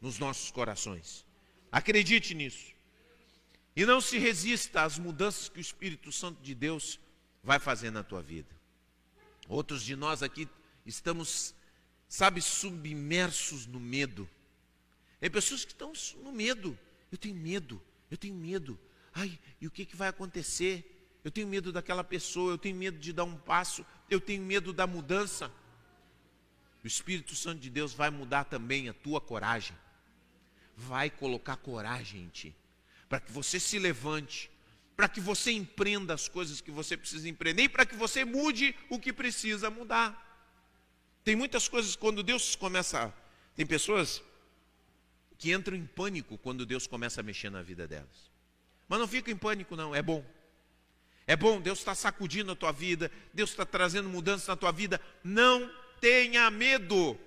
nos 0.00 0.18
nossos 0.18 0.50
corações. 0.50 1.24
Acredite 1.70 2.34
nisso. 2.34 2.74
E 3.76 3.86
não 3.86 4.00
se 4.00 4.18
resista 4.18 4.82
às 4.82 4.98
mudanças 4.98 5.48
que 5.48 5.58
o 5.58 5.60
Espírito 5.60 6.10
Santo 6.10 6.42
de 6.42 6.52
Deus 6.54 6.98
vai 7.44 7.60
fazer 7.60 7.92
na 7.92 8.02
tua 8.02 8.22
vida. 8.22 8.50
Outros 9.48 9.84
de 9.84 9.94
nós 9.94 10.20
aqui 10.20 10.48
estamos 10.84 11.54
sabe, 12.08 12.40
submersos 12.40 13.66
no 13.66 13.80
medo. 13.80 14.28
Tem 15.20 15.30
pessoas 15.30 15.64
que 15.64 15.72
estão 15.72 15.92
no 16.22 16.32
medo. 16.32 16.78
Eu 17.10 17.18
tenho 17.18 17.34
medo, 17.34 17.80
eu 18.10 18.16
tenho 18.16 18.34
medo. 18.34 18.78
Ai, 19.12 19.38
e 19.60 19.66
o 19.66 19.70
que, 19.70 19.86
que 19.86 19.96
vai 19.96 20.08
acontecer? 20.08 20.90
Eu 21.24 21.30
tenho 21.30 21.46
medo 21.46 21.72
daquela 21.72 22.04
pessoa, 22.04 22.52
eu 22.52 22.58
tenho 22.58 22.76
medo 22.76 22.98
de 22.98 23.12
dar 23.12 23.24
um 23.24 23.36
passo, 23.36 23.86
eu 24.10 24.20
tenho 24.20 24.42
medo 24.42 24.72
da 24.72 24.86
mudança. 24.86 25.50
O 26.82 26.86
Espírito 26.86 27.34
Santo 27.34 27.60
de 27.60 27.70
Deus 27.70 27.94
vai 27.94 28.10
mudar 28.10 28.44
também 28.44 28.88
a 28.88 28.92
tua 28.92 29.20
coragem. 29.20 29.76
Vai 30.76 31.08
colocar 31.08 31.56
coragem 31.56 32.24
em 32.24 32.28
ti, 32.28 32.54
para 33.08 33.20
que 33.20 33.32
você 33.32 33.58
se 33.58 33.78
levante, 33.78 34.50
para 34.96 35.08
que 35.08 35.20
você 35.20 35.52
empreenda 35.52 36.12
as 36.12 36.28
coisas 36.28 36.60
que 36.60 36.70
você 36.70 36.96
precisa 36.96 37.28
empreender 37.28 37.62
e 37.62 37.68
para 37.68 37.86
que 37.86 37.96
você 37.96 38.24
mude 38.24 38.74
o 38.90 38.98
que 38.98 39.12
precisa 39.12 39.70
mudar. 39.70 40.33
Tem 41.24 41.34
muitas 41.34 41.66
coisas 41.66 41.96
quando 41.96 42.22
Deus 42.22 42.54
começa, 42.54 43.12
tem 43.56 43.66
pessoas 43.66 44.22
que 45.38 45.52
entram 45.52 45.76
em 45.76 45.86
pânico 45.86 46.36
quando 46.38 46.66
Deus 46.66 46.86
começa 46.86 47.20
a 47.20 47.24
mexer 47.24 47.50
na 47.50 47.62
vida 47.62 47.88
delas. 47.88 48.30
Mas 48.86 48.98
não 49.00 49.08
fica 49.08 49.30
em 49.30 49.36
pânico 49.36 49.74
não, 49.74 49.94
é 49.94 50.02
bom. 50.02 50.24
É 51.26 51.34
bom, 51.34 51.58
Deus 51.60 51.78
está 51.78 51.94
sacudindo 51.94 52.52
a 52.52 52.56
tua 52.56 52.70
vida, 52.70 53.10
Deus 53.32 53.50
está 53.50 53.64
trazendo 53.64 54.08
mudança 54.10 54.52
na 54.52 54.56
tua 54.56 54.70
vida. 54.70 55.00
Não 55.22 55.72
tenha 55.98 56.50
medo, 56.50 57.18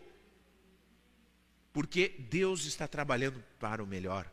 porque 1.74 2.10
Deus 2.10 2.66
está 2.66 2.88
trabalhando 2.88 3.44
para 3.60 3.84
o 3.84 3.88
melhor. 3.88 4.32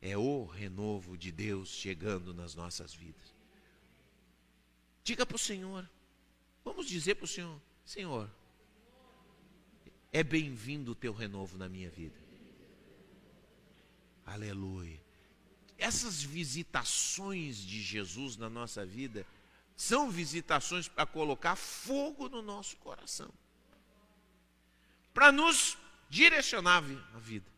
É 0.00 0.16
o 0.16 0.44
renovo 0.44 1.16
de 1.16 1.32
Deus 1.32 1.68
chegando 1.68 2.32
nas 2.32 2.54
nossas 2.54 2.94
vidas. 2.94 3.34
Diga 5.02 5.26
para 5.26 5.36
o 5.36 5.38
Senhor, 5.38 5.88
vamos 6.64 6.86
dizer 6.86 7.16
para 7.16 7.24
o 7.24 7.28
Senhor: 7.28 7.60
Senhor, 7.84 8.30
é 10.12 10.22
bem-vindo 10.22 10.92
o 10.92 10.94
teu 10.94 11.12
renovo 11.12 11.56
na 11.56 11.68
minha 11.68 11.88
vida. 11.88 12.20
Aleluia. 14.26 15.00
Essas 15.78 16.22
visitações 16.22 17.56
de 17.56 17.80
Jesus 17.80 18.36
na 18.36 18.50
nossa 18.50 18.84
vida 18.84 19.26
são 19.74 20.10
visitações 20.10 20.86
para 20.86 21.06
colocar 21.06 21.56
fogo 21.56 22.28
no 22.28 22.42
nosso 22.42 22.76
coração, 22.76 23.30
para 25.14 25.32
nos 25.32 25.78
direcionar 26.08 26.84
a 27.14 27.18
vida, 27.18 27.50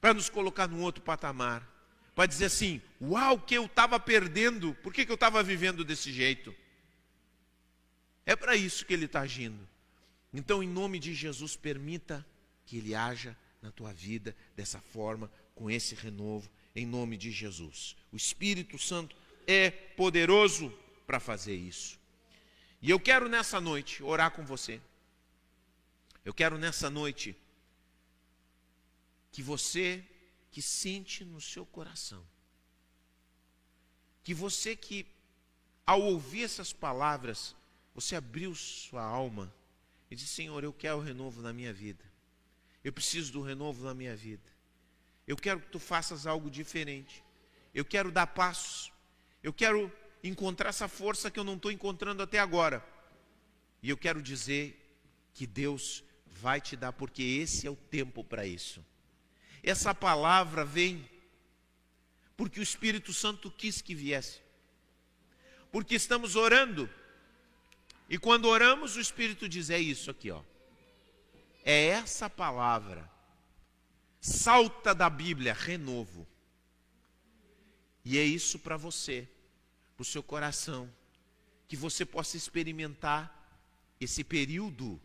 para 0.00 0.14
nos 0.14 0.30
colocar 0.30 0.66
num 0.66 0.80
outro 0.80 1.02
patamar, 1.02 1.68
para 2.14 2.26
dizer 2.26 2.46
assim: 2.46 2.80
uau, 3.00 3.38
que 3.38 3.54
eu 3.54 3.66
estava 3.66 4.00
perdendo, 4.00 4.74
por 4.76 4.92
que, 4.92 5.04
que 5.04 5.12
eu 5.12 5.16
estava 5.16 5.42
vivendo 5.42 5.84
desse 5.84 6.10
jeito? 6.12 6.54
É 8.24 8.34
para 8.34 8.56
isso 8.56 8.84
que 8.84 8.92
ele 8.92 9.04
está 9.04 9.20
agindo. 9.20 9.68
Então, 10.32 10.62
em 10.62 10.68
nome 10.68 10.98
de 10.98 11.14
Jesus, 11.14 11.56
permita 11.56 12.24
que 12.66 12.78
ele 12.78 12.94
haja 12.94 13.36
na 13.62 13.70
tua 13.70 13.92
vida 13.92 14.36
dessa 14.54 14.80
forma, 14.80 15.30
com 15.54 15.70
esse 15.70 15.94
renovo, 15.94 16.48
em 16.74 16.86
nome 16.86 17.16
de 17.16 17.30
Jesus. 17.30 17.96
O 18.12 18.16
Espírito 18.16 18.78
Santo 18.78 19.16
é 19.46 19.70
poderoso 19.70 20.72
para 21.06 21.18
fazer 21.18 21.56
isso. 21.56 21.98
E 22.80 22.90
eu 22.90 23.00
quero 23.00 23.28
nessa 23.28 23.60
noite 23.60 24.02
orar 24.02 24.30
com 24.30 24.44
você. 24.44 24.80
Eu 26.24 26.32
quero 26.32 26.58
nessa 26.58 26.88
noite 26.90 27.34
que 29.32 29.42
você 29.42 30.04
que 30.50 30.62
sente 30.62 31.24
no 31.24 31.40
seu 31.40 31.64
coração, 31.66 32.24
que 34.22 34.34
você 34.34 34.76
que 34.76 35.06
ao 35.86 36.02
ouvir 36.02 36.42
essas 36.42 36.70
palavras, 36.70 37.56
você 37.94 38.14
abriu 38.14 38.54
sua 38.54 39.02
alma 39.02 39.52
e 40.10 40.16
disse: 40.16 40.34
Senhor, 40.34 40.62
eu 40.64 40.72
quero 40.72 40.98
o 40.98 41.00
renovo 41.00 41.42
na 41.42 41.52
minha 41.52 41.72
vida. 41.72 42.04
Eu 42.82 42.92
preciso 42.92 43.32
do 43.32 43.42
renovo 43.42 43.84
na 43.84 43.94
minha 43.94 44.16
vida. 44.16 44.50
Eu 45.26 45.36
quero 45.36 45.60
que 45.60 45.68
tu 45.68 45.78
faças 45.78 46.26
algo 46.26 46.50
diferente. 46.50 47.22
Eu 47.74 47.84
quero 47.84 48.10
dar 48.10 48.26
passos. 48.28 48.92
Eu 49.42 49.52
quero 49.52 49.92
encontrar 50.22 50.70
essa 50.70 50.88
força 50.88 51.30
que 51.30 51.38
eu 51.38 51.44
não 51.44 51.54
estou 51.54 51.70
encontrando 51.70 52.22
até 52.22 52.38
agora. 52.38 52.84
E 53.82 53.90
eu 53.90 53.96
quero 53.96 54.22
dizer 54.22 54.76
que 55.34 55.46
Deus 55.46 56.02
vai 56.26 56.60
te 56.60 56.76
dar, 56.76 56.92
porque 56.92 57.22
esse 57.22 57.66
é 57.66 57.70
o 57.70 57.76
tempo 57.76 58.24
para 58.24 58.46
isso. 58.46 58.84
Essa 59.62 59.94
palavra 59.94 60.64
vem 60.64 61.08
porque 62.36 62.60
o 62.60 62.62
Espírito 62.62 63.12
Santo 63.12 63.50
quis 63.50 63.82
que 63.82 63.94
viesse. 63.94 64.40
Porque 65.72 65.94
estamos 65.94 66.36
orando. 66.36 66.88
E 68.08 68.18
quando 68.18 68.46
oramos, 68.46 68.96
o 68.96 69.00
Espírito 69.00 69.48
diz: 69.48 69.70
é 69.70 69.78
isso 69.78 70.10
aqui, 70.10 70.30
ó. 70.30 70.42
É 71.64 71.88
essa 71.88 72.30
palavra 72.30 73.10
salta 74.20 74.94
da 74.94 75.10
Bíblia, 75.10 75.52
renovo. 75.52 76.26
E 78.04 78.16
é 78.16 78.24
isso 78.24 78.58
para 78.58 78.76
você, 78.76 79.28
para 79.94 80.02
o 80.02 80.06
seu 80.06 80.22
coração, 80.22 80.90
que 81.66 81.76
você 81.76 82.06
possa 82.06 82.36
experimentar 82.36 83.34
esse 84.00 84.24
período 84.24 85.00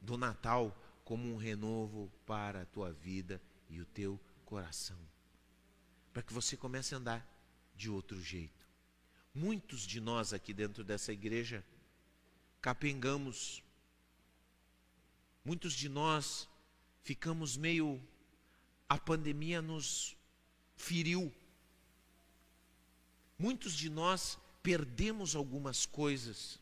do 0.00 0.16
Natal 0.16 0.74
como 1.04 1.32
um 1.32 1.36
renovo 1.36 2.10
para 2.24 2.62
a 2.62 2.66
tua 2.66 2.92
vida 2.92 3.40
e 3.68 3.80
o 3.80 3.84
teu 3.84 4.18
coração. 4.44 4.98
Para 6.12 6.22
que 6.22 6.32
você 6.32 6.56
comece 6.56 6.94
a 6.94 6.98
andar 6.98 7.26
de 7.74 7.90
outro 7.90 8.20
jeito. 8.22 8.66
Muitos 9.34 9.82
de 9.82 10.00
nós 10.00 10.32
aqui 10.32 10.54
dentro 10.54 10.82
dessa 10.82 11.12
igreja 11.12 11.62
capengamos. 12.60 13.62
Muitos 15.44 15.72
de 15.74 15.88
nós 15.88 16.48
ficamos 17.02 17.56
meio 17.56 18.00
a 18.88 18.98
pandemia 18.98 19.60
nos 19.60 20.16
feriu. 20.76 21.32
Muitos 23.38 23.74
de 23.74 23.90
nós 23.90 24.38
perdemos 24.62 25.36
algumas 25.36 25.84
coisas, 25.86 26.60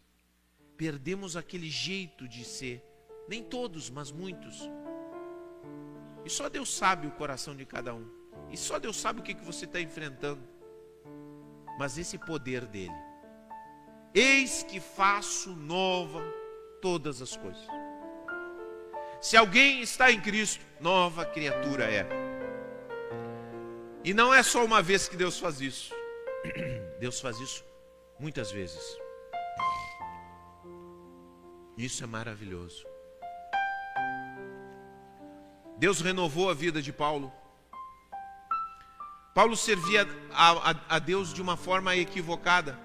perdemos 0.76 1.36
aquele 1.36 1.70
jeito 1.70 2.26
de 2.28 2.44
ser. 2.44 2.82
Nem 3.28 3.42
todos, 3.42 3.88
mas 3.88 4.10
muitos. 4.10 4.68
E 6.24 6.30
só 6.30 6.48
Deus 6.48 6.74
sabe 6.74 7.06
o 7.06 7.12
coração 7.12 7.56
de 7.56 7.64
cada 7.64 7.94
um. 7.94 8.06
E 8.50 8.56
só 8.56 8.78
Deus 8.78 8.96
sabe 8.96 9.20
o 9.20 9.22
que, 9.22 9.34
que 9.34 9.44
você 9.44 9.64
está 9.64 9.80
enfrentando. 9.80 10.42
Mas 11.78 11.96
esse 11.96 12.18
poder 12.18 12.66
dele. 12.66 13.03
Eis 14.14 14.62
que 14.62 14.78
faço 14.78 15.50
nova 15.56 16.22
todas 16.80 17.20
as 17.20 17.36
coisas. 17.36 17.66
Se 19.20 19.36
alguém 19.36 19.80
está 19.80 20.12
em 20.12 20.20
Cristo, 20.20 20.64
nova 20.78 21.24
criatura 21.24 21.84
é. 21.84 22.06
E 24.04 24.14
não 24.14 24.32
é 24.32 24.42
só 24.42 24.64
uma 24.64 24.80
vez 24.80 25.08
que 25.08 25.16
Deus 25.16 25.38
faz 25.38 25.60
isso. 25.60 25.92
Deus 27.00 27.20
faz 27.20 27.40
isso 27.40 27.64
muitas 28.20 28.52
vezes. 28.52 28.98
Isso 31.76 32.04
é 32.04 32.06
maravilhoso. 32.06 32.86
Deus 35.76 36.00
renovou 36.00 36.50
a 36.50 36.54
vida 36.54 36.80
de 36.80 36.92
Paulo. 36.92 37.32
Paulo 39.34 39.56
servia 39.56 40.06
a, 40.32 40.70
a, 40.70 40.74
a 40.90 40.98
Deus 41.00 41.34
de 41.34 41.42
uma 41.42 41.56
forma 41.56 41.96
equivocada. 41.96 42.78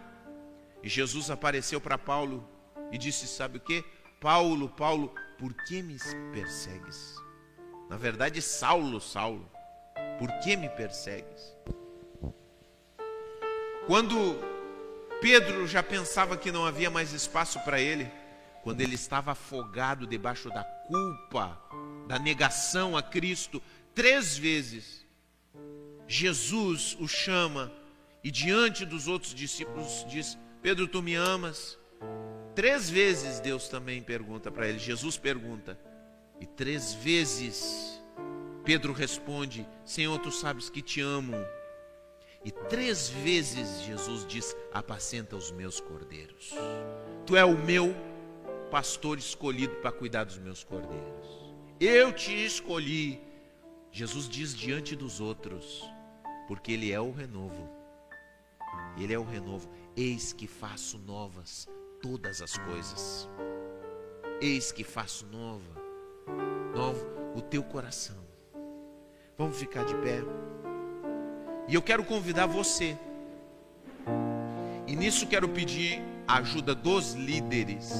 E 0.82 0.89
Jesus 0.89 1.30
apareceu 1.30 1.80
para 1.82 1.97
Paulo 1.97 2.47
e 2.91 2.97
disse: 2.97 3.27
Sabe 3.27 3.57
o 3.57 3.61
que? 3.61 3.84
Paulo, 4.19 4.69
Paulo, 4.69 5.13
por 5.38 5.53
que 5.65 5.82
me 5.82 5.97
persegues? 6.34 7.15
Na 7.89 7.97
verdade, 7.97 8.41
Saulo, 8.41 8.99
Saulo, 8.99 9.49
por 10.17 10.30
que 10.39 10.55
me 10.55 10.69
persegues? 10.69 11.55
Quando 13.88 14.39
Pedro 15.21 15.65
já 15.67 15.82
pensava 15.82 16.38
que 16.38 16.51
não 16.51 16.65
havia 16.65 16.89
mais 16.89 17.11
espaço 17.11 17.59
para 17.61 17.80
ele, 17.82 18.09
quando 18.63 18.82
ele 18.82 18.95
estava 18.95 19.32
afogado 19.32 20.05
debaixo 20.05 20.49
da 20.49 20.63
culpa, 20.63 21.59
da 22.07 22.19
negação 22.19 22.95
a 22.95 23.01
Cristo, 23.01 23.61
três 23.95 24.38
vezes, 24.38 25.05
Jesus 26.07 26.95
o 26.99 27.07
chama 27.07 27.71
e 28.23 28.30
diante 28.30 28.86
dos 28.86 29.07
outros 29.07 29.34
discípulos 29.34 30.05
diz: 30.07 30.38
Pedro, 30.62 30.88
tu 30.88 31.01
me 31.01 31.16
amas? 31.16 31.78
Três 32.53 32.89
vezes 32.89 33.39
Deus 33.39 33.70
também 33.70 34.01
pergunta 34.01 34.51
para 34.51 34.68
ele, 34.68 34.80
Jesus 34.80 35.18
pergunta, 35.18 35.80
e 36.39 36.45
três 36.45 36.93
vezes 36.93 38.01
Pedro 38.64 38.93
responde: 38.93 39.68
Senhor, 39.86 40.20
tu 40.20 40.32
sabes 40.32 40.70
que 40.70 40.82
te 40.82 41.01
amo. 41.01 41.36
E 42.43 42.51
três 42.51 43.10
vezes 43.10 43.82
Jesus 43.82 44.26
diz: 44.26 44.55
Apacenta 44.72 45.36
os 45.36 45.51
meus 45.51 45.80
cordeiros. 45.80 46.53
Tu 47.26 47.36
é 47.36 47.43
o 47.43 47.57
meu 47.57 47.95
pastor 48.70 49.18
escolhido 49.18 49.76
para 49.78 49.91
cuidar 49.91 50.26
dos 50.26 50.38
meus 50.38 50.64
cordeiros. 50.64 51.53
Eu 51.80 52.14
te 52.14 52.45
escolhi. 52.45 53.22
Jesus 53.91 54.30
diz 54.30 54.53
diante 54.53 54.95
dos 54.95 55.20
outros, 55.20 55.84
porque 56.47 56.74
Ele 56.74 56.91
é 56.91 57.01
o 57.01 57.12
renovo. 57.12 57.68
Ele 58.97 59.14
é 59.14 59.18
o 59.18 59.24
renovo. 59.24 59.68
Eis 59.96 60.34
que 60.34 60.48
faço 60.48 60.98
novas 61.00 61.68
todas 62.02 62.42
as 62.42 62.58
coisas. 62.58 63.30
Eis 64.42 64.72
que 64.72 64.84
faço 64.84 65.26
nova 65.26 65.80
novo 66.74 67.06
o 67.36 67.42
teu 67.42 67.64
coração. 67.64 68.18
Vamos 69.38 69.58
ficar 69.58 69.84
de 69.86 69.96
pé. 69.96 70.22
E 71.68 71.76
eu 71.76 71.82
quero 71.82 72.04
convidar 72.04 72.46
você. 72.46 72.98
E 74.88 74.96
nisso 74.96 75.28
quero 75.28 75.48
pedir 75.50 76.02
a 76.28 76.38
ajuda 76.38 76.74
dos 76.74 77.14
líderes. 77.14 77.92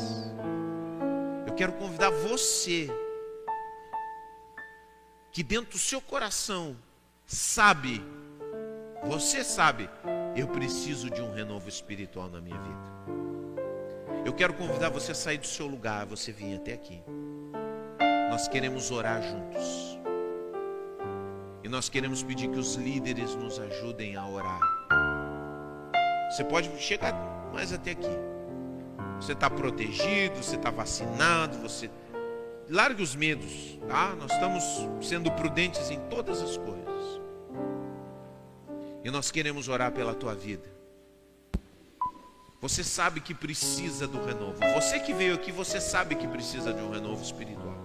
Eu 1.48 1.54
quero 1.56 1.74
convidar 1.74 2.10
você 2.10 2.90
que 5.32 5.44
dentro 5.44 5.72
do 5.72 5.78
seu 5.78 6.02
coração 6.02 6.76
sabe, 7.26 8.04
você 9.04 9.44
sabe, 9.44 9.90
eu 10.36 10.48
preciso 10.48 11.10
de 11.10 11.22
um 11.22 11.34
renovo 11.34 11.68
espiritual 11.70 12.30
na 12.30 12.42
minha 12.42 12.58
vida. 12.58 12.90
Eu 14.26 14.34
quero 14.34 14.54
convidar 14.54 14.90
você 14.90 15.12
a 15.14 15.16
sair 15.16 15.38
do 15.38 15.48
seu 15.48 15.66
lugar, 15.66 16.06
você 16.06 16.32
vir 16.32 16.56
até 16.56 16.74
aqui. 16.74 17.02
Nós 18.30 18.48
queremos 18.48 18.92
orar 18.92 19.22
juntos. 19.22 19.98
E 21.64 21.70
nós 21.70 21.90
queremos 21.90 22.22
pedir 22.22 22.50
que 22.50 22.60
os 22.60 22.76
líderes 22.76 23.36
nos 23.36 23.60
ajudem 23.60 24.16
a 24.16 24.28
orar. 24.28 24.60
Você 26.30 26.44
pode 26.44 26.70
chegar 26.80 27.14
mais 27.54 27.74
até 27.74 27.92
aqui. 27.92 28.18
Você 29.20 29.34
está 29.34 29.50
protegido, 29.50 30.38
você 30.38 30.56
está 30.56 30.70
vacinado, 30.70 31.58
você 31.58 31.90
largue 32.70 33.02
os 33.02 33.16
medos, 33.16 33.80
tá? 33.88 34.16
Nós 34.16 34.32
estamos 34.32 34.64
sendo 35.02 35.32
prudentes 35.32 35.90
em 35.90 36.00
todas 36.02 36.42
as 36.42 36.58
coisas. 36.58 36.89
E 39.04 39.10
nós 39.10 39.32
queremos 39.32 39.68
orar 39.68 39.92
pela 39.92 40.14
tua 40.14 40.36
vida. 40.36 40.80
Você 42.62 42.84
sabe 42.84 43.22
que 43.22 43.34
precisa 43.34 44.06
do 44.06 44.24
renovo. 44.24 44.58
Você 44.76 45.00
que 45.00 45.14
veio 45.14 45.36
aqui, 45.36 45.52
você 45.52 45.80
sabe 45.80 46.16
que 46.16 46.28
precisa 46.28 46.74
de 46.74 46.82
um 46.82 46.92
renovo 46.92 47.24
espiritual. 47.24 47.78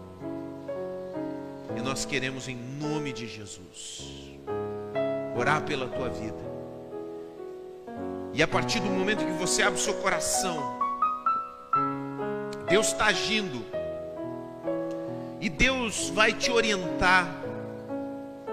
E 1.77 1.81
nós 1.81 2.05
queremos, 2.05 2.49
em 2.49 2.57
nome 2.57 3.13
de 3.13 3.29
Jesus, 3.29 4.03
orar 5.37 5.63
pela 5.63 5.89
tua 5.89 6.09
vida. 6.09 6.55
E 8.33 8.43
a 8.43 8.49
partir 8.49 8.81
do 8.81 8.87
momento 8.87 9.25
que 9.25 9.33
você 9.33 9.63
abre 9.63 9.79
o 9.79 9.83
seu 9.83 9.95
coração, 9.95 10.77
Deus 12.69 12.89
está 12.89 13.07
agindo 13.07 13.65
e 15.41 15.49
Deus 15.49 16.09
vai 16.11 16.33
te 16.33 16.51
orientar 16.51 17.29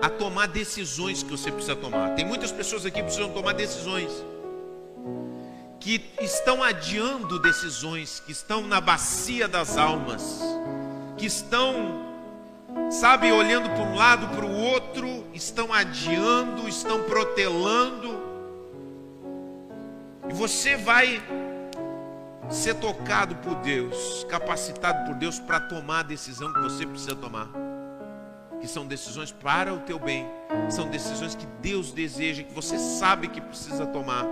a 0.02 0.10
tomar 0.10 0.48
decisões 0.48 1.22
que 1.22 1.30
você 1.30 1.52
precisa 1.52 1.76
tomar. 1.76 2.16
Tem 2.16 2.26
muitas 2.26 2.52
pessoas 2.52 2.86
aqui 2.86 2.98
que 2.98 3.04
precisam 3.04 3.30
tomar 3.30 3.54
decisões, 3.54 4.12
que 5.80 6.02
estão 6.20 6.64
adiando 6.64 7.40
decisões, 7.40 8.20
que 8.26 8.32
estão 8.32 8.62
na 8.68 8.82
bacia 8.82 9.48
das 9.48 9.78
almas, 9.78 10.42
que 11.18 11.28
estão, 11.28 12.04
sabe, 12.90 13.32
olhando 13.32 13.70
para 13.70 13.84
um 13.84 13.96
lado, 13.96 14.28
para 14.36 14.46
o 14.46 14.52
outro, 14.52 15.26
estão 15.34 15.72
adiando, 15.72 16.68
estão 16.68 17.04
protelando. 17.04 18.20
E 20.28 20.34
você 20.34 20.76
vai 20.76 21.22
ser 22.50 22.76
tocado 22.76 23.36
por 23.36 23.56
Deus, 23.56 24.26
capacitado 24.30 25.06
por 25.06 25.16
Deus 25.16 25.40
para 25.40 25.60
tomar 25.60 26.00
a 26.00 26.04
decisão 26.04 26.52
que 26.52 26.60
você 26.60 26.86
precisa 26.86 27.16
tomar. 27.16 27.61
Que 28.62 28.68
são 28.68 28.86
decisões 28.86 29.32
para 29.32 29.74
o 29.74 29.80
teu 29.80 29.98
bem, 29.98 30.26
são 30.70 30.88
decisões 30.88 31.34
que 31.34 31.48
Deus 31.62 31.92
deseja, 31.92 32.44
que 32.44 32.54
você 32.54 32.78
sabe 32.78 33.28
que 33.28 33.42
precisa 33.42 33.86
tomar 33.88 34.26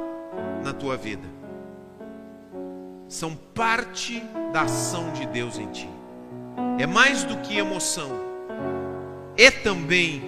na 0.63 0.71
tua 0.71 0.95
vida. 0.95 1.27
São 3.07 3.35
parte 3.35 4.21
da 4.53 4.61
ação 4.61 5.11
de 5.13 5.25
Deus 5.25 5.57
em 5.57 5.67
ti. 5.71 5.89
É 6.77 6.85
mais 6.85 7.23
do 7.23 7.37
que 7.37 7.57
emoção, 7.57 8.11
é 9.35 9.49
também 9.49 10.21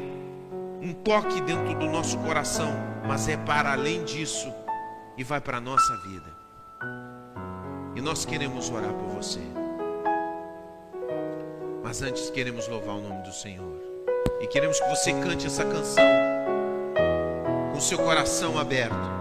um 0.82 0.94
toque 0.94 1.40
dentro 1.42 1.78
do 1.78 1.86
nosso 1.86 2.18
coração, 2.20 2.72
mas 3.08 3.28
é 3.28 3.38
para 3.38 3.74
além 3.74 4.04
disso 4.04 4.52
e 5.18 5.24
vai 5.24 5.40
para 5.40 5.58
a 5.58 5.62
nossa 5.62 5.96
vida. 5.98 6.32
E 7.96 8.02
nós 8.02 8.26
queremos 8.26 8.70
orar 8.70 8.92
por 8.94 9.10
você. 9.10 9.42
Mas 11.84 12.02
antes 12.02 12.30
queremos 12.30 12.68
louvar 12.68 12.96
o 12.96 13.02
nome 13.02 13.22
do 13.22 13.34
Senhor. 13.34 13.71
E 14.40 14.48
queremos 14.48 14.80
que 14.80 14.90
você 14.90 15.14
cante 15.14 15.48
essa 15.48 15.64
canção 15.64 16.04
com 17.74 17.80
seu 17.80 17.98
coração 17.98 18.58
aberto. 18.58 19.21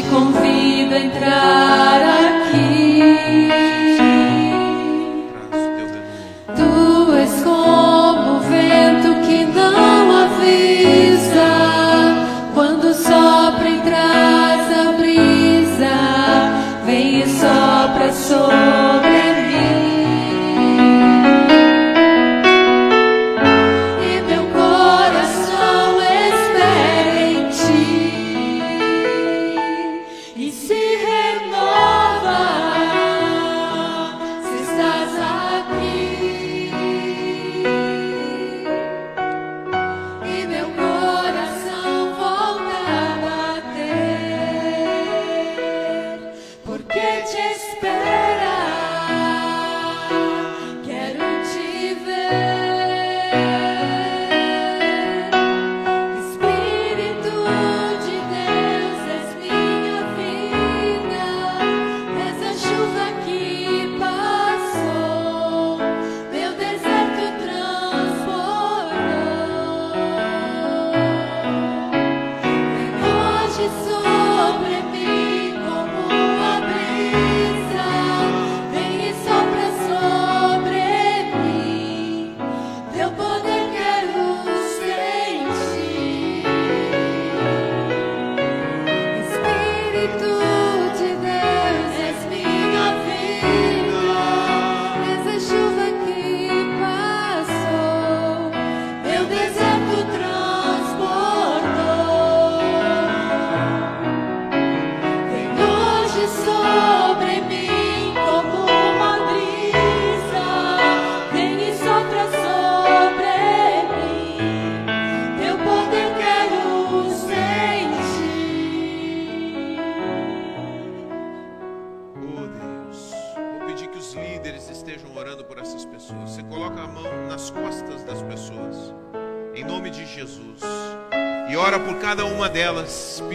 Convido 0.00 0.16
a 0.16 0.21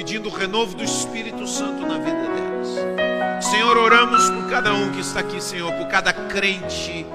pedindo 0.07 0.29
o 0.29 0.31
renovo 0.31 0.73
do 0.73 0.85
Espírito 0.85 1.45
Santo 1.45 1.85
na 1.85 1.97
vida 1.97 2.15
delas. 2.15 3.43
Senhor, 3.43 3.75
oramos 3.75 4.29
por 4.29 4.49
cada 4.49 4.73
um 4.73 4.89
que 4.93 5.01
está 5.01 5.19
aqui, 5.19 5.43
Senhor, 5.43 5.69
por 5.73 5.85
cada 5.89 6.13
crente 6.13 7.05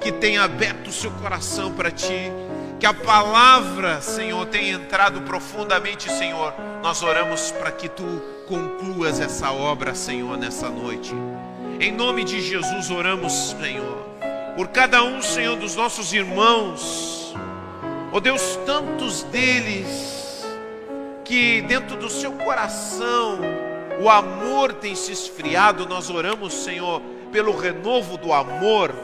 que 0.00 0.12
tem 0.12 0.38
aberto 0.38 0.86
o 0.86 0.92
seu 0.92 1.10
coração 1.10 1.72
para 1.72 1.90
Ti, 1.90 2.30
que 2.78 2.86
a 2.86 2.94
palavra, 2.94 4.00
Senhor, 4.00 4.46
tenha 4.46 4.74
entrado 4.74 5.22
profundamente, 5.22 6.08
Senhor. 6.08 6.54
Nós 6.84 7.02
oramos 7.02 7.50
para 7.50 7.72
que 7.72 7.88
Tu 7.88 8.22
concluas 8.46 9.18
essa 9.18 9.50
obra, 9.50 9.92
Senhor, 9.92 10.38
nessa 10.38 10.70
noite. 10.70 11.12
Em 11.80 11.90
nome 11.90 12.22
de 12.22 12.40
Jesus 12.40 12.90
oramos, 12.90 13.56
Senhor, 13.60 14.06
por 14.54 14.68
cada 14.68 15.02
um, 15.02 15.20
Senhor, 15.20 15.56
dos 15.56 15.74
nossos 15.74 16.12
irmãos. 16.12 17.34
Ó 18.12 18.18
oh 18.18 18.20
Deus, 18.20 18.56
tantos 18.64 19.24
deles 19.24 20.15
que 21.26 21.60
dentro 21.62 21.96
do 21.96 22.08
seu 22.08 22.32
coração 22.32 23.40
o 24.00 24.08
amor 24.08 24.72
tem 24.74 24.94
se 24.94 25.12
esfriado, 25.12 25.86
nós 25.86 26.08
oramos, 26.08 26.54
Senhor, 26.54 27.02
pelo 27.32 27.56
renovo 27.56 28.16
do 28.16 28.32
amor. 28.32 28.94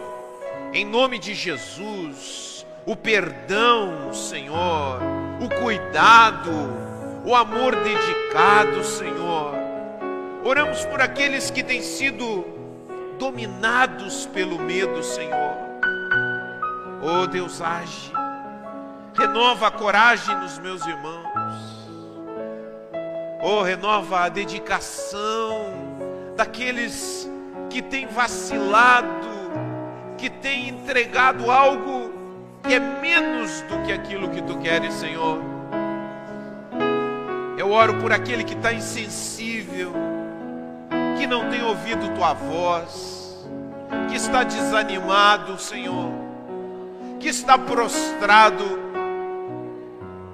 Em 0.72 0.84
nome 0.84 1.18
de 1.18 1.34
Jesus, 1.34 2.64
o 2.86 2.94
perdão, 2.94 4.12
Senhor, 4.12 5.00
o 5.40 5.48
cuidado, 5.60 6.50
o 7.26 7.34
amor 7.34 7.74
dedicado, 7.76 8.84
Senhor. 8.84 9.54
Oramos 10.44 10.84
por 10.84 11.00
aqueles 11.00 11.50
que 11.50 11.62
têm 11.62 11.82
sido 11.82 12.44
dominados 13.18 14.26
pelo 14.26 14.58
medo, 14.58 15.02
Senhor. 15.02 15.56
Oh 17.02 17.26
Deus, 17.26 17.60
age, 17.60 18.12
renova 19.14 19.66
a 19.66 19.70
coragem 19.70 20.36
nos 20.36 20.58
meus 20.58 20.86
irmãos, 20.86 21.26
oh, 23.42 23.62
renova 23.62 24.20
a 24.20 24.28
dedicação 24.28 25.72
daqueles 26.36 27.28
que 27.68 27.82
têm 27.82 28.06
vacilado, 28.06 29.28
que 30.16 30.30
têm 30.30 30.68
entregado 30.68 31.50
algo 31.50 32.12
que 32.62 32.74
é 32.74 32.78
menos 32.78 33.60
do 33.62 33.82
que 33.84 33.92
aquilo 33.92 34.28
que 34.28 34.40
tu 34.42 34.56
queres, 34.58 34.94
Senhor. 34.94 35.40
Eu 37.58 37.70
oro 37.70 37.94
por 37.94 38.12
aquele 38.12 38.44
que 38.44 38.54
está 38.54 38.72
insensível, 38.72 39.92
que 41.18 41.26
não 41.26 41.50
tem 41.50 41.62
ouvido 41.64 42.14
tua 42.14 42.32
voz, 42.32 43.46
que 44.08 44.16
está 44.16 44.44
desanimado, 44.44 45.58
Senhor, 45.58 46.10
que 47.18 47.28
está 47.28 47.58
prostrado, 47.58 48.91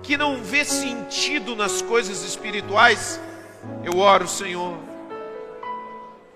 que 0.08 0.16
não 0.16 0.42
vê 0.42 0.64
sentido 0.64 1.54
nas 1.54 1.82
coisas 1.82 2.22
espirituais, 2.22 3.20
eu 3.84 3.98
oro, 3.98 4.26
Senhor, 4.26 4.78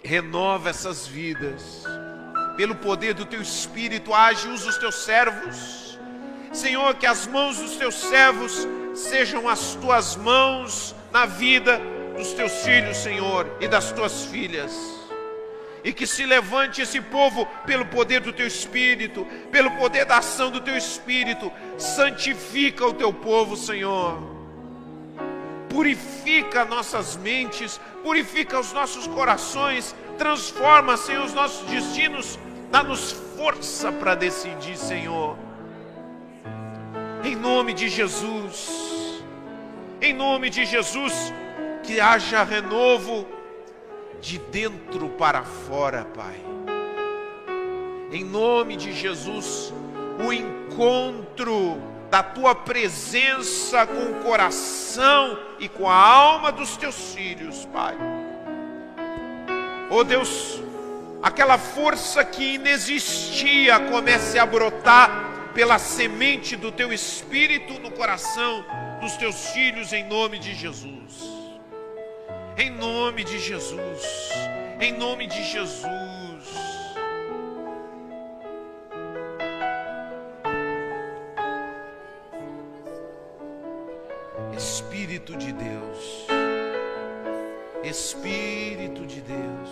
renova 0.04 0.68
essas 0.68 1.06
vidas, 1.06 1.82
pelo 2.54 2.74
poder 2.74 3.14
do 3.14 3.24
teu 3.24 3.40
Espírito, 3.40 4.12
age, 4.12 4.46
usa 4.46 4.68
os 4.68 4.76
teus 4.76 4.96
servos, 4.96 5.98
Senhor, 6.52 6.94
que 6.96 7.06
as 7.06 7.26
mãos 7.26 7.56
dos 7.60 7.76
teus 7.76 7.94
servos 7.94 8.68
sejam 8.94 9.48
as 9.48 9.74
tuas 9.76 10.16
mãos 10.16 10.94
na 11.10 11.24
vida 11.24 11.80
dos 12.14 12.34
teus 12.34 12.52
filhos, 12.52 12.98
Senhor, 12.98 13.46
e 13.58 13.66
das 13.66 13.90
tuas 13.90 14.26
filhas. 14.26 15.01
E 15.84 15.92
que 15.92 16.06
se 16.06 16.24
levante 16.24 16.80
esse 16.80 17.00
povo 17.00 17.46
pelo 17.66 17.84
poder 17.86 18.20
do 18.20 18.32
teu 18.32 18.46
espírito, 18.46 19.26
pelo 19.50 19.70
poder 19.72 20.04
da 20.04 20.18
ação 20.18 20.50
do 20.50 20.60
teu 20.60 20.76
espírito. 20.76 21.50
Santifica 21.76 22.86
o 22.86 22.94
teu 22.94 23.12
povo, 23.12 23.56
Senhor. 23.56 24.30
Purifica 25.68 26.64
nossas 26.64 27.16
mentes, 27.16 27.80
purifica 28.02 28.60
os 28.60 28.72
nossos 28.72 29.06
corações, 29.06 29.94
transforma, 30.18 30.96
Senhor, 30.96 31.24
os 31.24 31.32
nossos 31.32 31.66
destinos, 31.68 32.38
dá-nos 32.70 33.12
força 33.36 33.90
para 33.90 34.14
decidir, 34.14 34.76
Senhor. 34.76 35.36
Em 37.24 37.34
nome 37.34 37.72
de 37.72 37.88
Jesus, 37.88 39.22
em 40.00 40.12
nome 40.12 40.50
de 40.50 40.64
Jesus, 40.64 41.32
que 41.82 42.00
haja 42.00 42.42
renovo 42.42 43.26
de 44.22 44.38
dentro 44.38 45.08
para 45.10 45.42
fora, 45.42 46.04
Pai. 46.04 46.36
Em 48.12 48.24
nome 48.24 48.76
de 48.76 48.92
Jesus, 48.92 49.74
o 50.24 50.32
encontro 50.32 51.82
da 52.08 52.22
tua 52.22 52.54
presença 52.54 53.84
com 53.84 54.12
o 54.12 54.22
coração 54.22 55.36
e 55.58 55.68
com 55.68 55.88
a 55.88 55.96
alma 55.96 56.52
dos 56.52 56.76
teus 56.76 57.12
filhos, 57.14 57.66
Pai. 57.72 57.96
Oh 59.90 60.04
Deus, 60.04 60.62
aquela 61.20 61.58
força 61.58 62.24
que 62.24 62.54
inexistia 62.54 63.80
comece 63.90 64.38
a 64.38 64.46
brotar 64.46 65.50
pela 65.52 65.78
semente 65.80 66.54
do 66.54 66.70
teu 66.70 66.92
espírito 66.92 67.74
no 67.80 67.90
coração 67.90 68.64
dos 69.00 69.16
teus 69.16 69.48
filhos, 69.48 69.92
em 69.92 70.06
nome 70.06 70.38
de 70.38 70.54
Jesus. 70.54 71.41
Em 72.56 72.70
nome 72.70 73.24
de 73.24 73.38
Jesus. 73.38 74.30
Em 74.80 74.92
nome 74.92 75.26
de 75.26 75.42
Jesus. 75.42 75.92
Espírito 84.56 85.36
de 85.36 85.52
Deus. 85.52 86.26
Espírito 87.82 89.06
de 89.06 89.20
Deus. 89.20 89.70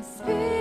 Espírito 0.00 0.55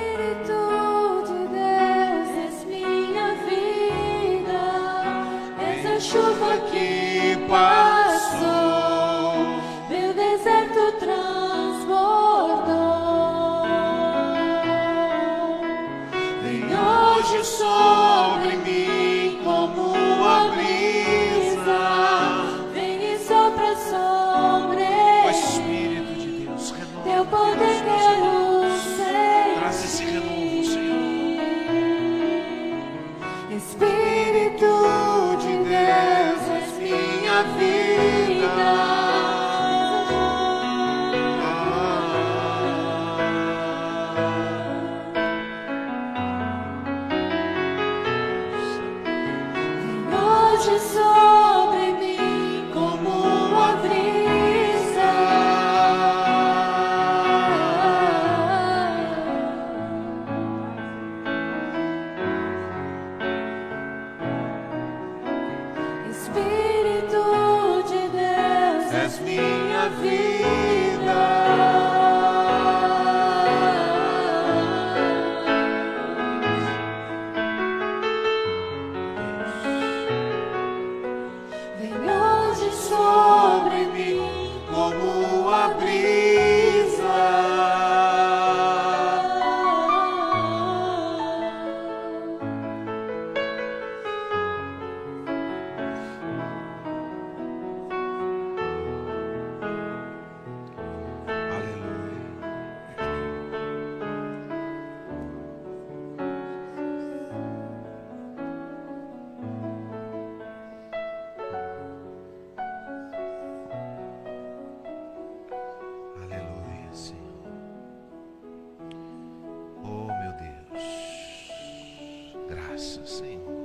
Graças, 122.76 123.10
Senhor. 123.10 123.56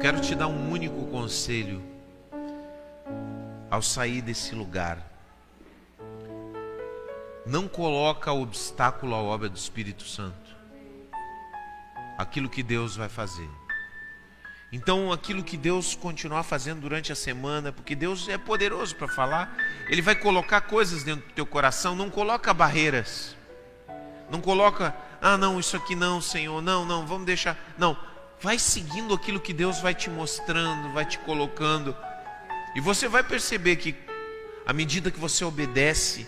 Quero 0.00 0.20
te 0.20 0.34
dar 0.34 0.48
um 0.48 0.72
único 0.72 1.06
conselho 1.12 1.80
ao 3.70 3.80
sair 3.80 4.20
desse 4.20 4.52
lugar. 4.52 5.11
Não 7.52 7.68
coloca 7.68 8.32
obstáculo 8.32 9.14
à 9.14 9.18
obra 9.18 9.46
do 9.46 9.58
Espírito 9.58 10.04
Santo. 10.04 10.56
Aquilo 12.16 12.48
que 12.48 12.62
Deus 12.62 12.96
vai 12.96 13.10
fazer. 13.10 13.46
Então, 14.72 15.12
aquilo 15.12 15.44
que 15.44 15.58
Deus 15.58 15.94
continuar 15.94 16.44
fazendo 16.44 16.80
durante 16.80 17.12
a 17.12 17.14
semana, 17.14 17.70
porque 17.70 17.94
Deus 17.94 18.26
é 18.26 18.38
poderoso 18.38 18.96
para 18.96 19.06
falar, 19.06 19.54
Ele 19.90 20.00
vai 20.00 20.14
colocar 20.14 20.62
coisas 20.62 21.02
dentro 21.02 21.28
do 21.28 21.34
teu 21.34 21.44
coração, 21.44 21.94
não 21.94 22.08
coloca 22.08 22.54
barreiras. 22.54 23.36
Não 24.30 24.40
coloca, 24.40 24.96
ah, 25.20 25.36
não, 25.36 25.60
isso 25.60 25.76
aqui 25.76 25.94
não, 25.94 26.22
Senhor, 26.22 26.62
não, 26.62 26.86
não, 26.86 27.06
vamos 27.06 27.26
deixar. 27.26 27.54
Não, 27.76 27.94
vai 28.40 28.58
seguindo 28.58 29.12
aquilo 29.12 29.38
que 29.38 29.52
Deus 29.52 29.78
vai 29.78 29.94
te 29.94 30.08
mostrando, 30.08 30.94
vai 30.94 31.04
te 31.04 31.18
colocando. 31.18 31.94
E 32.74 32.80
você 32.80 33.08
vai 33.08 33.22
perceber 33.22 33.76
que, 33.76 33.94
à 34.64 34.72
medida 34.72 35.10
que 35.10 35.20
você 35.20 35.44
obedece, 35.44 36.26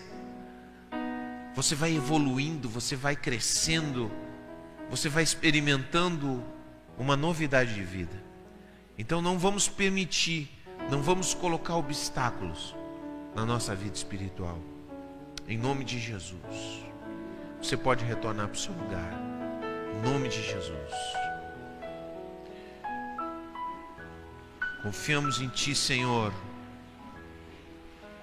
você 1.55 1.73
vai 1.73 1.95
evoluindo, 1.95 2.67
você 2.67 2.95
vai 2.95 3.15
crescendo, 3.15 4.11
você 4.89 5.07
vai 5.07 5.23
experimentando 5.23 6.43
uma 6.97 7.15
novidade 7.15 7.73
de 7.73 7.81
vida. 7.81 8.21
Então 8.97 9.21
não 9.21 9.39
vamos 9.39 9.69
permitir, 9.69 10.49
não 10.89 11.01
vamos 11.01 11.33
colocar 11.33 11.77
obstáculos 11.77 12.75
na 13.33 13.45
nossa 13.45 13.73
vida 13.73 13.95
espiritual. 13.95 14.59
Em 15.47 15.57
nome 15.57 15.85
de 15.85 15.99
Jesus. 15.99 16.83
Você 17.61 17.77
pode 17.77 18.03
retornar 18.03 18.47
para 18.47 18.55
o 18.55 18.59
seu 18.59 18.73
lugar. 18.73 19.13
Em 19.95 20.11
nome 20.11 20.27
de 20.27 20.43
Jesus. 20.43 20.91
Confiamos 24.83 25.39
em 25.41 25.47
Ti, 25.49 25.73
Senhor. 25.73 26.33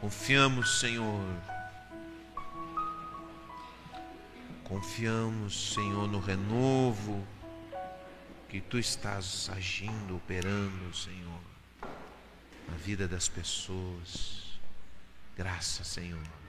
Confiamos, 0.01 0.81
Senhor. 0.81 1.52
Confiamos, 4.73 5.75
Senhor, 5.75 6.09
no 6.09 6.19
renovo 6.19 7.23
que 8.49 8.59
Tu 8.59 8.79
estás 8.79 9.51
agindo, 9.51 10.17
operando, 10.17 10.97
Senhor, 10.97 11.41
na 12.67 12.77
vida 12.79 13.07
das 13.07 13.29
pessoas. 13.29 14.59
Graças, 15.37 15.87
Senhor. 15.87 16.42